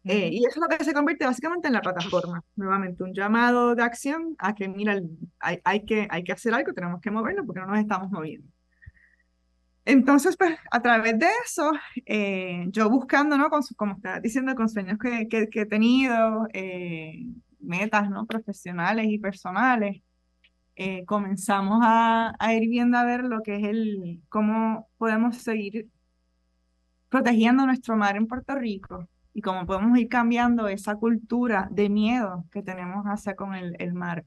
Eh, 0.10 0.30
y 0.32 0.40
eso 0.40 0.56
es 0.56 0.58
lo 0.58 0.68
que 0.68 0.84
se 0.84 0.94
convierte 0.94 1.26
básicamente 1.26 1.68
en 1.68 1.74
la 1.76 1.82
plataforma. 1.82 2.44
Nuevamente, 2.56 3.04
un 3.04 3.14
llamado 3.14 3.76
de 3.76 3.84
acción 3.84 4.36
a 4.40 4.56
que, 4.56 4.68
mira, 4.68 5.00
hay, 5.40 5.60
hay, 5.64 5.86
que, 5.86 6.08
hay 6.10 6.24
que 6.24 6.32
hacer 6.32 6.54
algo, 6.54 6.74
tenemos 6.74 7.00
que 7.00 7.12
movernos 7.12 7.46
porque 7.46 7.62
no 7.62 7.68
nos 7.68 7.80
estamos 7.80 8.10
moviendo. 8.10 8.48
Entonces, 9.86 10.36
pues, 10.38 10.58
a 10.72 10.82
través 10.82 11.18
de 11.20 11.28
eso, 11.46 11.72
eh, 12.06 12.66
yo 12.70 12.90
buscando, 12.90 13.38
¿no? 13.38 13.50
Con, 13.50 13.62
como 13.76 13.96
estaba 13.96 14.20
diciendo, 14.20 14.56
con 14.56 14.68
sueños 14.68 14.98
que, 14.98 15.28
que, 15.28 15.62
he 15.62 15.66
tenido, 15.66 16.48
eh, 16.54 17.26
metas, 17.60 18.10
¿no? 18.10 18.26
Profesionales 18.26 19.08
y 19.10 19.20
personales, 19.20 20.02
eh, 20.76 21.06
comenzamos 21.06 21.80
a, 21.84 22.34
ir 22.54 22.70
viendo 22.70 22.98
a 22.98 23.04
ver 23.04 23.24
lo 23.26 23.42
que 23.44 23.58
es 23.58 23.64
el, 23.64 24.22
cómo 24.30 24.88
podemos 24.98 25.38
seguir 25.38 25.88
protegiendo 27.10 27.66
nuestro 27.66 27.96
mar 27.98 28.16
en 28.16 28.28
Puerto 28.28 28.56
Rico 28.56 29.08
y 29.40 29.42
cómo 29.42 29.66
podemos 29.66 29.98
ir 29.98 30.10
cambiando 30.10 30.68
esa 30.68 30.98
cultura 30.98 31.70
de 31.72 31.88
miedo 31.88 32.44
que 32.52 32.62
tenemos 32.62 33.06
hacia 33.06 33.38
con 33.38 33.56
el, 33.56 33.74
el 33.80 33.94
mar. 33.94 34.26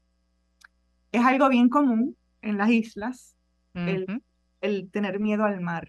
Es 1.12 1.22
algo 1.22 1.50
bien 1.50 1.68
común 1.68 2.16
en 2.40 2.56
las 2.56 2.70
islas, 2.70 3.36
el, 3.74 4.22
el, 4.62 4.90
tener 4.90 5.20
miedo 5.20 5.44
al 5.44 5.60
mar. 5.60 5.86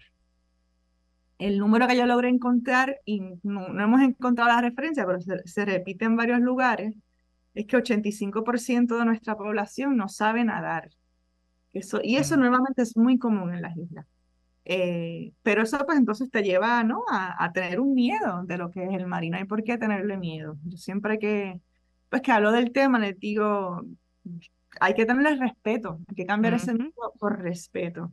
El 1.38 1.58
número 1.58 1.88
que 1.88 1.96
yo 1.96 2.04
logré 2.04 2.28
encontrar, 2.28 3.00
y 3.06 3.22
no, 3.42 3.66
hemos 3.80 4.02
encontrado 4.02 4.50
la 4.50 4.60
referencia, 4.60 5.06
pero 5.06 5.22
se, 5.22 5.38
se 5.48 5.64
repite 5.64 6.04
en 6.04 6.16
varios 6.16 6.40
lugares, 6.40 6.94
es 7.54 7.64
que 7.64 7.78
85% 7.78 8.98
de 8.98 9.04
nuestra 9.06 9.36
población 9.36 9.96
no 9.96 10.10
sabe 10.10 10.44
nadar. 10.44 10.90
Eso, 11.72 12.00
y 12.04 12.16
eso 12.16 12.36
nuevamente 12.36 12.82
es 12.82 12.94
muy 12.94 13.18
común 13.18 13.54
en 13.54 13.62
las 13.62 13.74
islas. 13.74 14.04
Eh, 14.64 15.32
pero 15.42 15.62
eso 15.62 15.78
pues 15.84 15.98
entonces 15.98 16.30
te 16.30 16.42
lleva 16.42 16.82
¿no? 16.84 17.04
A, 17.10 17.52
tener 17.52 17.80
un 17.80 17.94
miedo 17.94 18.44
de 18.44 18.56
lo 18.56 18.70
que 18.70 18.84
es 18.84 18.94
el 18.94 19.06
mar 19.06 19.22
y 19.22 19.30
no 19.30 19.36
hay 19.36 19.44
por 19.44 19.62
qué 19.62 19.78
tenerle 19.78 20.16
miedo. 20.16 20.56
Yo 20.64 20.78
siempre 20.78 21.18
que, 21.18 21.60
pues 22.08 22.22
que 22.22 22.32
hablo 22.32 22.52
del 22.52 22.72
tema 22.72 22.98
les 22.98 23.18
digo, 23.18 23.82
hay 24.80 24.94
que 24.94 25.06
tenerle 25.06 25.36
respeto, 25.36 26.00
hay 26.08 26.14
que 26.14 26.26
cambiar 26.26 26.54
ese 26.54 26.74
miedo 26.74 27.12
por 27.18 27.40
respeto. 27.42 28.12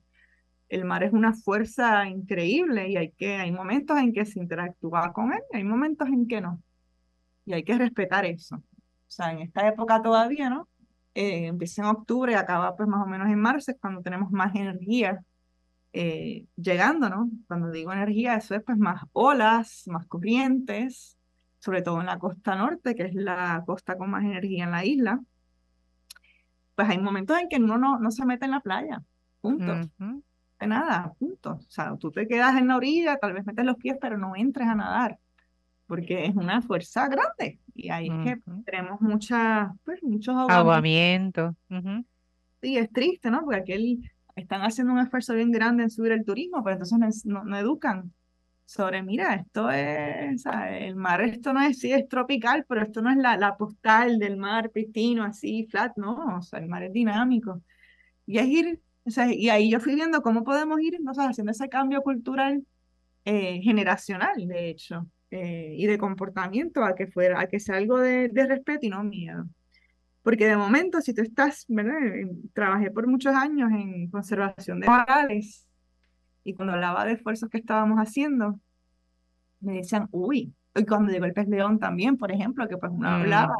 El 0.69 0.85
mar 0.85 1.03
es 1.03 1.13
una 1.13 1.33
fuerza 1.33 2.07
increíble 2.07 2.89
y 2.89 2.97
hay, 2.97 3.11
que, 3.11 3.35
hay 3.35 3.51
momentos 3.51 3.97
en 3.97 4.13
que 4.13 4.25
se 4.25 4.39
interactúa 4.39 5.11
con 5.13 5.33
él, 5.33 5.41
hay 5.53 5.63
momentos 5.63 6.07
en 6.07 6.27
que 6.27 6.41
no. 6.41 6.61
Y 7.45 7.53
hay 7.53 7.63
que 7.63 7.77
respetar 7.77 8.25
eso 8.25 8.63
o 9.11 9.13
sea, 9.13 9.33
en 9.33 9.41
esta 9.41 9.67
época 9.67 10.01
todavía, 10.01 10.49
¿no? 10.49 10.69
Eh, 11.13 11.47
empieza 11.47 11.81
en 11.81 11.89
octubre 11.89 12.31
y 12.31 12.35
acaba 12.35 12.77
pues 12.77 12.87
más 12.87 13.05
o 13.05 13.09
menos 13.09 13.27
en 13.27 13.39
marzo, 13.41 13.71
es 13.71 13.77
cuando 13.77 14.01
tenemos 14.01 14.31
más 14.31 14.55
energía 14.55 15.21
eh, 15.93 16.45
llegando, 16.55 17.09
¿no? 17.09 17.29
Cuando 17.47 17.71
digo 17.71 17.91
energía, 17.91 18.35
eso 18.35 18.55
es 18.55 18.63
pues 18.63 18.77
más 18.77 19.03
olas, 19.13 19.83
más 19.87 20.07
corrientes, 20.07 21.17
sobre 21.59 21.81
todo 21.81 21.99
en 21.99 22.07
la 22.07 22.19
costa 22.19 22.55
norte, 22.55 22.95
que 22.95 23.03
es 23.03 23.13
la 23.13 23.63
costa 23.65 23.97
con 23.97 24.09
más 24.09 24.23
energía 24.23 24.63
en 24.63 24.71
la 24.71 24.85
isla. 24.85 25.19
Pues 26.75 26.89
hay 26.89 26.99
momentos 26.99 27.37
en 27.39 27.49
que 27.49 27.57
uno 27.57 27.77
no, 27.77 27.99
no 27.99 28.11
se 28.11 28.25
mete 28.25 28.45
en 28.45 28.51
la 28.51 28.61
playa, 28.61 29.03
punto. 29.41 29.81
De 30.59 30.67
nada, 30.67 31.13
punto. 31.19 31.53
O 31.53 31.69
sea, 31.69 31.95
tú 31.97 32.11
te 32.11 32.27
quedas 32.27 32.57
en 32.57 32.67
la 32.67 32.77
orilla, 32.77 33.17
tal 33.17 33.33
vez 33.33 33.45
metes 33.45 33.65
los 33.65 33.77
pies, 33.77 33.97
pero 33.99 34.17
no 34.17 34.35
entres 34.35 34.67
a 34.67 34.75
nadar 34.75 35.19
porque 35.91 36.23
es 36.23 36.33
una 36.37 36.61
fuerza 36.61 37.09
grande 37.09 37.59
y 37.75 37.89
ahí 37.89 38.07
es 38.07 38.23
que 38.23 38.41
tenemos 38.63 39.01
mucha, 39.01 39.73
pues, 39.83 40.01
muchos 40.01 40.33
ahogamientos. 40.37 41.53
Sí, 42.61 42.77
es 42.77 42.89
triste, 42.93 43.29
¿no? 43.29 43.41
Porque 43.43 43.57
aquí 43.57 44.01
están 44.41 44.61
haciendo 44.61 44.93
un 44.93 44.99
esfuerzo 44.99 45.33
bien 45.33 45.51
grande 45.51 45.83
en 45.83 45.89
subir 45.89 46.11
el 46.11 46.25
turismo, 46.25 46.63
pero 46.63 46.75
entonces 46.75 47.25
no, 47.25 47.43
no, 47.43 47.57
educan 47.57 48.13
sobre, 48.65 49.03
mira, 49.03 49.35
esto 49.35 49.69
es, 49.69 50.45
el 50.45 50.95
mar, 50.95 51.21
esto 51.21 51.53
no 51.53 51.61
es, 51.61 51.79
sí, 51.79 51.91
es 51.91 52.07
tropical, 52.07 52.65
pero 52.67 52.81
esto 52.83 53.01
no 53.01 53.09
es 53.11 53.17
la, 53.17 53.37
la 53.37 53.57
postal 53.57 54.17
del 54.19 54.37
mar 54.37 54.69
pristino, 54.71 55.23
así, 55.23 55.65
flat, 55.69 55.97
no, 55.97 56.37
o 56.37 56.41
sea, 56.41 56.59
el 56.59 56.67
mar 56.67 56.83
es 56.83 56.93
dinámico. 56.93 57.61
Y 58.25 58.37
es 58.39 58.47
ir, 58.47 58.81
o 59.05 59.09
sea, 59.11 59.33
y 59.33 59.49
ahí 59.49 59.69
yo 59.69 59.79
fui 59.79 59.95
viendo 59.95 60.21
cómo 60.21 60.43
podemos 60.43 60.79
ir, 60.81 60.99
no 61.01 61.13
sé, 61.13 61.21
haciendo 61.21 61.51
ese 61.51 61.69
cambio 61.69 62.01
cultural 62.01 62.65
eh, 63.25 63.61
generacional, 63.61 64.47
de 64.47 64.69
hecho. 64.69 65.07
Eh, 65.31 65.75
y 65.77 65.87
de 65.87 65.97
comportamiento 65.97 66.83
a 66.83 66.93
que 66.93 67.07
fuera, 67.07 67.39
a 67.39 67.47
que 67.47 67.59
sea 67.59 67.77
algo 67.77 67.97
de, 67.99 68.29
respeto 68.33 68.85
y 68.85 68.89
no 68.89 69.01
miedo. 69.03 69.45
Porque 70.23 70.45
de 70.45 70.55
momento, 70.55 71.01
si 71.01 71.13
tú 71.13 71.21
estás, 71.21 71.65
¿verdad? 71.67 71.97
Trabajé 72.53 72.91
por 72.91 73.07
muchos 73.07 73.33
años 73.33 73.71
en 73.71 74.09
conservación 74.09 74.79
de 74.79 74.87
corales 74.87 75.67
y 76.43 76.53
cuando 76.53 76.73
hablaba 76.73 77.05
de 77.05 77.13
esfuerzos 77.13 77.49
que 77.49 77.57
estábamos 77.57 77.97
haciendo, 77.97 78.59
me 79.59 79.77
decían, 79.77 80.07
uy, 80.11 80.53
y 80.75 80.85
cuando 80.85 81.11
llegó 81.11 81.25
el 81.25 81.33
pez 81.33 81.47
león 81.47 81.79
también, 81.79 82.17
por 82.17 82.31
ejemplo, 82.31 82.67
que 82.67 82.77
pues 82.77 82.91
uno 82.93 83.09
hablaba 83.09 83.55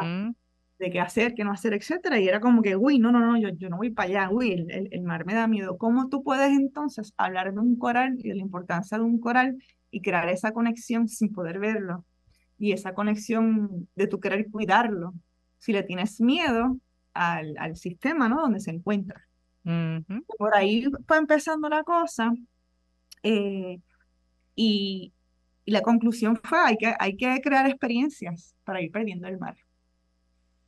de 0.80 0.89
qué 0.89 0.99
hacer, 0.99 1.34
qué 1.36 1.43
no 1.43 1.51
hacer, 1.51 1.74
etcétera, 1.74 2.20
y 2.20 2.28
era 2.28 2.39
como 2.39 2.62
que, 2.62 2.76
uy, 2.76 2.97
no, 2.97 3.12
no, 3.12 3.20
no, 3.20 3.38
yo, 3.38 3.49
yo 3.49 3.70
no 3.70 3.78
voy 3.78 3.91
para 3.91 4.09
allá, 4.09 4.30
uy, 4.32 4.51
el, 4.53 4.89
el 4.91 5.01
mar 5.03 5.26
me 5.26 5.36
da 5.36 5.47
miedo. 5.47 5.78
¿Cómo 5.78 6.09
tú 6.09 6.24
puedes 6.24 6.51
entonces 6.51 7.14
hablar 7.18 7.53
de 7.53 7.59
un 7.59 7.76
coral 7.76 8.16
y 8.18 8.30
de 8.30 8.36
la 8.36 8.41
importancia 8.41 8.97
de 8.97 9.03
un 9.03 9.20
coral 9.20 9.57
y 9.91 10.01
crear 10.01 10.28
esa 10.30 10.51
conexión 10.53 11.07
sin 11.07 11.32
poder 11.32 11.59
verlo 11.59 12.05
y 12.57 12.72
esa 12.72 12.93
conexión 12.93 13.88
de 13.95 14.07
tu 14.07 14.20
querer 14.20 14.49
cuidarlo, 14.49 15.14
si 15.62 15.72
le 15.74 15.84
tienes 15.84 16.20
miedo 16.20 16.76
al, 17.14 17.55
al 17.59 17.76
sistema, 17.76 18.28
¿no? 18.28 18.41
Donde 18.41 18.59
se 18.59 18.72
encuentra. 18.72 19.28
Por 20.39 20.55
ahí 20.55 20.89
fue 21.07 21.18
empezando 21.18 21.70
la 21.70 21.84
cosa 21.84 22.34
eh, 23.22 23.80
y, 24.55 25.14
y, 25.66 25.72
la 25.72 25.82
conclusión 25.82 26.36
fue 26.43 26.57
hay 26.57 26.78
que, 26.78 26.95
hay 26.97 27.16
que 27.16 27.39
crear 27.41 27.68
experiencias 27.68 28.55
para 28.64 28.82
ir 28.82 28.91
perdiendo 28.91 29.28
el 29.28 29.38
mar. 29.38 29.55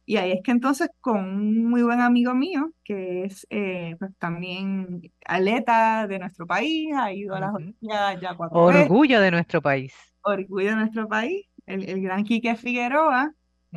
Y 0.06 0.18
ahí 0.18 0.34
es 0.34 0.42
que 0.44 0.52
entonces 0.52 0.90
con 1.02 1.18
un 1.26 1.66
muy 1.66 1.82
buen 1.82 2.02
amigo 2.02 2.36
mío, 2.36 2.72
que 2.84 3.24
es 3.24 3.48
eh, 3.50 3.96
pues 3.98 4.12
también 4.20 5.02
atleta 5.26 6.06
de 6.08 6.20
nuestro 6.20 6.46
país, 6.46 6.94
ha 6.96 7.12
ido 7.12 7.34
a 7.34 7.40
las 7.40 7.54
Olimpiadas 7.56 8.22
ya 8.22 8.36
cuatro 8.36 8.68
veces, 8.68 8.84
Orgullo 8.84 9.22
de 9.22 9.32
nuestro 9.32 9.60
país. 9.60 9.92
orgullo 10.22 10.70
de 10.70 10.76
nuestro 10.76 11.08
país, 11.08 11.48
el, 11.66 11.90
el 11.90 12.02
gran 12.04 12.24
Quique 12.26 12.56
Figueroa, 12.56 13.34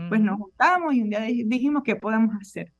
pues 0.08 0.20
nos 0.20 0.38
juntamos 0.38 0.94
y 0.94 1.02
un 1.02 1.10
día 1.10 1.20
di- 1.20 1.44
dijimos 1.44 1.82
qué 1.84 1.96
podemos 1.96 2.34
hacer. 2.40 2.72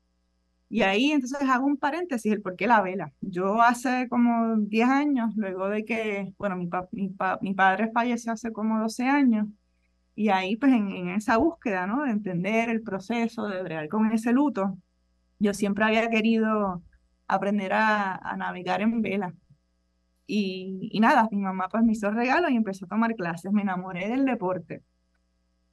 Y 0.69 0.81
ahí 0.83 1.11
entonces 1.11 1.41
hago 1.49 1.65
un 1.65 1.77
paréntesis, 1.77 2.31
el 2.31 2.41
por 2.41 2.55
qué 2.57 2.67
la 2.67 2.81
vela. 2.81 3.13
Yo 3.21 3.61
hace 3.61 4.07
como 4.09 4.57
10 4.57 4.87
años, 4.89 5.33
luego 5.37 5.69
de 5.69 5.85
que, 5.85 6.33
bueno, 6.37 6.55
mi, 6.57 6.67
pa- 6.67 6.89
mi, 6.91 7.09
pa- 7.09 7.39
mi 7.41 7.53
padre 7.53 7.89
falleció 7.93 8.33
hace 8.33 8.51
como 8.51 8.79
12 8.81 9.05
años, 9.07 9.47
y 10.15 10.29
ahí 10.29 10.57
pues 10.57 10.73
en, 10.73 10.89
en 10.91 11.09
esa 11.09 11.37
búsqueda, 11.37 11.87
¿no? 11.87 12.03
De 12.03 12.11
entender 12.11 12.69
el 12.69 12.81
proceso, 12.81 13.47
de 13.47 13.63
bregar 13.63 13.87
con 13.89 14.11
ese 14.11 14.31
luto, 14.33 14.77
yo 15.39 15.53
siempre 15.53 15.85
había 15.85 16.09
querido 16.09 16.83
aprender 17.27 17.73
a, 17.73 18.15
a 18.15 18.35
navegar 18.37 18.81
en 18.81 19.01
vela. 19.01 19.33
Y, 20.25 20.89
y 20.91 20.99
nada, 20.99 21.27
mi 21.31 21.37
mamá 21.41 21.69
pues 21.69 21.83
me 21.83 21.93
hizo 21.93 22.11
regalo 22.11 22.49
y 22.49 22.55
empezó 22.57 22.85
a 22.85 22.89
tomar 22.89 23.15
clases, 23.15 23.51
me 23.53 23.61
enamoré 23.61 24.09
del 24.09 24.25
deporte. 24.25 24.83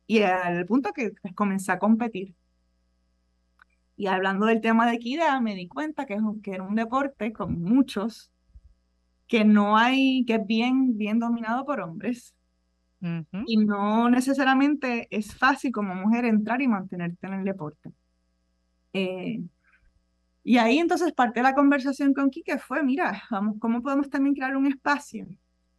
Y 0.07 0.23
al 0.23 0.67
punto 0.67 0.93
que 0.93 1.13
comencé 1.35 1.73
a 1.73 1.79
competir. 1.79 2.35
Y 3.97 4.07
hablando 4.09 4.47
del 4.47 4.61
tema 4.61 4.87
de 4.87 4.97
equidad, 4.97 5.41
me 5.41 5.55
di 5.55 5.69
cuenta 5.69 6.05
que, 6.07 6.15
es 6.15 6.21
un- 6.21 6.43
que 6.43 6.53
era 6.53 6.65
un 6.65 6.75
deporte 6.75 7.33
con 7.33 7.61
muchos, 7.63 8.31
que 9.29 9.45
no 9.45 9.77
hay, 9.79 10.25
que 10.27 10.35
es 10.35 10.47
bien, 10.47 10.97
bien 10.99 11.19
dominado 11.19 11.65
por 11.65 11.81
hombres. 11.81 12.35
Y 13.47 13.59
no 13.59 14.09
necesariamente 14.09 15.09
es 15.11 15.35
fácil 15.37 15.73
como 15.73 15.95
mujer 15.95 16.25
entrar 16.25 16.63
y 16.63 16.69
mantenerte 16.69 17.27
en 17.27 17.35
el 17.35 17.45
deporte. 17.45 17.93
Eh, 18.95 19.43
y 20.43 20.59
ahí 20.59 20.79
entonces 20.79 21.13
parte 21.13 21.41
de 21.41 21.45
la 21.45 21.55
conversación 21.55 22.15
con 22.15 22.31
Quique 22.31 22.59
fue, 22.59 22.83
mira, 22.83 23.23
vamos, 23.31 23.57
¿cómo 23.61 23.83
podemos 23.83 24.09
también 24.11 24.35
crear 24.35 24.57
un 24.57 24.67
espacio 24.67 25.27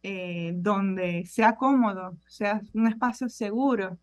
eh, 0.02 0.52
donde 0.56 1.24
sea 1.26 1.56
cómodo, 1.56 2.16
sea 2.28 2.60
un 2.74 2.86
espacio 2.86 3.28
seguro 3.28 3.98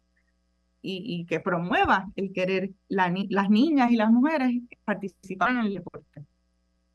y, 0.83 1.21
y 1.21 1.25
que 1.25 1.39
promueva 1.39 2.11
el 2.15 2.31
querer 2.31 2.71
la 2.87 3.11
las 3.29 3.49
niñas 3.49 3.91
y 3.91 3.95
las 3.95 4.11
mujeres 4.11 4.61
participar 4.85 5.51
en 5.51 5.57
el 5.57 5.73
deporte? 5.73 6.25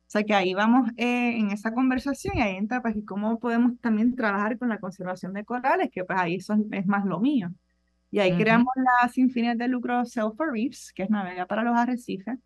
O 0.08 0.10
sea 0.10 0.24
que 0.24 0.32
ahí 0.32 0.54
vamos 0.54 0.88
eh, 0.96 1.36
en 1.38 1.50
esa 1.50 1.74
conversación 1.74 2.38
y 2.38 2.40
ahí 2.40 2.56
entra 2.56 2.80
pues 2.80 2.96
cómo 3.06 3.38
podemos 3.38 3.78
también 3.78 4.16
trabajar 4.16 4.58
con 4.58 4.70
la 4.70 4.78
conservación 4.78 5.34
de 5.34 5.44
corales, 5.44 5.90
que 5.92 6.02
pues 6.02 6.18
ahí 6.18 6.36
eso 6.36 6.56
es, 6.72 6.86
más 6.86 7.04
lo 7.04 7.20
mío. 7.20 7.50
Y 8.10 8.20
ahí 8.20 8.30
ujú. 8.32 8.40
creamos 8.40 8.72
la 8.76 9.06
sin 9.10 9.30
fines 9.30 9.58
de 9.58 9.68
lucro 9.68 10.06
Sail 10.06 10.30
for 10.34 10.50
Reefs, 10.50 10.92
que 10.94 11.02
es 11.02 11.10
navegar 11.10 11.46
para 11.46 11.62
los 11.62 11.76
arrecifes. 11.76 12.38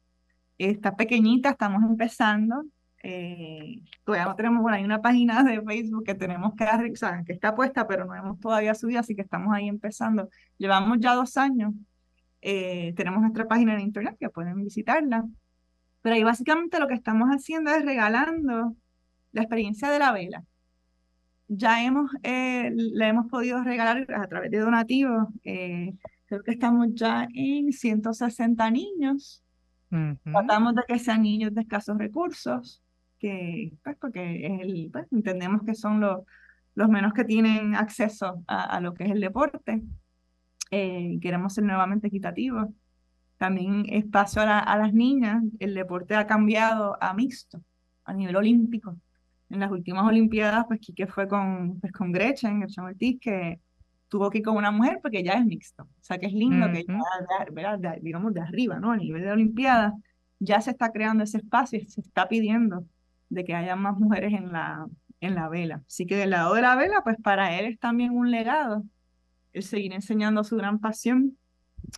Está 0.58 0.96
pequeñita, 0.96 1.50
estamos 1.50 1.84
empezando. 1.84 2.64
Eh, 3.02 3.82
todavía 4.04 4.26
no 4.28 4.36
tenemos, 4.36 4.62
bueno, 4.62 4.76
hay 4.78 4.84
una 4.84 5.00
página 5.02 5.42
de 5.44 5.60
Facebook 5.62 6.04
que 6.04 6.14
tenemos 6.14 6.54
que, 6.54 6.64
o 6.64 6.96
sea, 6.96 7.22
que 7.24 7.32
está 7.32 7.54
puesta, 7.54 7.86
pero 7.86 8.04
no 8.04 8.14
hemos 8.14 8.40
todavía 8.40 8.74
subido, 8.74 9.00
así 9.00 9.14
que 9.16 9.22
estamos 9.22 9.54
ahí 9.54 9.68
empezando. 9.68 10.28
Llevamos 10.58 10.98
ya 11.00 11.14
dos 11.14 11.36
años. 11.36 11.72
eh, 12.42 12.92
tenemos 12.96 13.20
nuestra 13.22 13.46
página 13.48 13.74
en 13.74 13.80
internet 13.80 14.16
que 14.18 14.28
pueden 14.30 14.62
visitarla. 14.64 15.24
Pero 16.02 16.16
ahí 16.16 16.22
básicamente 16.24 16.78
lo 16.80 16.88
que 16.88 16.94
estamos 16.94 17.28
haciendo 17.30 17.70
es 17.72 17.84
regalando 17.84 18.76
la 19.32 19.42
experiencia 19.42 19.90
de 19.90 19.98
la 20.00 20.12
vela. 20.12 20.44
Ya 21.48 21.84
hemos, 21.84 22.10
eh, 22.22 22.70
le 22.74 23.08
hemos 23.08 23.26
podido 23.28 23.62
regalar 23.62 24.06
a 24.14 24.26
través 24.26 24.50
de 24.50 24.58
donativos, 24.58 25.28
eh, 25.44 25.92
creo 26.26 26.42
que 26.42 26.52
estamos 26.52 26.88
ya 26.94 27.28
en 27.34 27.72
160 27.72 28.70
niños. 28.70 29.44
Ujú, 29.90 30.18
Tratamos 30.32 30.74
de 30.74 30.82
que 30.88 30.98
sean 30.98 31.22
niños 31.22 31.54
de 31.54 31.60
escasos 31.62 31.98
recursos, 31.98 32.81
que, 33.22 33.72
pues, 33.82 33.96
porque 33.98 34.44
es 34.46 34.60
el, 34.60 34.90
pues, 34.92 35.06
entendemos 35.12 35.62
que 35.64 35.74
son 35.74 36.00
los, 36.00 36.20
los 36.74 36.88
menos 36.90 37.14
que 37.14 37.24
tienen 37.24 37.74
acceso 37.74 38.42
a, 38.46 38.64
a 38.64 38.80
lo 38.80 38.92
que 38.92 39.04
es 39.04 39.10
el 39.12 39.20
deporte. 39.22 39.80
Eh, 40.70 41.18
queremos 41.20 41.54
ser 41.54 41.64
nuevamente 41.64 42.08
equitativos. 42.08 42.68
También 43.38 43.84
espacio 43.88 44.42
a, 44.42 44.46
la- 44.46 44.58
a 44.60 44.76
las 44.78 44.92
niñas. 44.92 45.42
El 45.58 45.74
deporte 45.74 46.14
ha 46.14 46.26
cambiado 46.26 46.96
a 47.02 47.14
mixto, 47.14 47.62
a 48.04 48.12
nivel 48.12 48.36
olímpico. 48.36 48.96
En 49.50 49.60
las 49.60 49.70
últimas 49.70 50.04
Olimpiadas, 50.06 50.64
pues 50.66 50.80
Quique 50.80 51.06
fue 51.06 51.28
con, 51.28 51.78
pues, 51.80 51.92
con 51.92 52.10
Gretchen, 52.12 52.60
Gretchen 52.60 52.84
Ortiz, 52.84 53.18
que 53.20 53.60
tuvo 54.08 54.30
que 54.30 54.38
ir 54.38 54.44
con 54.44 54.56
una 54.56 54.70
mujer 54.70 54.98
porque 55.02 55.22
ya 55.22 55.32
es 55.34 55.44
mixto. 55.44 55.82
O 55.84 55.88
sea 56.02 56.18
que 56.18 56.26
es 56.26 56.32
lindo 56.32 56.66
que 56.72 56.84
ya, 56.86 57.76
de- 57.78 57.88
de- 57.88 58.00
digamos, 58.00 58.32
de 58.34 58.40
arriba, 58.40 58.78
¿no? 58.80 58.92
A 58.92 58.96
nivel 58.96 59.22
de 59.22 59.30
Olimpiadas, 59.32 59.92
ya 60.38 60.60
se 60.60 60.70
está 60.70 60.90
creando 60.90 61.22
ese 61.24 61.36
espacio 61.38 61.78
y 61.78 61.86
se 61.86 62.00
está 62.00 62.28
pidiendo 62.28 62.84
de 63.32 63.44
que 63.44 63.54
haya 63.54 63.76
más 63.76 63.98
mujeres 63.98 64.32
en 64.34 64.52
la, 64.52 64.86
en 65.20 65.34
la 65.34 65.48
vela. 65.48 65.82
Así 65.86 66.06
que 66.06 66.16
del 66.16 66.30
lado 66.30 66.54
de 66.54 66.62
la 66.62 66.76
vela, 66.76 67.02
pues 67.02 67.16
para 67.22 67.58
él 67.58 67.66
es 67.66 67.78
también 67.78 68.12
un 68.12 68.30
legado 68.30 68.84
el 69.52 69.62
seguir 69.62 69.92
enseñando 69.92 70.44
su 70.44 70.56
gran 70.56 70.78
pasión 70.78 71.36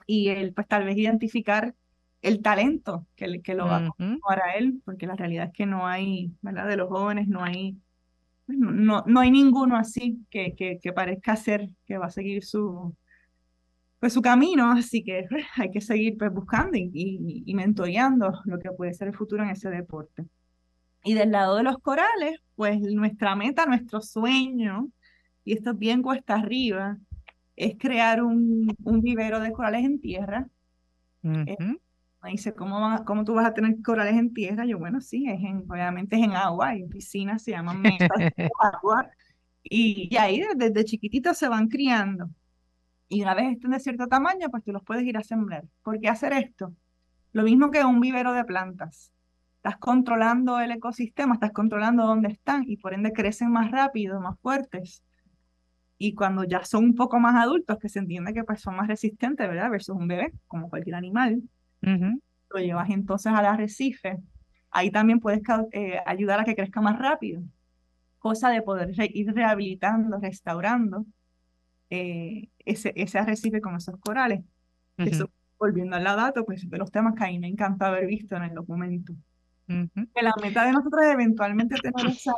y 0.07 0.29
el 0.29 0.53
pues 0.55 0.67
tal 0.67 0.85
vez 0.85 0.97
identificar 0.97 1.75
el 2.23 2.41
talento 2.41 3.07
que, 3.17 3.43
que 3.43 3.55
lo 3.55 3.67
va 3.67 3.87
a 3.87 3.95
para 4.27 4.55
él, 4.55 4.81
porque 4.85 5.07
la 5.07 5.15
realidad 5.15 5.47
es 5.47 5.53
que 5.53 5.67
no 5.67 5.87
hay, 5.87 6.33
¿verdad? 6.41 6.67
De 6.67 6.77
los 6.77 6.89
jóvenes 6.89 7.29
no 7.29 7.45
hay, 7.45 7.77
no, 8.47 8.71
no, 8.71 9.05
no 9.07 9.21
hay 9.21 9.31
ninguno 9.31 9.77
así 9.77 10.25
que, 10.31 10.55
que, 10.55 10.79
que 10.81 10.93
parezca 10.93 11.37
ser 11.37 11.69
que 11.85 11.99
va 11.99 12.07
a 12.07 12.11
seguir 12.11 12.45
su, 12.45 12.97
pues, 14.01 14.13
su 14.13 14.23
camino, 14.23 14.71
así 14.73 15.03
que 15.05 15.27
pues, 15.29 15.45
hay 15.57 15.71
que 15.71 15.81
seguir 15.81 16.17
pues, 16.17 16.33
buscando 16.33 16.79
y, 16.79 16.91
y, 16.93 17.43
y 17.45 17.55
mentoreando 17.55 18.41
lo 18.45 18.59
que 18.59 18.71
puede 18.71 18.95
ser 18.95 19.09
el 19.09 19.15
futuro 19.15 19.43
en 19.45 19.51
ese 19.51 19.69
deporte. 19.69 20.25
Y 21.05 21.15
del 21.15 21.31
lado 21.33 21.57
de 21.57 21.63
los 21.63 21.79
corales, 21.79 22.41
pues 22.57 22.81
nuestra 22.81 23.37
meta, 23.37 23.67
nuestro 23.67 24.01
sueño, 24.01 24.89
y 25.45 25.53
esto 25.53 25.73
es 25.73 25.79
bien 25.79 26.03
cuesta 26.03 26.37
arriba, 26.37 26.97
es 27.57 27.77
crear 27.79 28.23
un, 28.23 28.75
un 28.83 29.01
vivero 29.03 29.39
de 29.41 29.53
corales 29.53 29.85
en 29.85 30.01
tierra. 30.01 30.49
Eh, 31.23 31.57
me 32.23 32.31
dice, 32.31 32.55
¿cómo, 32.55 33.05
cómo 33.05 33.25
tú 33.25 33.35
vas 33.35 33.47
a 33.47 33.55
tener 33.55 33.81
corales 33.83 34.15
en 34.15 34.33
tierra? 34.33 34.65
Yo, 34.65 34.79
bueno, 34.79 35.01
sí, 35.01 35.29
es 35.29 35.41
en, 35.41 35.65
obviamente 35.69 36.17
es 36.17 36.23
en 36.23 36.33
agua, 36.33 36.75
en 36.75 36.89
piscinas, 36.89 37.43
se 37.43 37.51
llaman 37.51 37.83
metas 37.83 38.09
de 38.19 38.51
agua, 38.61 39.11
y, 39.63 40.09
y 40.11 40.17
ahí 40.17 40.41
desde, 40.41 40.71
desde 40.71 40.85
chiquititos 40.85 41.37
se 41.37 41.49
van 41.49 41.69
criando. 41.69 42.31
Y 43.09 43.23
una 43.23 43.35
vez 43.35 43.53
estén 43.53 43.71
de 43.71 43.81
cierto 43.81 44.07
tamaño, 44.09 44.49
pues 44.51 44.65
tú 44.65 44.73
los 44.73 44.83
puedes 44.83 45.05
ir 45.05 45.17
a 45.19 45.23
sembrar. 45.23 45.65
¿Por 45.83 46.01
qué 46.01 46.09
hacer 46.09 46.33
esto? 46.33 46.75
Lo 47.33 47.43
mismo 47.43 47.71
que 47.71 47.85
un 47.85 48.01
vivero 48.01 48.33
de 48.33 48.45
plantas. 48.45 49.14
Estás 49.65 49.79
controlando 49.79 50.61
el 50.61 50.71
ecosistema, 50.73 51.35
estás 51.35 51.53
controlando 51.53 52.07
dónde 52.07 52.29
están 52.31 52.65
y 52.69 52.77
por 52.77 52.95
ende 52.95 53.13
crecen 53.13 53.51
más 53.51 53.71
rápido, 53.73 54.21
más 54.21 54.39
fuertes. 54.41 55.03
Y 55.99 56.15
cuando 56.15 56.45
ya 56.45 56.65
son 56.65 56.85
un 56.87 56.95
poco 56.97 57.21
más 57.21 57.37
adultos, 57.37 57.79
que 57.81 57.89
se 57.89 58.01
entiende 58.01 58.35
que 58.35 58.45
pues 58.45 58.61
son 58.63 58.77
más 58.77 58.89
resistentes, 58.89 59.49
¿verdad? 59.49 59.71
Versus 59.71 59.97
un 59.97 60.09
bebé, 60.09 60.33
como 60.49 60.71
cualquier 60.71 60.97
animal, 60.97 61.43
Ujú, 61.87 62.21
lo 62.51 62.61
llevas 62.61 62.91
entonces 62.91 63.33
al 63.33 63.47
arrecife. 63.47 64.19
Ahí 64.71 64.91
también 64.91 65.21
puedes 65.21 65.41
eh, 65.73 66.01
ayudar 66.07 66.41
a 66.41 66.45
que 66.45 66.55
crezca 66.57 66.81
más 66.81 66.99
rápido. 66.99 67.43
Cosa 68.19 68.51
de 68.51 68.63
poder 68.63 68.91
re- 68.97 69.11
ir 69.15 69.33
rehabilitando, 69.35 70.19
restaurando 70.21 71.07
eh, 71.91 72.51
ese, 72.67 72.93
ese 72.97 73.19
arrecife 73.19 73.61
con 73.63 73.77
esos 73.77 73.99
corales. 74.01 74.45
ujú, 74.99 75.05
Eso, 75.05 75.31
volviendo 75.59 75.97
al 75.97 76.05
dato, 76.05 76.45
pues 76.47 76.69
de 76.71 76.79
los 76.79 76.93
temas 76.93 77.15
que 77.17 77.25
a 77.25 77.29
mí 77.29 77.39
me 77.41 77.49
encanta 77.49 77.89
haber 77.89 78.07
visto 78.07 78.37
en 78.37 78.45
el 78.45 78.55
documento. 78.55 79.15
Que 79.67 80.23
la 80.23 80.35
meta 80.43 80.65
de 80.65 80.73
nosotros 80.73 81.05
es 81.05 81.13
eventualmente 81.13 81.77
tener 81.77 82.07
esa, 82.07 82.35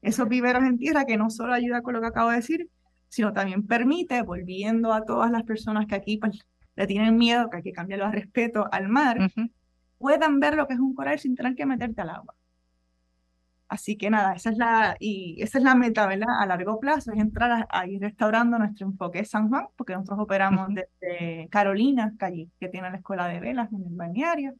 esos 0.00 0.28
viveros 0.28 0.64
en 0.64 0.78
tierra 0.78 1.04
que 1.04 1.16
no 1.16 1.30
solo 1.30 1.52
ayuda 1.52 1.82
con 1.82 1.94
lo 1.94 2.00
que 2.00 2.06
acabo 2.06 2.30
de 2.30 2.36
decir, 2.36 2.68
sino 3.08 3.32
también 3.32 3.66
permite, 3.66 4.22
volviendo 4.22 4.92
a 4.92 5.04
todas 5.04 5.30
las 5.30 5.42
personas 5.42 5.86
que 5.86 5.94
aquí 5.94 6.16
pues, 6.16 6.38
le 6.76 6.86
tienen 6.86 7.16
miedo, 7.16 7.50
que 7.50 7.58
hay 7.58 7.62
que 7.62 7.72
cambiarlo 7.72 8.06
a 8.06 8.12
respeto 8.12 8.66
al 8.72 8.88
mar, 8.88 9.18
Ujú. 9.20 9.50
puedan 9.98 10.40
ver 10.40 10.54
lo 10.54 10.66
que 10.66 10.74
es 10.74 10.80
un 10.80 10.94
coral 10.94 11.18
sin 11.18 11.34
tener 11.34 11.54
que 11.54 11.66
meterte 11.66 12.00
al 12.00 12.10
agua. 12.10 12.34
Así 13.68 13.96
que 13.96 14.10
nada, 14.10 14.34
esa 14.34 14.50
es 14.50 14.58
la, 14.58 14.96
y 14.98 15.40
esa 15.42 15.56
es 15.56 15.64
la 15.64 15.74
meta, 15.74 16.06
¿verdad? 16.06 16.28
A 16.38 16.44
largo 16.44 16.78
plazo, 16.78 17.10
es 17.10 17.18
entrar 17.18 17.50
a, 17.50 17.66
a 17.70 17.86
ir 17.86 18.02
restaurando 18.02 18.58
nuestro 18.58 18.86
enfoque 18.86 19.24
San 19.24 19.48
Juan, 19.48 19.66
porque 19.76 19.94
nosotros 19.94 20.18
operamos 20.20 20.68
desde 20.68 21.48
Carolina, 21.48 22.12
que 22.18 22.24
allí, 22.26 22.50
que 22.60 22.68
tiene 22.68 22.90
la 22.90 22.98
escuela 22.98 23.28
de 23.28 23.40
velas 23.40 23.72
en 23.72 23.82
el 23.82 23.94
balneario. 23.96 24.54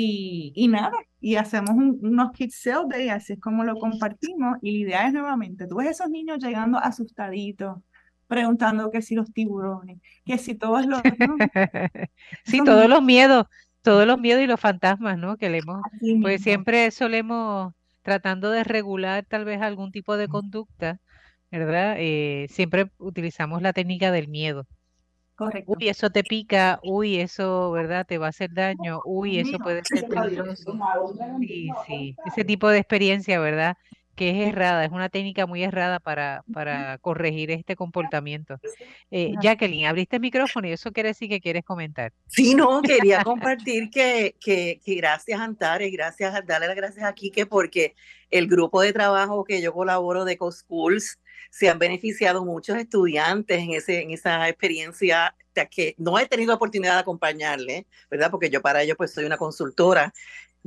Y, 0.00 0.52
y 0.54 0.68
nada, 0.68 0.92
y 1.20 1.36
hacemos 1.36 1.70
un- 1.70 1.98
unos 2.02 2.30
kids 2.32 2.54
sale 2.62 2.86
day, 2.88 3.08
así 3.08 3.32
es 3.34 3.40
como 3.40 3.64
lo 3.64 3.76
compartimos. 3.78 4.58
Y 4.62 4.72
la 4.72 4.78
idea 4.78 5.06
es 5.08 5.12
nuevamente, 5.14 5.66
tú 5.66 5.76
ves 5.76 5.90
esos 5.90 6.08
niños 6.10 6.38
llegando 6.42 6.78
asustaditos, 6.78 7.78
preguntando 8.26 8.90
que 8.90 9.02
si 9.02 9.14
los 9.16 9.32
tiburones, 9.32 9.98
que 10.24 10.38
si 10.38 10.54
todos 10.54 10.86
los... 10.86 11.02
¿no? 11.18 11.36
Sí, 12.44 12.62
todos 12.62 12.88
los 12.88 13.02
miedos, 13.02 13.46
todos 13.82 14.06
los 14.06 14.18
miedos 14.18 14.42
y 14.42 14.46
los 14.46 14.60
fantasmas, 14.60 15.18
¿no? 15.18 15.36
Que 15.36 15.50
le 15.50 15.58
hemos, 15.58 15.86
así 15.92 16.14
pues 16.20 16.40
mismo. 16.40 16.44
siempre 16.44 16.90
solemos 16.90 17.72
tratando 18.02 18.50
de 18.50 18.64
regular 18.64 19.24
tal 19.26 19.44
vez 19.44 19.60
algún 19.62 19.92
tipo 19.92 20.16
de 20.16 20.28
conducta, 20.28 21.00
¿verdad? 21.50 21.96
Eh, 21.98 22.46
siempre 22.50 22.90
utilizamos 22.98 23.62
la 23.62 23.72
técnica 23.72 24.10
del 24.12 24.28
miedo. 24.28 24.66
Correcto. 25.38 25.74
Uy, 25.78 25.88
eso 25.88 26.10
te 26.10 26.24
pica, 26.24 26.80
uy, 26.82 27.20
eso, 27.20 27.70
¿verdad? 27.70 28.04
Te 28.04 28.18
va 28.18 28.26
a 28.26 28.30
hacer 28.30 28.52
daño, 28.52 29.00
uy, 29.04 29.38
eso 29.38 29.56
puede 29.58 29.82
ser 29.84 30.08
peligroso. 30.08 30.76
Sí, 31.38 31.68
sí, 31.86 32.16
ese 32.26 32.44
tipo 32.44 32.68
de 32.68 32.78
experiencia, 32.78 33.38
¿verdad? 33.38 33.76
Que 34.16 34.30
es 34.30 34.48
errada, 34.48 34.84
es 34.84 34.90
una 34.90 35.08
técnica 35.08 35.46
muy 35.46 35.62
errada 35.62 36.00
para, 36.00 36.42
para 36.52 36.98
corregir 36.98 37.52
este 37.52 37.76
comportamiento. 37.76 38.58
Eh, 39.12 39.34
Jacqueline, 39.40 39.86
abriste 39.86 40.16
el 40.16 40.22
micrófono 40.22 40.66
y 40.66 40.72
eso 40.72 40.90
quiere 40.90 41.10
decir 41.10 41.28
que 41.28 41.40
quieres 41.40 41.62
comentar. 41.62 42.12
Sí, 42.26 42.56
no, 42.56 42.82
quería 42.82 43.22
compartir 43.24 43.90
que, 43.90 44.34
que, 44.40 44.80
que 44.84 44.94
gracias 44.96 45.38
Antares, 45.38 45.92
gracias, 45.92 46.44
darle 46.48 46.66
las 46.66 46.74
gracias 46.74 47.04
a 47.04 47.12
Kike 47.12 47.46
porque 47.46 47.94
el 48.32 48.48
grupo 48.48 48.80
de 48.80 48.92
trabajo 48.92 49.44
que 49.44 49.62
yo 49.62 49.72
colaboro 49.72 50.24
de 50.24 50.36
CoSchools 50.36 51.20
se 51.50 51.68
han 51.68 51.78
beneficiado 51.78 52.44
muchos 52.44 52.76
estudiantes 52.76 53.58
en, 53.58 53.72
ese, 53.72 54.02
en 54.02 54.10
esa 54.10 54.48
experiencia 54.48 55.34
que 55.66 55.94
no 55.98 56.18
he 56.18 56.26
tenido 56.26 56.54
oportunidad 56.54 56.94
de 56.94 57.00
acompañarle, 57.00 57.86
¿verdad? 58.10 58.30
Porque 58.30 58.50
yo 58.50 58.62
para 58.62 58.82
ello 58.82 58.96
pues 58.96 59.12
soy 59.12 59.24
una 59.24 59.36
consultora. 59.36 60.12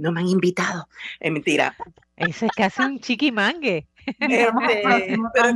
No 0.02 0.12
me 0.12 0.22
han 0.22 0.28
invitado. 0.28 0.88
Es 1.20 1.32
mentira. 1.32 1.76
Ese 2.18 2.48
es 2.48 2.52
casi 2.52 2.82
un 2.82 3.00
chiquimangue. 3.00 3.88
Este, 4.06 4.18
pero, 4.20 4.54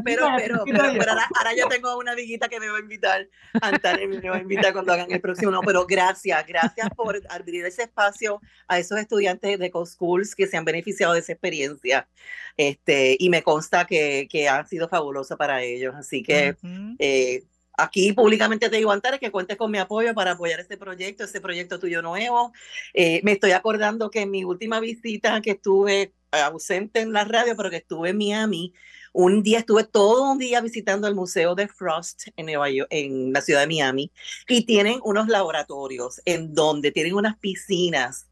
pero, 0.04 0.28
pero, 0.36 0.64
pero, 0.66 1.12
ahora, 1.36 1.56
yo 1.58 1.68
tengo 1.68 1.98
una 1.98 2.12
amiguita 2.12 2.48
que 2.48 2.60
me 2.60 2.70
va 2.70 2.78
a 2.78 2.80
invitar, 2.80 3.28
Antares 3.62 4.08
me 4.08 4.30
va 4.30 4.36
a 4.36 4.42
invitar 4.42 4.74
cuando 4.74 4.94
hagan 4.94 5.12
el 5.12 5.22
próximo, 5.22 5.52
no, 5.52 5.62
pero 5.62 5.86
gracias, 5.86 6.46
gracias 6.46 6.90
por 6.96 7.20
abrir 7.30 7.66
ese 7.66 7.84
espacio 7.84 8.42
a 8.68 8.78
esos 8.78 9.00
estudiantes 9.00 9.58
de 9.58 9.72
co-schools 9.72 10.36
que 10.36 10.48
se 10.48 10.58
han 10.58 10.66
beneficiado 10.66 11.14
de 11.14 11.20
esa 11.20 11.32
experiencia, 11.32 12.08
este, 12.56 13.18
y 13.20 13.30
me 13.30 13.42
consta 13.42 13.86
que, 13.86 14.28
que 14.30 14.48
ha 14.48 14.66
sido 14.66 14.88
fabulosa 14.90 15.38
para 15.38 15.64
ellos, 15.64 15.96
así 15.96 16.22
que 16.22 16.56
eh, 17.00 17.44
aquí 17.78 18.14
públicamente 18.14 18.70
te 18.70 18.78
digo, 18.78 18.92
Antares, 18.92 19.20
que 19.20 19.32
cuentes 19.32 19.58
con 19.58 19.72
mi 19.72 19.78
apoyo 19.78 20.14
para 20.14 20.32
apoyar 20.32 20.60
este 20.60 20.78
proyecto, 20.78 21.24
este 21.24 21.42
proyecto 21.42 21.80
tuyo 21.80 22.02
nuevo. 22.02 22.54
Eh, 22.94 23.22
me 23.24 23.34
estoy 23.34 23.52
acordando 23.52 24.10
que 24.10 24.22
en 24.22 24.32
mi 24.32 24.44
última 24.44 24.80
visita 24.80 25.42
que 25.42 25.52
estuve 25.52 26.14
ausente 26.32 27.02
en 27.02 27.14
la 27.14 27.24
radio, 27.24 27.56
pero 27.56 27.70
que 27.70 27.78
estuve 27.78 28.10
en 28.10 28.18
Miami. 28.18 28.74
Un 29.14 29.44
día 29.44 29.60
estuve 29.60 29.86
todo 29.86 30.30
un 30.30 30.38
día 30.38 30.60
visitando 30.60 31.08
el 31.08 31.16
Museo 31.16 31.56
de 31.56 31.70
Frost 31.70 32.24
en, 32.36 32.48
Nueva 32.48 32.70
York, 32.70 32.90
en 32.92 33.32
la 33.32 33.40
ciudad 33.40 33.62
de 33.62 33.68
Miami 33.68 34.12
y 34.48 34.66
tienen 34.66 35.00
unos 35.04 35.30
laboratorios 35.30 36.22
en 36.26 36.54
donde 36.54 36.92
tienen 36.92 37.16
unas 37.16 37.38
piscinas 37.38 38.28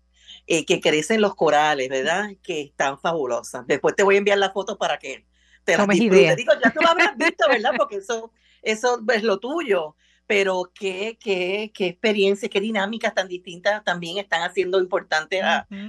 eh, 0.45 0.65
que 0.65 0.81
crecen 0.81 1.21
los 1.21 1.35
corales, 1.35 1.87
¿verdad? 1.87 2.31
Que 2.43 2.63
están 2.63 2.99
fabulosas. 2.99 3.65
Después 3.65 3.95
te 3.95 4.03
voy 4.03 4.15
a 4.15 4.17
enviar 4.17 4.37
la 4.37 4.51
foto 4.51 4.77
para 4.77 4.99
que 4.99 5.25
te 5.63 5.77
las 5.77 5.87
disfrutes. 5.87 6.35
Digo, 6.35 6.51
ya 6.61 6.69
tú 6.71 6.81
lo 6.81 6.89
habrás 6.89 7.15
visto, 7.15 7.45
¿verdad? 7.47 7.71
Porque 7.77 7.95
eso, 7.95 8.33
eso 8.63 8.99
es 9.13 9.23
lo 9.23 9.39
tuyo 9.39 9.95
pero 10.25 10.71
qué, 10.73 11.17
qué, 11.19 11.71
qué 11.73 11.87
experiencias, 11.87 12.49
qué 12.49 12.61
dinámicas 12.61 13.13
tan 13.13 13.27
distintas 13.27 13.83
también 13.83 14.17
están 14.17 14.41
haciendo 14.41 14.79
importante 14.79 15.41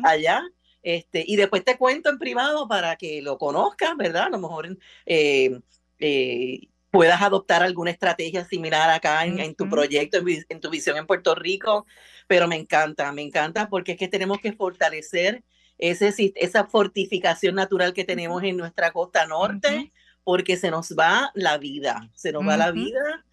allá. 0.03 0.43
Este, 0.83 1.25
y 1.27 1.37
después 1.37 1.65
te 1.65 1.79
cuento 1.79 2.11
en 2.11 2.19
privado 2.19 2.69
para 2.69 2.97
que 2.97 3.23
lo 3.23 3.39
conozcas, 3.39 3.97
¿verdad? 3.97 4.25
A 4.25 4.29
lo 4.29 4.39
mejor 4.39 4.77
eh, 5.07 5.61
eh, 5.99 6.69
puedas 6.91 7.23
adoptar 7.23 7.63
alguna 7.63 7.91
estrategia 7.91 8.45
similar 8.45 8.91
acá 8.91 9.25
en, 9.25 9.55
tu 9.55 9.69
proyecto, 9.71 10.19
en, 10.19 10.61
tu 10.61 10.69
visión 10.69 10.99
en 10.99 11.07
Puerto 11.07 11.35
Rico, 11.35 11.87
pero 12.27 12.47
me 12.47 12.57
encanta, 12.57 13.11
me 13.13 13.23
encanta 13.23 13.69
porque 13.71 13.93
es 13.93 13.99
que 13.99 14.09
tenemos 14.09 14.41
que 14.41 14.53
fortalecer 14.53 15.43
ese, 15.79 16.13
esa 16.37 16.67
fortificación 16.67 17.55
natural 17.55 17.95
que 17.95 18.05
tenemos 18.05 18.43
en 18.43 18.59
nuestra 18.59 18.93
costa 18.93 19.27
norte, 19.27 19.91
porque 20.25 20.57
se 20.57 20.71
nos 20.71 20.95
va 20.99 21.31
la 21.35 21.59
vida, 21.59 22.11
se 22.15 22.33
nos 22.33 22.47
va 22.47 22.57
la 22.57 22.73
vida. 22.73 23.25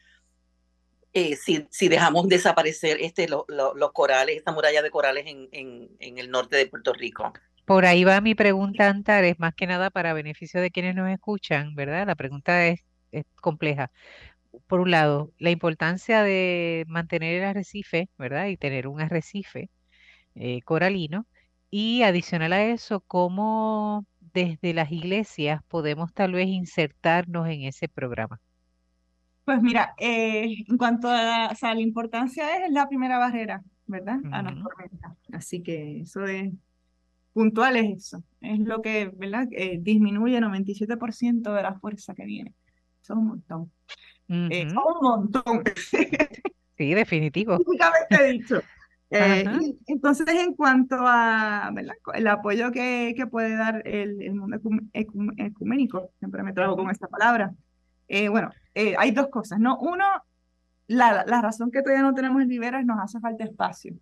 Eh, 1.14 1.36
si, 1.36 1.68
si, 1.72 1.90
dejamos 1.90 2.30
desaparecer 2.30 2.98
este, 3.02 3.28
los 3.28 3.92
corales, 3.92 4.38
esta 4.38 4.52
muralla 4.52 4.82
de 4.82 4.92
corales 4.92 5.26
en, 5.28 5.50
en, 5.52 5.90
en 6.00 6.18
el 6.20 6.30
norte 6.32 6.56
de 6.56 6.68
Puerto 6.68 6.94
Rico. 6.94 7.34
Por 7.66 7.86
ahí 7.86 8.04
va 8.04 8.20
mi 8.22 8.36
pregunta, 8.36 8.90
Antares, 8.90 9.40
más 9.40 9.54
que 9.56 9.68
nada 9.68 9.90
para 9.90 10.14
beneficio 10.14 10.60
de 10.62 10.72
quienes 10.72 10.96
nos 10.96 11.10
escuchan, 11.10 11.76
¿verdad? 11.76 12.06
La 12.08 12.16
pregunta 12.16 12.68
es, 12.68 12.82
compleja. 13.42 13.92
Por 14.68 14.82
un 14.82 14.92
lado, 14.92 15.32
la 15.40 15.52
importancia 15.52 16.24
de 16.24 16.86
mantener 16.88 17.36
el 17.42 17.46
arrecife, 17.46 18.10
¿verdad? 18.18 18.48
Y 18.48 18.58
tener 18.58 18.88
un 18.88 19.02
arrecife 19.02 19.70
eh, 20.36 20.62
coralino. 20.64 21.28
Y 21.70 22.04
adicional 22.04 22.54
a 22.54 22.66
eso, 22.66 23.02
cómo 23.02 24.06
desde 24.34 24.74
las 24.74 24.92
iglesias 24.92 25.62
podemos 25.68 26.14
tal 26.14 26.34
vez 26.34 26.48
insertarnos 26.48 27.48
en 27.48 27.64
ese 27.64 27.88
programa. 27.88 28.40
Pues 29.46 29.62
mira, 29.62 29.94
eh, 29.98 30.64
en 30.68 30.78
cuanto 30.78 31.10
a 31.10 31.54
la, 31.60 31.74
la 31.74 31.82
importancia 31.82 32.66
es 32.66 32.72
la 32.72 32.88
primera 32.88 33.18
barrera, 33.18 33.64
¿verdad? 33.88 34.20
A 34.32 34.44
la 34.44 34.54
tormenta. 34.54 35.16
Así 35.32 35.62
que 35.62 36.02
eso 36.02 36.26
es 36.26 36.52
puntual 37.34 37.78
es 37.78 37.98
eso. 37.98 38.24
Es 38.42 38.60
lo 38.60 38.82
que, 38.82 39.12
¿verdad? 39.16 39.48
Eh, 39.52 39.78
disminuye 39.80 40.38
el 40.38 40.44
97% 40.44 41.54
de 41.54 41.64
la 41.64 41.74
fuerza 41.80 42.14
que 42.14 42.26
viene. 42.26 42.54
Eso 43.02 43.14
es 43.14 43.20
un 43.20 43.28
montón. 43.28 43.72
Eh, 44.30 44.68
un 44.68 45.02
montón. 45.02 45.64
sí, 46.78 46.94
definitivo. 46.94 47.58
dicho. 48.32 48.62
Eh, 49.12 49.46
entonces, 49.88 50.26
en 50.28 50.56
cuanto 50.56 50.96
a 51.00 51.72
el 52.14 52.28
apoyo 52.28 52.72
que, 52.72 53.14
que 53.16 53.28
puede 53.28 53.56
dar 53.56 53.86
el, 53.86 54.22
el 54.22 54.34
mundo 54.34 54.58
ecuménico, 55.38 56.12
siempre 56.20 56.44
me 56.44 56.54
trago 56.54 56.78
con 56.78 56.90
esta 56.90 57.08
palabra, 57.08 57.54
bueno, 58.30 58.50
hay 58.74 59.12
dos 59.12 59.28
cosas, 59.28 59.60
¿no? 59.60 59.78
Uno, 59.80 60.06
la, 60.88 61.26
la 61.28 61.42
razón 61.42 61.72
que 61.72 61.82
todavía 61.82 62.04
no 62.04 62.14
tenemos 62.14 62.42
el 62.42 62.48
Libera 62.48 62.80
es 62.80 62.86
nos 62.86 63.00
hace 63.00 63.20
falta 63.20 63.44
espacio 63.44 63.94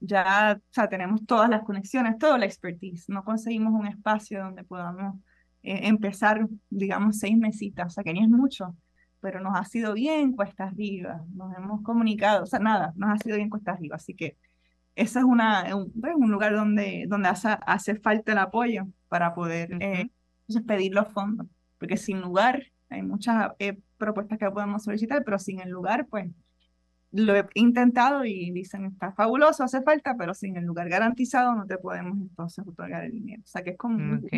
ya 0.00 0.58
o 0.58 0.72
sea, 0.72 0.88
tenemos 0.88 1.26
todas 1.26 1.48
las 1.50 1.62
conexiones, 1.62 2.18
toda 2.18 2.38
la 2.38 2.46
expertise. 2.46 3.08
No 3.08 3.24
conseguimos 3.24 3.72
un 3.72 3.86
espacio 3.86 4.42
donde 4.42 4.64
podamos 4.64 5.16
eh, 5.62 5.80
empezar, 5.88 6.46
digamos, 6.70 7.18
seis 7.18 7.36
mesitas, 7.36 7.88
o 7.88 7.90
sea, 7.90 8.04
que 8.04 8.12
ni 8.12 8.22
es 8.22 8.28
mucho, 8.28 8.76
pero 9.20 9.40
nos 9.40 9.56
ha 9.56 9.64
sido 9.64 9.94
bien 9.94 10.32
cuesta 10.32 10.64
arriba, 10.64 11.24
nos 11.34 11.56
hemos 11.56 11.82
comunicado, 11.82 12.44
o 12.44 12.46
sea, 12.46 12.58
nada, 12.58 12.92
nos 12.96 13.10
ha 13.10 13.18
sido 13.18 13.36
bien 13.36 13.50
cuesta 13.50 13.72
arriba. 13.72 13.96
Así 13.96 14.14
que 14.14 14.36
eso 14.94 15.18
es 15.18 15.24
una, 15.24 15.74
un, 15.76 15.92
pues, 15.92 16.14
un 16.16 16.30
lugar 16.30 16.54
donde, 16.54 17.06
donde 17.08 17.28
hace, 17.28 17.48
hace, 17.66 17.96
falta 17.96 18.32
el 18.32 18.38
apoyo 18.38 18.86
para 19.08 19.34
poder 19.34 19.76
eh, 19.80 20.10
pedir 20.66 20.94
los 20.94 21.08
fondos, 21.08 21.46
porque 21.78 21.96
sin 21.96 22.20
lugar 22.20 22.64
hay 22.90 23.02
muchas 23.02 23.52
eh, 23.58 23.78
propuestas 23.96 24.38
que 24.38 24.50
podemos 24.50 24.84
solicitar, 24.84 25.22
pero 25.24 25.38
sin 25.38 25.60
el 25.60 25.70
lugar, 25.70 26.06
pues 26.08 26.30
lo 27.10 27.34
he 27.34 27.46
intentado 27.54 28.24
y 28.24 28.50
dicen, 28.50 28.84
está 28.84 29.12
fabuloso, 29.12 29.64
hace 29.64 29.82
falta, 29.82 30.16
pero 30.16 30.34
sin 30.34 30.56
el 30.56 30.64
lugar 30.64 30.88
garantizado 30.88 31.54
no 31.54 31.66
te 31.66 31.78
podemos 31.78 32.18
entonces 32.18 32.66
otorgar 32.66 33.04
el 33.04 33.12
dinero. 33.12 33.42
O 33.44 33.46
sea, 33.46 33.62
que 33.62 33.70
es 33.70 33.76
como 33.78 33.96
un 33.96 34.28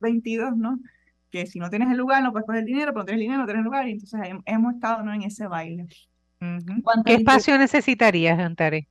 22, 0.00 0.56
¿no? 0.56 0.78
Que 1.32 1.46
si 1.46 1.58
no 1.58 1.68
tienes 1.68 1.90
el 1.90 1.96
lugar 1.96 2.22
no 2.22 2.30
puedes 2.30 2.46
coger 2.46 2.60
el 2.60 2.66
dinero, 2.66 2.92
pero 2.92 3.00
no 3.00 3.06
tienes 3.06 3.20
el 3.20 3.24
dinero, 3.24 3.40
no 3.40 3.46
tienes 3.46 3.60
el 3.60 3.64
lugar, 3.64 3.88
y 3.88 3.92
entonces 3.92 4.20
hemos 4.46 4.74
estado 4.74 5.02
¿no? 5.02 5.12
en 5.12 5.22
ese 5.22 5.48
baile. 5.48 5.88
¿Qué 7.04 7.14
espacio 7.14 7.58
necesitarías, 7.58 8.38
Antare? 8.38 8.86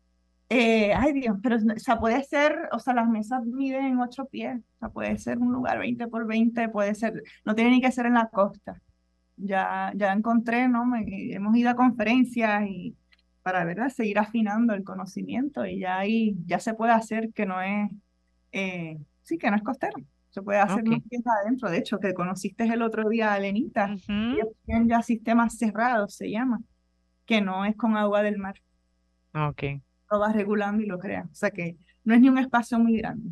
Eh, 0.54 0.94
ay 0.94 1.14
Dios, 1.14 1.38
pero 1.42 1.56
o 1.56 1.80
sea, 1.80 1.98
puede 1.98 2.22
ser, 2.26 2.68
o 2.74 2.80
sea, 2.80 2.94
las 2.94 3.08
mesas 3.08 3.46
miden 3.46 3.98
8 4.00 4.26
pies, 4.26 4.58
o 4.58 4.80
sea, 4.80 4.90
puede 4.90 5.18
ser 5.18 5.38
un 5.38 5.54
lugar 5.54 5.80
20 5.80 6.08
por 6.10 6.28
20, 6.28 6.68
puede 6.68 6.94
ser, 6.94 7.24
no 7.46 7.56
tiene 7.56 7.72
ni 7.72 7.82
que 7.82 7.90
ser 7.90 8.06
en 8.06 8.16
la 8.16 8.28
costa. 8.28 8.82
Ya, 9.38 9.94
ya 9.96 10.12
encontré, 10.12 10.68
¿no? 10.68 10.84
hemos 11.08 11.56
ido 11.56 11.70
a 11.70 11.76
conferencias 11.76 12.64
y 12.68 12.96
para 13.44 13.64
¿verdad? 13.64 13.90
seguir 13.90 14.20
afinando 14.20 14.74
el 14.74 14.84
conocimiento 14.84 15.66
y 15.66 15.80
ya 15.80 15.98
ahí 16.00 16.36
ya 16.46 16.60
se 16.60 16.74
puede 16.74 16.92
hacer 16.92 17.32
que 17.34 17.46
no 17.46 17.62
es, 17.62 17.90
eh, 18.52 19.00
sí, 19.24 19.38
que 19.38 19.50
no 19.50 19.56
es 19.56 19.64
costero. 19.64 19.96
Se 20.32 20.42
puede 20.42 20.60
hacer 20.60 20.84
más 20.84 21.02
adentro. 21.44 21.70
De 21.70 21.78
hecho, 21.78 22.00
que 22.00 22.14
conociste 22.14 22.64
el 22.64 22.82
otro 22.82 23.08
día 23.08 23.34
a 23.34 23.40
Lenita, 23.40 23.96
tienen 24.06 24.90
ya 24.90 25.02
sistemas 25.02 25.58
cerrados, 25.58 26.16
se 26.16 26.32
llama, 26.32 26.62
que 27.26 27.42
no 27.42 27.66
es 27.66 27.76
con 27.76 27.96
agua 27.98 28.24
del 28.24 28.38
mar. 28.38 28.56
Ok. 29.34 29.64
Lo 30.10 30.20
vas 30.20 30.36
regulando 30.36 30.82
y 30.82 30.88
lo 30.88 31.00
creas. 31.00 31.26
O 31.30 31.36
sea 31.36 31.52
que 31.52 31.76
no 32.04 32.14
es 32.14 32.22
ni 32.22 32.30
un 32.30 32.38
espacio 32.38 32.80
muy 32.80 32.98
grande. 32.98 33.30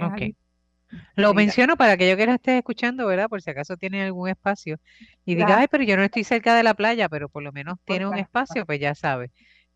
Ok. 0.00 0.34
Lo 1.16 1.34
menciono 1.34 1.76
para 1.76 1.98
que 1.98 2.08
yo 2.08 2.16
que 2.16 2.26
la 2.26 2.34
esté 2.36 2.56
escuchando, 2.56 3.06
¿verdad? 3.06 3.28
Por 3.28 3.42
si 3.42 3.50
acaso 3.50 3.76
tiene 3.76 4.02
algún 4.04 4.28
espacio 4.30 4.80
y 5.26 5.34
diga, 5.34 5.58
ay, 5.58 5.66
pero 5.70 5.84
yo 5.84 5.98
no 5.98 6.02
estoy 6.02 6.24
cerca 6.24 6.54
de 6.54 6.62
la 6.62 6.72
playa, 6.72 7.10
pero 7.10 7.28
por 7.28 7.42
lo 7.42 7.52
menos 7.52 7.78
tiene 7.84 8.06
un 8.06 8.16
espacio, 8.16 8.64
pues 8.64 8.80
ya 8.80 8.94
sabe, 8.94 9.30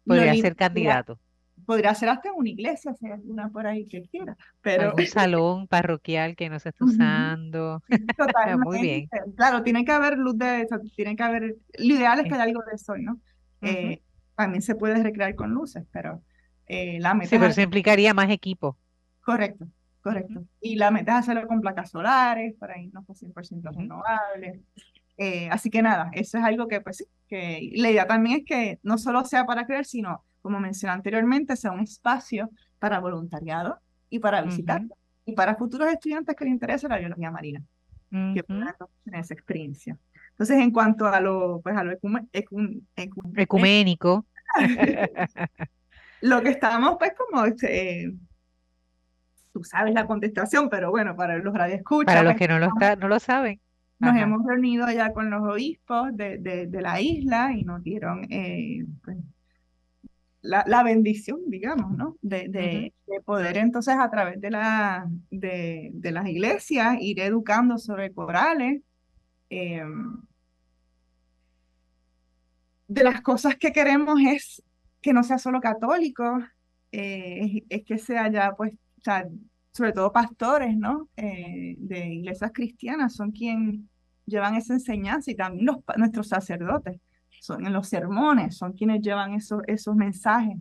podría 0.06 0.34
ser 0.36 0.56
candidato. 0.56 1.18
Podría 1.66 1.94
ser 1.94 2.08
hasta 2.08 2.32
una 2.32 2.48
iglesia, 2.48 2.94
si 2.94 3.06
hay 3.06 3.12
alguna 3.12 3.48
por 3.48 3.66
ahí 3.66 3.86
que 3.86 4.02
quiera, 4.02 4.36
pero... 4.60 4.94
Un 4.96 5.06
salón 5.06 5.68
parroquial 5.68 6.36
que 6.36 6.48
no 6.48 6.58
se 6.58 6.70
está 6.70 6.84
usando. 6.84 7.82
Muy 8.64 8.80
bien. 8.80 9.08
Claro, 9.36 9.62
tiene 9.62 9.84
que 9.84 9.92
haber 9.92 10.18
luz 10.18 10.36
de 10.38 10.62
eso, 10.62 10.78
tiene 10.96 11.16
que 11.16 11.22
haber... 11.22 11.56
Lo 11.78 11.94
ideal 11.94 12.18
es 12.20 12.26
que 12.26 12.34
haya 12.34 12.44
algo 12.44 12.62
de 12.70 12.78
sol, 12.78 13.02
¿no? 13.04 13.20
Eh, 13.60 14.02
también 14.34 14.62
se 14.62 14.74
puede 14.74 15.02
recrear 15.02 15.34
con 15.34 15.50
luces, 15.50 15.84
pero 15.92 16.22
eh, 16.66 16.98
la 17.00 17.14
meta... 17.14 17.30
Sí, 17.30 17.38
pero 17.38 17.52
se 17.52 17.62
implicaría 17.62 18.14
más 18.14 18.30
equipo. 18.30 18.76
Correcto. 19.20 19.66
Correcto. 20.02 20.44
Y 20.60 20.74
la 20.76 20.90
meta 20.90 21.12
es 21.12 21.18
hacerlo 21.20 21.46
con 21.46 21.60
placas 21.60 21.90
solares 21.90 22.54
para 22.58 22.78
irnos 22.80 23.04
por 23.06 23.16
100% 23.16 23.74
renovables. 23.74 24.60
Eh, 25.16 25.48
así 25.50 25.70
que 25.70 25.82
nada, 25.82 26.10
eso 26.12 26.38
es 26.38 26.44
algo 26.44 26.66
que 26.66 26.80
pues 26.80 26.96
sí, 26.96 27.04
que 27.28 27.70
la 27.76 27.90
idea 27.90 28.06
también 28.06 28.40
es 28.40 28.44
que 28.44 28.80
no 28.82 28.98
solo 28.98 29.24
sea 29.24 29.44
para 29.46 29.66
creer, 29.66 29.84
sino, 29.84 30.24
como 30.42 30.60
mencioné 30.60 30.92
anteriormente, 30.92 31.56
sea 31.56 31.70
un 31.70 31.80
espacio 31.80 32.50
para 32.78 33.00
voluntariado 33.00 33.78
y 34.10 34.18
para 34.18 34.42
visitar 34.42 34.82
y 35.24 35.32
para 35.32 35.54
futuros 35.54 35.90
estudiantes 35.90 36.36
que 36.36 36.44
les 36.44 36.52
interese 36.52 36.88
la 36.88 36.98
biología 36.98 37.30
marina, 37.30 37.62
que 38.10 38.42
puedan 38.42 38.74
tener 39.04 39.20
esa 39.20 39.34
experiencia. 39.34 39.96
Entonces, 40.30 40.58
en 40.58 40.70
cuanto 40.72 41.06
a 41.06 41.20
lo, 41.20 41.60
pues, 41.62 41.76
a 41.76 41.84
lo 41.84 41.92
ecuménico, 43.36 44.26
lo 46.20 46.42
que 46.42 46.48
estamos, 46.48 46.96
pues, 46.98 47.12
como, 47.16 47.44
este, 47.44 48.12
tú 49.52 49.62
sabes 49.62 49.94
la 49.94 50.06
contestación, 50.06 50.68
pero 50.68 50.90
bueno, 50.90 51.14
para 51.14 51.38
los 51.38 51.54
radioescuchas. 51.54 52.12
Para 52.12 52.22
los 52.22 52.32
pues, 52.32 52.38
que 52.40 52.48
no 52.48 52.58
lo, 52.58 52.70
no 52.98 53.08
lo 53.08 53.20
saben. 53.20 53.60
Nos 54.00 54.16
hemos 54.16 54.44
reunido 54.44 54.84
allá 54.84 55.12
con 55.12 55.30
los 55.30 55.42
obispos 55.42 56.08
de, 56.16 56.38
de, 56.38 56.82
la 56.82 57.00
isla 57.00 57.52
y 57.52 57.62
nos 57.62 57.84
dieron 57.84 58.26
eh, 58.30 58.84
pues, 59.04 59.16
la, 60.42 60.64
la, 60.66 60.82
bendición, 60.82 61.40
digamos, 61.46 61.96
¿no? 61.96 62.16
De, 62.20 62.48
de, 62.48 62.92
poder 63.24 63.56
entonces 63.56 63.94
a 63.98 64.10
través 64.10 64.40
de, 64.40 64.50
la, 64.50 65.08
de, 65.30 65.92
las 66.02 66.26
iglesias 66.26 66.96
ir 67.00 67.20
educando 67.20 67.78
sobre 67.78 68.12
corales. 68.12 68.82
Em, 69.48 70.20
de 72.88 73.04
las 73.04 73.22
cosas 73.22 73.56
que 73.56 73.72
queremos 73.72 74.20
es 74.20 74.62
que 75.00 75.12
no 75.12 75.22
sea 75.22 75.38
solo 75.38 75.60
católico, 75.60 76.38
eh, 76.90 77.64
es, 77.68 77.84
que 77.84 77.98
sea 77.98 78.30
ya, 78.30 78.52
pues, 78.56 78.74
sobre 79.70 79.92
todo 79.92 80.12
pastores, 80.12 80.76
¿no? 80.76 81.08
Eh, 81.16 81.74
de 81.78 82.06
iglesias 82.06 82.50
cristianas 82.52 83.14
son 83.14 83.30
quienes 83.30 83.80
llevan 84.26 84.56
esa 84.56 84.74
enseñanza 84.74 85.30
y 85.30 85.34
también 85.34 85.66
los, 85.66 85.78
nuestros 85.96 86.28
sacerdotes 86.28 87.00
son 87.42 87.66
en 87.66 87.72
los 87.72 87.88
sermones, 87.88 88.56
son 88.56 88.72
quienes 88.72 89.02
llevan 89.02 89.32
esos, 89.34 89.62
esos 89.66 89.96
mensajes 89.96 90.58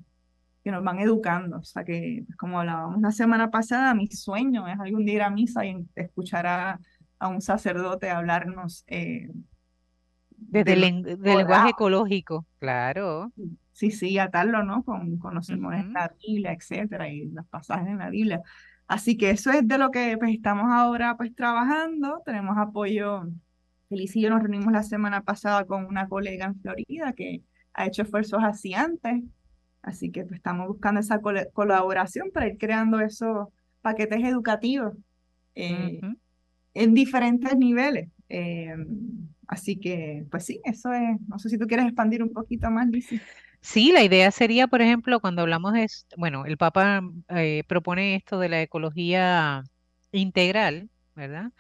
que 0.64 0.72
nos 0.72 0.84
van 0.84 1.00
educando. 1.00 1.60
O 1.60 1.64
sea 1.64 1.84
que, 1.84 2.24
pues, 2.26 2.36
como 2.38 2.60
hablábamos 2.60 3.00
la 3.02 3.12
semana 3.12 3.52
pasada, 3.52 3.94
mi 3.94 4.08
sueño 4.08 4.68
es 4.68 4.80
algún 4.80 5.06
día 5.06 5.14
ir 5.14 5.22
a 5.22 5.30
misa 5.30 5.64
y 5.64 5.78
escuchar 5.94 6.48
a, 6.48 6.80
a 7.20 7.28
un 7.28 7.40
sacerdote 7.40 8.10
hablarnos. 8.10 8.84
Eh, 8.88 9.30
Desde 10.32 10.74
el 10.74 11.04
lenguaje 11.22 11.70
ecológico, 11.70 12.48
claro. 12.58 13.32
Sí, 13.74 13.92
sí, 13.92 14.18
atarlo, 14.18 14.64
¿no? 14.64 14.84
Con, 14.84 15.20
con 15.20 15.36
los 15.36 15.46
sermones 15.46 15.86
de 15.86 15.92
la 15.92 16.12
Biblia, 16.20 16.52
etcétera, 16.52 17.10
y 17.10 17.30
los 17.30 17.46
pasajes 17.48 17.88
en 17.88 18.00
la 18.00 18.10
Biblia. 18.10 18.42
Así 18.88 19.18
que 19.18 19.30
eso 19.30 19.52
es 19.52 19.68
de 19.68 19.78
lo 19.78 19.92
que 19.92 20.18
pues, 20.18 20.32
estamos 20.32 20.66
ahora 20.72 21.16
pues 21.16 21.36
trabajando. 21.36 22.24
Tenemos 22.26 22.58
apoyo 22.58 23.28
Feliz 23.92 24.16
y 24.16 24.22
yo 24.22 24.30
nos 24.30 24.39
reunimos 24.42 24.72
la 24.72 24.84
semana 24.84 25.22
pasada 25.22 25.66
con 25.66 25.86
una 25.86 26.08
colega 26.08 26.46
en 26.46 26.56
Florida 26.62 27.12
que 27.12 27.42
ha 27.74 27.88
hecho 27.88 28.04
esfuerzos 28.04 28.42
así 28.42 28.74
antes. 28.74 29.22
Así 29.82 30.12
que 30.12 30.24
pues, 30.24 30.38
estamos 30.38 30.70
buscando 30.70 31.02
esa 31.02 31.20
colaboración 31.52 32.32
para 32.34 32.48
ir 32.48 32.58
creando 32.58 33.02
esos 33.02 33.50
paquetes 33.82 34.24
educativos 34.24 34.94
eh, 35.56 36.00
en 36.74 36.94
diferentes 36.94 37.54
niveles. 37.58 38.08
Eh, 38.30 38.74
así 39.46 39.76
que, 39.76 40.26
pues 40.32 40.46
sí, 40.46 40.62
eso 40.64 40.94
es. 40.94 41.20
No 41.28 41.38
sé 41.38 41.50
si 41.50 41.58
tú 41.58 41.68
quieres 41.68 41.88
expandir 41.88 42.24
un 42.24 42.32
poquito 42.32 42.72
más, 42.72 42.88
Lizzie. 42.88 43.20
Sí, 43.60 43.92
la 43.92 44.06
idea 44.06 44.32
sería, 44.32 44.68
por 44.68 44.82
ejemplo, 44.82 45.20
cuando 45.20 45.42
hablamos 45.42 45.74
de, 45.74 45.86
bueno, 46.16 46.46
el 46.46 46.56
Papa 46.56 47.02
eh, 47.28 47.66
propone 47.68 48.16
esto 48.16 48.39
de 48.39 48.48
la 48.48 48.62
ecología 48.62 49.64
integral, 50.14 50.89
¿verdad? 51.14 51.52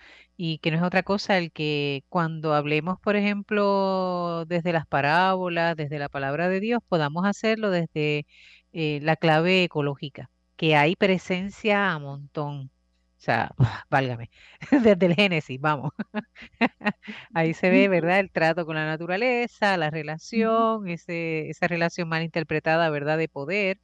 Y 0.43 0.57
que 0.57 0.71
no 0.71 0.77
es 0.77 0.83
otra 0.83 1.03
cosa 1.03 1.37
el 1.37 1.51
que 1.51 2.03
cuando 2.09 2.55
hablemos, 2.55 2.99
por 2.99 3.15
ejemplo, 3.15 4.43
desde 4.47 4.73
las 4.73 4.87
parábolas, 4.87 5.75
desde 5.75 5.99
la 5.99 6.09
palabra 6.09 6.49
de 6.49 6.59
Dios, 6.59 6.81
podamos 6.89 7.25
hacerlo 7.27 7.69
desde 7.69 8.25
eh, 8.73 8.99
la 9.03 9.15
clave 9.17 9.63
ecológica, 9.65 10.31
que 10.55 10.75
hay 10.75 10.95
presencia 10.95 11.91
a 11.91 11.99
montón. 11.99 12.71
O 13.19 13.21
sea, 13.23 13.51
válgame, 13.91 14.31
desde 14.71 15.05
el 15.05 15.13
Génesis, 15.15 15.59
vamos. 15.61 15.91
Ahí 17.35 17.53
se 17.53 17.69
ve, 17.69 17.87
¿verdad? 17.87 18.19
El 18.19 18.31
trato 18.31 18.65
con 18.65 18.75
la 18.75 18.85
naturaleza, 18.87 19.77
la 19.77 19.91
relación, 19.91 20.87
ese, 20.87 21.49
esa 21.51 21.67
relación 21.67 22.09
mal 22.09 22.23
interpretada, 22.23 22.89
¿verdad? 22.89 23.19
De 23.19 23.29
poder, 23.29 23.79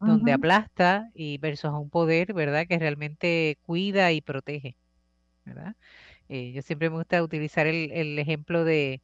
donde 0.00 0.32
aplasta 0.32 1.10
y 1.14 1.38
versus 1.38 1.66
a 1.70 1.78
un 1.78 1.90
poder, 1.90 2.32
¿verdad? 2.34 2.66
Que 2.66 2.78
realmente 2.78 3.58
cuida 3.62 4.12
y 4.12 4.22
protege. 4.22 4.76
¿Verdad? 5.48 5.76
Eh, 6.28 6.52
yo 6.52 6.62
siempre 6.62 6.90
me 6.90 6.96
gusta 6.98 7.22
utilizar 7.22 7.66
el, 7.66 7.90
el 7.92 8.18
ejemplo 8.18 8.64
de, 8.64 9.02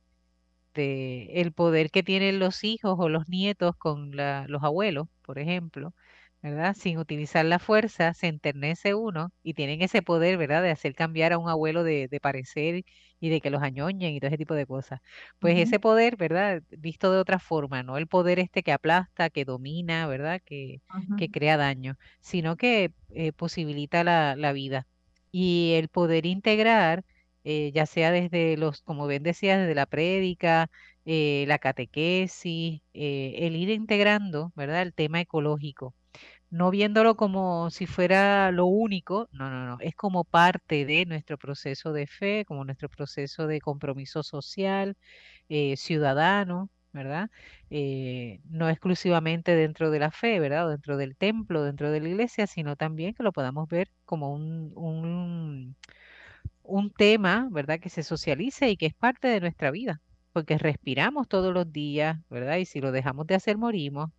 de, 0.75 1.27
el 1.41 1.53
poder 1.53 1.91
que 1.91 2.03
tienen 2.03 2.39
los 2.39 2.65
hijos 2.65 2.97
o 2.99 3.09
los 3.09 3.29
nietos 3.29 3.77
con 3.77 4.17
la, 4.17 4.47
los 4.49 4.63
abuelos, 4.65 5.09
por 5.23 5.39
ejemplo, 5.39 5.95
¿verdad? 6.43 6.75
Sin 6.75 6.99
utilizar 6.99 7.45
la 7.47 7.59
fuerza, 7.59 8.13
se 8.15 8.27
enternece 8.29 8.95
uno 8.95 9.33
y 9.43 9.55
tienen 9.55 9.81
ese 9.83 10.03
poder, 10.03 10.37
¿verdad? 10.39 10.63
De 10.63 10.71
hacer 10.71 10.95
cambiar 10.95 11.33
a 11.33 11.39
un 11.39 11.49
abuelo 11.49 11.85
de, 11.85 12.09
de 12.09 12.21
parecer 12.21 12.85
y 13.21 13.29
de 13.31 13.41
que 13.41 13.51
los 13.51 13.63
añoñen 13.63 14.15
y 14.15 14.21
todo 14.21 14.29
ese 14.29 14.39
tipo 14.39 14.55
de 14.55 14.67
cosas. 14.67 15.01
Pues 15.39 15.59
ese 15.59 15.81
poder, 15.81 16.17
¿verdad? 16.17 16.63
Visto 16.71 17.11
de 17.13 17.19
otra 17.19 17.39
forma, 17.39 17.83
no 17.83 17.97
el 17.97 18.07
poder 18.09 18.39
este 18.39 18.63
que 18.63 18.73
aplasta, 18.73 19.31
que 19.31 19.45
domina, 19.45 20.07
¿verdad? 20.07 20.41
Que, 20.45 20.83
que 21.17 21.31
crea 21.31 21.57
daño, 21.57 21.97
sino 22.21 22.57
que 22.57 22.93
eh, 23.11 23.33
posibilita 23.33 24.05
la, 24.05 24.37
la 24.37 24.53
vida 24.53 24.87
y 25.37 25.73
el 25.75 25.89
poder 25.89 26.27
integrar, 26.27 27.05
eh, 27.43 27.73
ya 27.75 27.87
sea 27.87 28.13
desde 28.13 28.57
los, 28.57 28.83
como 28.83 29.09
bien 29.09 29.25
decía, 29.25 29.59
desde 29.59 29.75
la 29.75 29.87
prédica, 29.87 30.71
eh, 31.05 31.45
la 31.49 31.59
catequesis, 31.59 32.81
eh, 32.95 33.35
el 33.39 33.57
ir 33.57 33.71
integrando, 33.71 34.53
¿verdad? 34.55 34.83
El 34.83 34.95
tema 34.95 35.21
ecológico, 35.21 35.93
no 36.51 36.71
viéndolo 36.71 37.17
como 37.17 37.71
si 37.71 37.87
fuera 37.87 38.53
lo 38.53 38.67
único, 38.67 39.29
no, 39.33 39.51
no, 39.51 39.67
no, 39.67 39.79
es 39.81 39.97
como 39.97 40.25
parte 40.25 40.87
de 40.87 41.07
nuestro 41.07 41.39
proceso 41.39 41.93
de 41.93 42.07
fe, 42.07 42.45
como 42.47 42.65
nuestro 42.65 42.89
proceso 42.89 43.47
de 43.49 43.61
compromiso 43.61 44.23
social, 44.23 44.97
ciudadano, 45.77 46.71
¿verdad? 46.95 47.31
Eh, 47.71 48.41
no 48.47 48.71
exclusivamente 48.71 49.55
dentro 49.57 49.91
de 49.93 49.99
la 50.01 50.11
fe, 50.13 50.41
¿verdad? 50.41 50.67
O 50.69 50.71
dentro 50.71 50.97
del 50.97 51.17
templo, 51.19 51.65
dentro 51.65 51.91
de 51.93 52.01
la 52.01 52.09
iglesia, 52.11 52.47
sino 52.47 52.77
también 52.77 53.15
que 53.15 53.25
lo 53.25 53.33
podamos 53.33 53.69
ver 53.69 53.91
como 54.07 54.33
un, 54.33 54.73
un, 54.77 55.77
un 56.63 56.91
tema, 56.93 57.49
¿verdad? 57.51 57.81
Que 57.81 57.91
se 57.91 58.03
socialice 58.03 58.71
y 58.71 58.77
que 58.77 58.87
es 58.87 58.95
parte 58.95 59.29
de 59.29 59.41
nuestra 59.41 59.71
vida, 59.71 60.03
porque 60.33 60.59
respiramos 60.59 61.29
todos 61.29 61.53
los 61.55 61.71
días, 61.73 62.19
¿verdad? 62.31 62.59
Y 62.59 62.67
si 62.67 62.81
lo 62.81 62.93
dejamos 62.93 63.27
de 63.27 63.35
hacer, 63.37 63.59
morimos. 63.59 64.11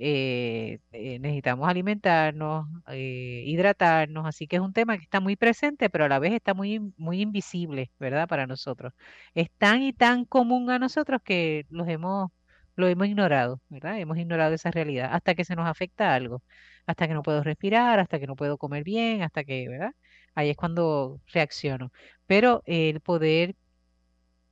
Eh, 0.00 0.78
eh, 0.92 1.18
necesitamos 1.18 1.68
alimentarnos, 1.68 2.66
eh, 2.88 3.42
hidratarnos, 3.46 4.26
así 4.26 4.46
que 4.46 4.56
es 4.56 4.62
un 4.62 4.72
tema 4.72 4.96
que 4.96 5.02
está 5.02 5.18
muy 5.20 5.34
presente, 5.36 5.90
pero 5.90 6.04
a 6.04 6.08
la 6.08 6.20
vez 6.20 6.32
está 6.34 6.54
muy, 6.54 6.78
muy 6.96 7.20
invisible, 7.20 7.90
¿verdad? 7.98 8.28
Para 8.28 8.46
nosotros. 8.46 8.92
Es 9.34 9.50
tan 9.58 9.82
y 9.82 9.92
tan 9.92 10.24
común 10.24 10.70
a 10.70 10.78
nosotros 10.78 11.20
que 11.24 11.66
los 11.70 11.88
hemos, 11.88 12.30
lo 12.76 12.86
hemos 12.86 13.08
ignorado, 13.08 13.60
¿verdad? 13.68 13.98
Hemos 13.98 14.18
ignorado 14.18 14.54
esa 14.54 14.70
realidad 14.70 15.10
hasta 15.12 15.34
que 15.34 15.44
se 15.44 15.56
nos 15.56 15.66
afecta 15.68 16.14
algo, 16.14 16.44
hasta 16.86 17.08
que 17.08 17.14
no 17.14 17.22
puedo 17.22 17.42
respirar, 17.42 17.98
hasta 17.98 18.20
que 18.20 18.26
no 18.28 18.36
puedo 18.36 18.56
comer 18.56 18.84
bien, 18.84 19.22
hasta 19.22 19.42
que, 19.44 19.68
¿verdad? 19.68 19.92
Ahí 20.34 20.50
es 20.50 20.56
cuando 20.56 21.20
reacciono. 21.32 21.90
Pero 22.26 22.62
el 22.66 23.00
poder 23.00 23.56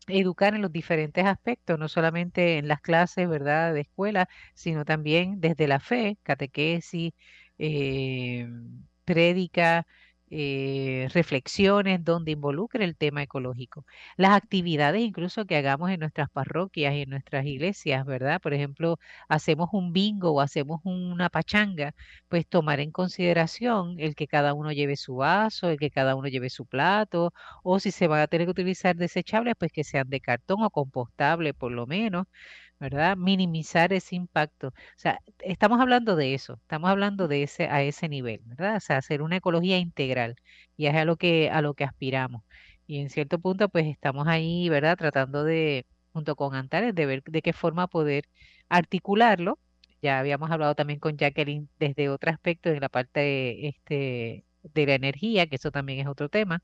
educar 0.08 0.54
en 0.54 0.62
los 0.62 0.72
diferentes 0.72 1.24
aspectos, 1.26 1.78
no 1.78 1.88
solamente 1.88 2.58
en 2.58 2.68
las 2.68 2.80
clases, 2.80 3.28
¿verdad?, 3.28 3.74
de 3.74 3.80
escuela, 3.82 4.28
sino 4.54 4.84
también 4.84 5.40
desde 5.40 5.68
la 5.68 5.80
fe, 5.80 6.18
catequesis, 6.22 7.12
eh, 7.58 8.48
prédica, 9.04 9.86
eh, 10.30 11.08
reflexiones 11.12 12.02
donde 12.04 12.32
involucre 12.32 12.84
el 12.84 12.96
tema 12.96 13.22
ecológico. 13.22 13.84
Las 14.16 14.32
actividades 14.32 15.00
incluso 15.02 15.44
que 15.46 15.56
hagamos 15.56 15.90
en 15.90 16.00
nuestras 16.00 16.28
parroquias 16.30 16.94
y 16.94 17.02
en 17.02 17.10
nuestras 17.10 17.44
iglesias, 17.46 18.04
¿verdad? 18.04 18.40
Por 18.40 18.54
ejemplo, 18.54 18.98
hacemos 19.28 19.68
un 19.72 19.92
bingo 19.92 20.32
o 20.32 20.40
hacemos 20.40 20.80
una 20.84 21.28
pachanga, 21.30 21.92
pues 22.28 22.46
tomar 22.48 22.80
en 22.80 22.90
consideración 22.92 23.96
el 23.98 24.14
que 24.14 24.26
cada 24.26 24.54
uno 24.54 24.72
lleve 24.72 24.96
su 24.96 25.16
vaso, 25.16 25.68
el 25.70 25.78
que 25.78 25.90
cada 25.90 26.14
uno 26.16 26.28
lleve 26.28 26.50
su 26.50 26.66
plato, 26.66 27.32
o 27.62 27.78
si 27.80 27.90
se 27.90 28.08
van 28.08 28.20
a 28.20 28.26
tener 28.26 28.46
que 28.46 28.50
utilizar 28.52 28.96
desechables, 28.96 29.54
pues 29.58 29.72
que 29.72 29.84
sean 29.84 30.08
de 30.10 30.20
cartón 30.20 30.62
o 30.62 30.70
compostable 30.70 31.54
por 31.54 31.72
lo 31.72 31.86
menos. 31.86 32.26
¿Verdad? 32.78 33.16
Minimizar 33.16 33.92
ese 33.92 34.16
impacto. 34.16 34.68
O 34.68 34.72
sea, 34.96 35.20
estamos 35.40 35.80
hablando 35.80 36.16
de 36.16 36.34
eso, 36.34 36.54
estamos 36.62 36.90
hablando 36.90 37.28
de 37.28 37.42
ese, 37.42 37.64
a 37.68 37.82
ese 37.82 38.08
nivel, 38.08 38.40
¿verdad? 38.44 38.76
O 38.76 38.80
sea, 38.80 38.98
hacer 38.98 39.22
una 39.22 39.36
ecología 39.36 39.78
integral 39.78 40.36
y 40.76 40.86
es 40.86 40.94
a 40.94 41.04
lo 41.04 41.16
que, 41.16 41.50
a 41.50 41.62
lo 41.62 41.74
que 41.74 41.84
aspiramos. 41.84 42.42
Y 42.86 43.00
en 43.00 43.10
cierto 43.10 43.38
punto, 43.38 43.68
pues 43.68 43.86
estamos 43.86 44.26
ahí, 44.28 44.68
¿verdad? 44.68 44.96
Tratando 44.96 45.44
de, 45.44 45.86
junto 46.12 46.36
con 46.36 46.54
Antares, 46.54 46.94
de 46.94 47.06
ver 47.06 47.22
de 47.24 47.42
qué 47.42 47.52
forma 47.52 47.88
poder 47.88 48.24
articularlo. 48.68 49.58
Ya 50.02 50.18
habíamos 50.18 50.50
hablado 50.50 50.74
también 50.74 51.00
con 51.00 51.16
Jacqueline 51.16 51.68
desde 51.78 52.08
otro 52.10 52.30
aspecto, 52.30 52.68
en 52.70 52.80
la 52.80 52.88
parte 52.88 53.68
este, 53.68 54.44
de 54.74 54.86
la 54.86 54.94
energía, 54.94 55.46
que 55.46 55.56
eso 55.56 55.70
también 55.70 56.00
es 56.00 56.06
otro 56.06 56.28
tema, 56.28 56.62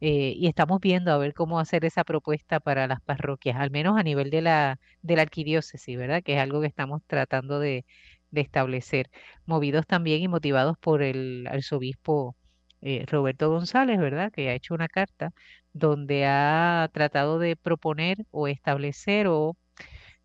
eh, 0.00 0.34
y 0.36 0.46
estamos 0.48 0.80
viendo 0.80 1.12
a 1.12 1.18
ver 1.18 1.34
cómo 1.34 1.58
hacer 1.60 1.84
esa 1.84 2.04
propuesta 2.04 2.60
para 2.60 2.86
las 2.86 3.00
parroquias, 3.02 3.56
al 3.56 3.70
menos 3.70 3.98
a 3.98 4.02
nivel 4.02 4.30
de 4.30 4.42
la, 4.42 4.80
de 5.02 5.16
la 5.16 5.22
arquidiócesis, 5.22 5.98
¿verdad? 5.98 6.22
Que 6.22 6.34
es 6.34 6.40
algo 6.40 6.60
que 6.60 6.68
estamos 6.68 7.02
tratando 7.06 7.60
de, 7.60 7.84
establecer, 8.32 9.10
movidos 9.46 9.86
también 9.86 10.22
y 10.22 10.28
motivados 10.28 10.76
por 10.78 11.02
el 11.02 11.46
arzobispo 11.50 12.36
eh, 12.82 13.04
Roberto 13.08 13.50
González, 13.50 13.98
¿verdad? 13.98 14.32
Que 14.32 14.50
ha 14.50 14.54
hecho 14.54 14.74
una 14.74 14.88
carta 14.88 15.32
donde 15.72 16.26
ha 16.26 16.88
tratado 16.92 17.38
de 17.38 17.56
proponer 17.56 18.18
o 18.30 18.48
establecer 18.48 19.26
o 19.28 19.56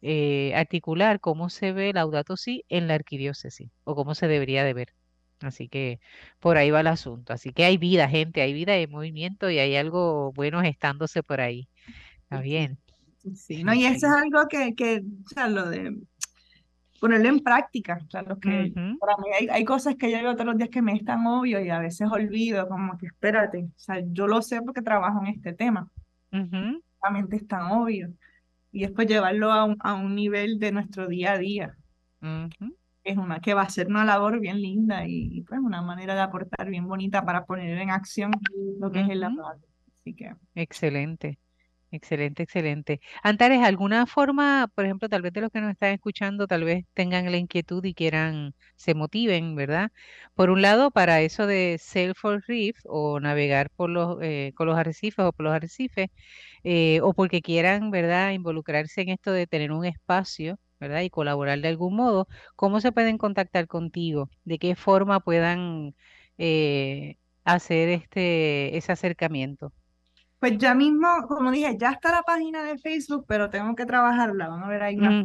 eh, 0.01 0.53
articular 0.55 1.19
cómo 1.21 1.49
se 1.49 1.71
ve 1.71 1.93
Laudato 1.93 2.38
Si 2.38 2.65
en 2.69 2.88
la 2.88 2.95
arquidiócesis 2.95 3.71
o 3.86 3.95
cómo 3.95 4.15
se 4.15 4.28
debería 4.28 4.63
de 4.65 4.74
ver. 4.74 4.93
Así 5.43 5.67
que 5.67 5.99
por 6.39 6.57
ahí 6.57 6.71
va 6.71 6.81
el 6.81 6.87
asunto. 6.87 7.33
Así 7.33 7.51
que 7.51 7.65
hay 7.65 7.77
vida, 7.77 8.07
gente, 8.07 8.41
hay 8.41 8.53
vida, 8.53 8.73
hay 8.73 8.87
movimiento 8.87 9.49
y 9.49 9.59
hay 9.59 9.75
algo 9.75 10.31
bueno 10.33 10.61
gestándose 10.61 11.23
por 11.23 11.41
ahí. 11.41 11.67
Está 12.23 12.41
bien. 12.41 12.77
Sí, 13.35 13.63
no, 13.63 13.73
y 13.73 13.85
eso 13.85 14.07
es 14.07 14.13
algo 14.13 14.47
que, 14.49 14.75
que, 14.75 15.01
o 15.25 15.29
sea, 15.29 15.47
lo 15.47 15.69
de 15.69 15.95
ponerlo 16.99 17.29
en 17.29 17.39
práctica. 17.39 17.99
O 18.05 18.09
sea, 18.09 18.21
lo 18.21 18.39
que, 18.39 18.73
para 18.99 19.17
mí 19.17 19.27
hay, 19.37 19.47
hay, 19.49 19.65
cosas 19.65 19.95
que 19.95 20.09
yo 20.09 20.17
veo 20.19 20.33
todos 20.33 20.45
los 20.45 20.57
días 20.57 20.69
que 20.69 20.81
me 20.81 20.93
es 20.93 21.03
tan 21.03 21.25
obvio 21.27 21.61
y 21.61 21.69
a 21.69 21.79
veces 21.79 22.07
olvido, 22.09 22.67
como 22.67 22.97
que 22.97 23.07
espérate, 23.07 23.65
o 23.65 23.79
sea, 23.79 24.01
yo 24.05 24.25
lo 24.25 24.41
sé 24.41 24.61
porque 24.61 24.81
trabajo 24.81 25.19
en 25.21 25.27
este 25.27 25.53
tema. 25.53 25.89
Realmente 26.31 27.35
es 27.35 27.47
tan 27.47 27.71
obvio. 27.71 28.09
Y 28.71 28.81
después 28.81 29.07
llevarlo 29.07 29.51
a 29.51 29.65
un, 29.65 29.75
a 29.81 29.93
un 29.95 30.15
nivel 30.15 30.59
de 30.59 30.71
nuestro 30.71 31.07
día 31.07 31.33
a 31.33 31.37
día. 31.37 31.77
Es 33.05 33.17
una 33.17 33.41
que 33.41 33.53
va 33.53 33.63
a 33.63 33.69
ser 33.69 33.87
una 33.87 34.05
labor 34.05 34.39
bien 34.39 34.61
linda 34.61 35.05
y, 35.05 35.41
pues 35.43 35.59
una 35.59 35.81
manera 35.81 36.15
de 36.15 36.21
aportar 36.21 36.69
bien 36.69 36.87
bonita 36.87 37.25
para 37.25 37.45
poner 37.45 37.77
en 37.77 37.89
acción 37.91 38.31
lo 38.79 38.91
que 38.91 39.01
es 39.01 39.09
el 39.09 39.19
labor. 39.19 39.59
Así 39.99 40.15
que. 40.15 40.33
Excelente. 40.55 41.39
Excelente, 41.91 42.43
excelente. 42.43 43.01
Antares, 43.23 43.61
¿alguna 43.63 44.05
forma, 44.07 44.67
por 44.75 44.85
ejemplo, 44.85 45.09
tal 45.09 45.21
vez 45.23 45.31
de 45.33 45.41
los 45.41 45.51
que 45.51 45.61
nos 45.61 45.71
están 45.71 45.93
escuchando, 45.93 46.47
tal 46.47 46.65
vez 46.65 46.85
tengan 46.93 47.31
la 47.31 47.37
inquietud 47.37 47.85
y 47.85 47.93
quieran, 47.95 48.55
se 48.75 48.93
motiven, 48.95 49.55
¿verdad? 49.55 49.91
Por 50.35 50.49
un 50.49 50.61
lado, 50.61 50.91
para 50.91 51.21
eso 51.21 51.47
de 51.47 51.77
sail 51.79 52.13
for 52.15 52.43
reef 52.47 52.77
o 52.85 53.21
navegar 53.21 53.69
por 53.75 53.89
los, 53.89 54.17
eh, 54.21 54.51
con 54.55 54.67
los 54.67 54.77
arrecifes 54.77 55.25
o 55.25 55.31
por 55.33 55.45
los 55.45 55.53
arrecifes, 55.55 56.09
eh, 56.63 57.01
o 57.03 57.13
porque 57.13 57.41
quieran, 57.41 57.91
¿verdad?, 57.91 58.31
involucrarse 58.33 59.01
en 59.01 59.09
esto 59.09 59.31
de 59.33 59.47
tener 59.47 59.71
un 59.71 59.85
espacio, 59.85 60.59
¿verdad? 60.84 61.01
Y 61.01 61.09
colaborar 61.09 61.59
de 61.59 61.69
algún 61.69 61.95
modo, 61.95 62.27
¿cómo 62.55 62.81
se 62.81 62.91
pueden 62.91 63.17
contactar 63.17 63.67
contigo? 63.67 64.29
¿De 64.43 64.59
qué 64.59 64.75
forma 64.75 65.21
puedan 65.21 65.95
eh, 66.38 67.17
hacer 67.43 67.89
este, 67.89 68.77
ese 68.77 68.91
acercamiento? 68.91 69.71
Pues 70.39 70.57
ya 70.57 70.75
mismo, 70.75 71.07
como 71.27 71.51
dije, 71.51 71.77
ya 71.79 71.91
está 71.91 72.11
la 72.11 72.23
página 72.23 72.63
de 72.63 72.77
Facebook, 72.77 73.25
pero 73.27 73.49
tengo 73.49 73.75
que 73.75 73.86
trabajarla. 73.86 74.49
Van 74.49 74.63
a 74.63 74.67
ver 74.67 74.84
ahí 74.84 74.97
una 74.97 75.23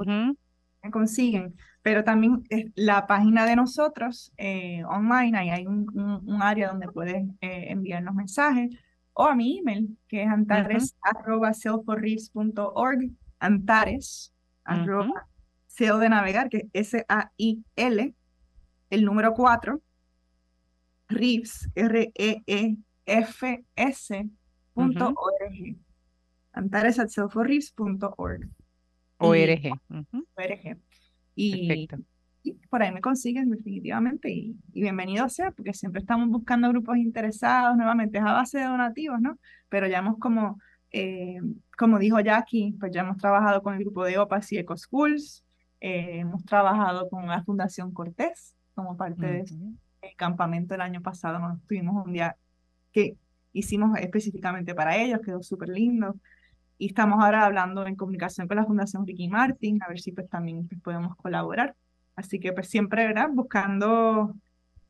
que 0.80 0.90
consiguen. 0.90 1.56
Pero 1.82 2.04
también 2.04 2.44
la 2.76 3.06
página 3.06 3.44
de 3.44 3.56
nosotros 3.56 4.32
eh, 4.36 4.84
online, 4.84 5.36
ahí 5.36 5.50
hay 5.50 5.66
un, 5.66 5.88
un, 6.24 6.42
área 6.42 6.68
donde 6.68 6.86
pueden 6.88 7.36
eh, 7.40 7.66
enviarnos 7.70 8.14
mensajes 8.14 8.70
o 9.12 9.24
a 9.24 9.34
mi 9.34 9.58
email, 9.58 9.98
que 10.06 10.22
es 10.22 10.28
antares 10.28 10.96
arroba 11.02 11.50
antares 13.40 14.32
arroba 14.64 15.26
de 15.78 16.08
navegar, 16.08 16.48
que 16.48 16.68
es 16.72 16.94
S-A-I-L, 16.94 18.14
el 18.90 19.04
número 19.04 19.34
4, 19.34 19.80
RIFS, 21.08 21.70
R-E-E-F-S 21.74 22.78
.org. 24.78 25.76
Antares 26.52 26.98
at 26.98 27.08
selforreefs.org. 27.08 28.48
ORG. 29.18 29.72
ORG. 30.36 30.78
Y, 31.34 31.88
y, 32.42 32.52
por 32.68 32.82
ahí 32.82 32.92
me 32.92 33.00
consiguen 33.00 33.50
definitivamente 33.50 34.30
y, 34.30 34.56
y, 34.72 34.82
bienvenido 34.82 35.28
sea, 35.28 35.50
porque 35.52 35.72
siempre 35.72 36.00
estamos 36.00 36.28
buscando 36.28 36.68
grupos 36.68 36.96
interesados, 36.96 37.76
nuevamente 37.76 38.18
es 38.18 38.24
a 38.24 38.32
base 38.32 38.58
de 38.58 38.64
donativos, 38.64 39.20
¿no? 39.20 39.38
Pero 39.68 39.86
ya 39.86 39.98
hemos 39.98 40.18
como, 40.18 40.58
eh, 40.90 41.40
como 41.76 41.98
dijo 41.98 42.18
Jackie, 42.20 42.74
pues 42.78 42.92
ya 42.92 43.02
hemos 43.02 43.18
trabajado 43.18 43.62
con 43.62 43.74
el 43.74 43.80
grupo 43.80 44.04
de 44.04 44.18
OPAS 44.18 44.52
y 44.52 44.58
EcoSchools, 44.58 45.44
eh, 45.80 46.20
hemos 46.20 46.44
trabajado 46.44 47.08
con 47.08 47.26
la 47.26 47.42
Fundación 47.44 47.92
Cortés 47.92 48.54
como 48.74 48.96
parte 48.96 49.26
del 49.26 50.16
campamento 50.16 50.74
del 50.74 50.82
año 50.82 51.02
pasado, 51.02 51.38
nos 51.38 51.60
tuvimos 51.66 52.06
un 52.06 52.12
día 52.12 52.36
que 52.92 53.16
hicimos 53.52 53.98
específicamente 53.98 54.74
para 54.74 54.96
ellos, 54.96 55.20
quedó 55.24 55.42
súper 55.42 55.70
lindo. 55.70 56.16
Y 56.78 56.86
estamos 56.86 57.22
ahora 57.22 57.44
hablando 57.44 57.84
en 57.86 57.96
comunicación 57.96 58.46
con 58.46 58.56
la 58.56 58.64
Fundación 58.64 59.06
Ricky 59.06 59.28
Martin, 59.28 59.82
a 59.82 59.88
ver 59.88 59.98
si 59.98 60.12
pues 60.12 60.28
también 60.28 60.68
podemos 60.82 61.16
colaborar. 61.16 61.74
Así 62.14 62.38
que 62.38 62.52
pues 62.52 62.68
siempre, 62.68 63.06
¿verdad? 63.06 63.28
Buscando 63.32 64.34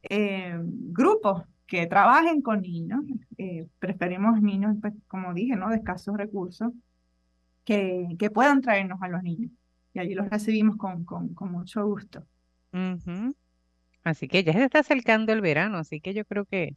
eh, 0.03 0.59
grupos 0.61 1.45
que 1.67 1.87
trabajen 1.87 2.43
con 2.43 2.63
niños. 2.63 3.01
Eh, 3.39 3.67
preferimos 3.79 4.41
niños, 4.43 4.77
pues, 4.81 4.95
como 5.07 5.33
dije, 5.35 5.57
¿no? 5.57 5.69
De 5.71 5.77
escasos 5.77 6.17
recursos, 6.17 6.73
que, 7.65 8.09
que 8.19 8.31
puedan 8.31 8.61
traernos 8.61 9.01
a 9.03 9.09
los 9.09 9.23
niños. 9.23 9.53
Y 9.95 9.99
allí 10.01 10.15
los 10.15 10.29
recibimos 10.29 10.77
con, 10.77 11.05
con, 11.05 11.35
con 11.35 11.53
mucho 11.53 11.85
gusto. 11.87 12.25
Así 14.05 14.29
que 14.29 14.45
ya 14.45 14.53
se 14.53 14.65
está 14.65 14.81
acercando 14.81 15.33
el 15.33 15.41
verano, 15.41 15.79
así 15.79 16.01
que 16.01 16.15
yo 16.15 16.25
creo 16.25 16.45
que 16.45 16.77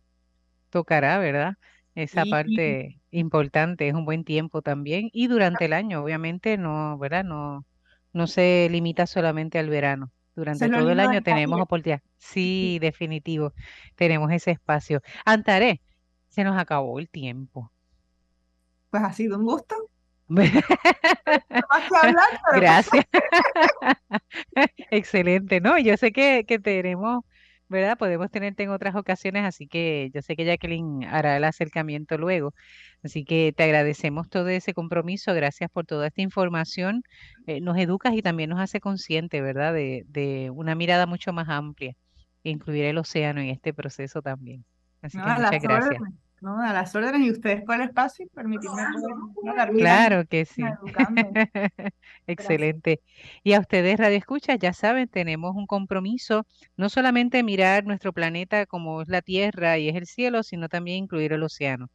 tocará, 0.70 1.20
¿verdad? 1.20 1.56
Esa 1.96 2.26
parte 2.26 3.00
importante, 3.12 3.88
es 3.88 3.94
un 3.94 4.06
buen 4.06 4.24
tiempo 4.24 4.62
también. 4.62 5.10
Y 5.14 5.28
durante 5.28 5.66
el 5.66 5.74
año, 5.74 6.04
obviamente, 6.04 6.58
no, 6.58 6.98
¿verdad? 6.98 7.24
No, 7.24 7.66
no 8.14 8.28
se 8.28 8.68
limita 8.72 9.06
solamente 9.06 9.60
al 9.60 9.70
verano. 9.70 10.12
Durante 10.36 10.70
todo 10.70 10.90
el 10.90 11.00
año 11.00 11.22
tenemos 11.22 11.60
oportunidad. 11.62 12.02
Sí, 12.18 12.80
definitivo, 12.80 13.54
tenemos 13.96 14.32
ese 14.32 14.52
espacio. 14.52 15.02
Antaré, 15.26 15.82
se 16.30 16.44
nos 16.44 16.58
acabó 16.58 17.00
el 17.00 17.10
tiempo. 17.10 17.72
Pues 18.90 19.04
ha 19.04 19.14
sido 19.14 19.38
un 19.38 19.46
gusto. 19.46 19.76
Gracias. 22.54 23.06
Excelente, 24.92 25.62
¿no? 25.62 25.78
Yo 25.78 25.96
sé 25.98 26.12
que, 26.12 26.46
que 26.48 26.60
tenemos 26.60 27.24
¿verdad? 27.72 27.98
Podemos 27.98 28.30
tenerte 28.30 28.64
en 28.64 28.70
otras 28.70 28.96
ocasiones, 28.96 29.46
así 29.46 29.66
que 29.66 30.12
yo 30.14 30.22
sé 30.22 30.36
que 30.36 30.44
Jacqueline 30.44 31.06
hará 31.06 31.38
el 31.38 31.46
acercamiento 31.46 32.18
luego. 32.18 32.54
Así 33.02 33.24
que 33.24 33.54
te 33.56 33.64
agradecemos 33.64 34.30
todo 34.30 34.50
ese 34.50 34.74
compromiso, 34.74 35.34
gracias 35.34 35.72
por 35.72 35.86
toda 35.86 36.08
esta 36.08 36.22
información. 36.22 37.02
Eh, 37.48 37.62
nos 37.62 37.78
educas 37.78 38.14
y 38.14 38.22
también 38.22 38.50
nos 38.50 38.60
hace 38.60 38.82
consciente, 38.82 39.42
¿verdad? 39.42 39.74
De, 39.74 40.04
de 40.10 40.50
una 40.50 40.76
mirada 40.76 41.06
mucho 41.06 41.32
más 41.32 41.48
amplia, 41.48 41.96
incluir 42.44 42.84
el 42.84 42.98
océano 42.98 43.40
en 43.40 43.48
este 43.48 43.74
proceso 43.74 44.22
también. 44.22 44.66
Así 45.02 45.18
que 45.18 45.24
muchas 45.24 45.62
gracias. 45.62 46.02
¿No? 46.42 46.60
A 46.60 46.74
las 46.74 46.94
órdenes 46.96 47.22
y 47.22 47.32
ustedes 47.32 47.64
con 47.66 47.80
el 47.80 47.88
espacio 47.88 48.26
y 48.26 48.30
permitirme 48.30 48.82
Claro 49.78 50.26
que 50.26 50.46
sí. 50.46 50.64
Excelente. 52.28 53.02
Y 53.44 53.54
a 53.54 53.60
ustedes, 53.60 53.98
Radio 53.98 54.18
Escucha, 54.18 54.56
ya 54.56 54.74
saben, 54.74 55.08
tenemos 55.08 55.56
un 55.56 55.68
compromiso, 55.68 56.46
no 56.78 56.90
solamente 56.90 57.44
mirar 57.44 57.86
nuestro 57.86 58.12
planeta 58.12 58.66
como 58.66 59.02
es 59.02 59.08
la 59.08 59.22
Tierra 59.22 59.78
y 59.78 59.90
es 59.90 59.96
el 59.96 60.08
cielo, 60.08 60.44
sino 60.44 60.68
también 60.68 61.04
incluir 61.04 61.34
el 61.34 61.44
océano. 61.44 61.90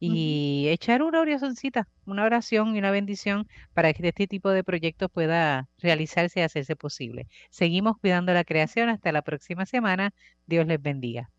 Y 0.00 0.66
echar 0.68 1.02
una 1.02 1.20
oracióncita, 1.20 1.88
una 2.04 2.24
oración 2.24 2.74
y 2.74 2.78
una 2.80 2.90
bendición 2.90 3.46
para 3.72 3.92
que 3.92 4.06
este 4.08 4.26
tipo 4.26 4.50
de 4.50 4.64
proyectos 4.64 5.10
pueda 5.12 5.68
realizarse 5.78 6.40
y 6.40 6.42
hacerse 6.42 6.76
posible. 6.76 7.28
Seguimos 7.50 7.96
cuidando 7.98 8.32
la 8.34 8.44
creación. 8.44 8.88
Hasta 8.88 9.12
la 9.12 9.22
próxima 9.22 9.66
semana. 9.66 10.12
Dios 10.46 10.66
les 10.66 10.80
bendiga. 10.82 11.32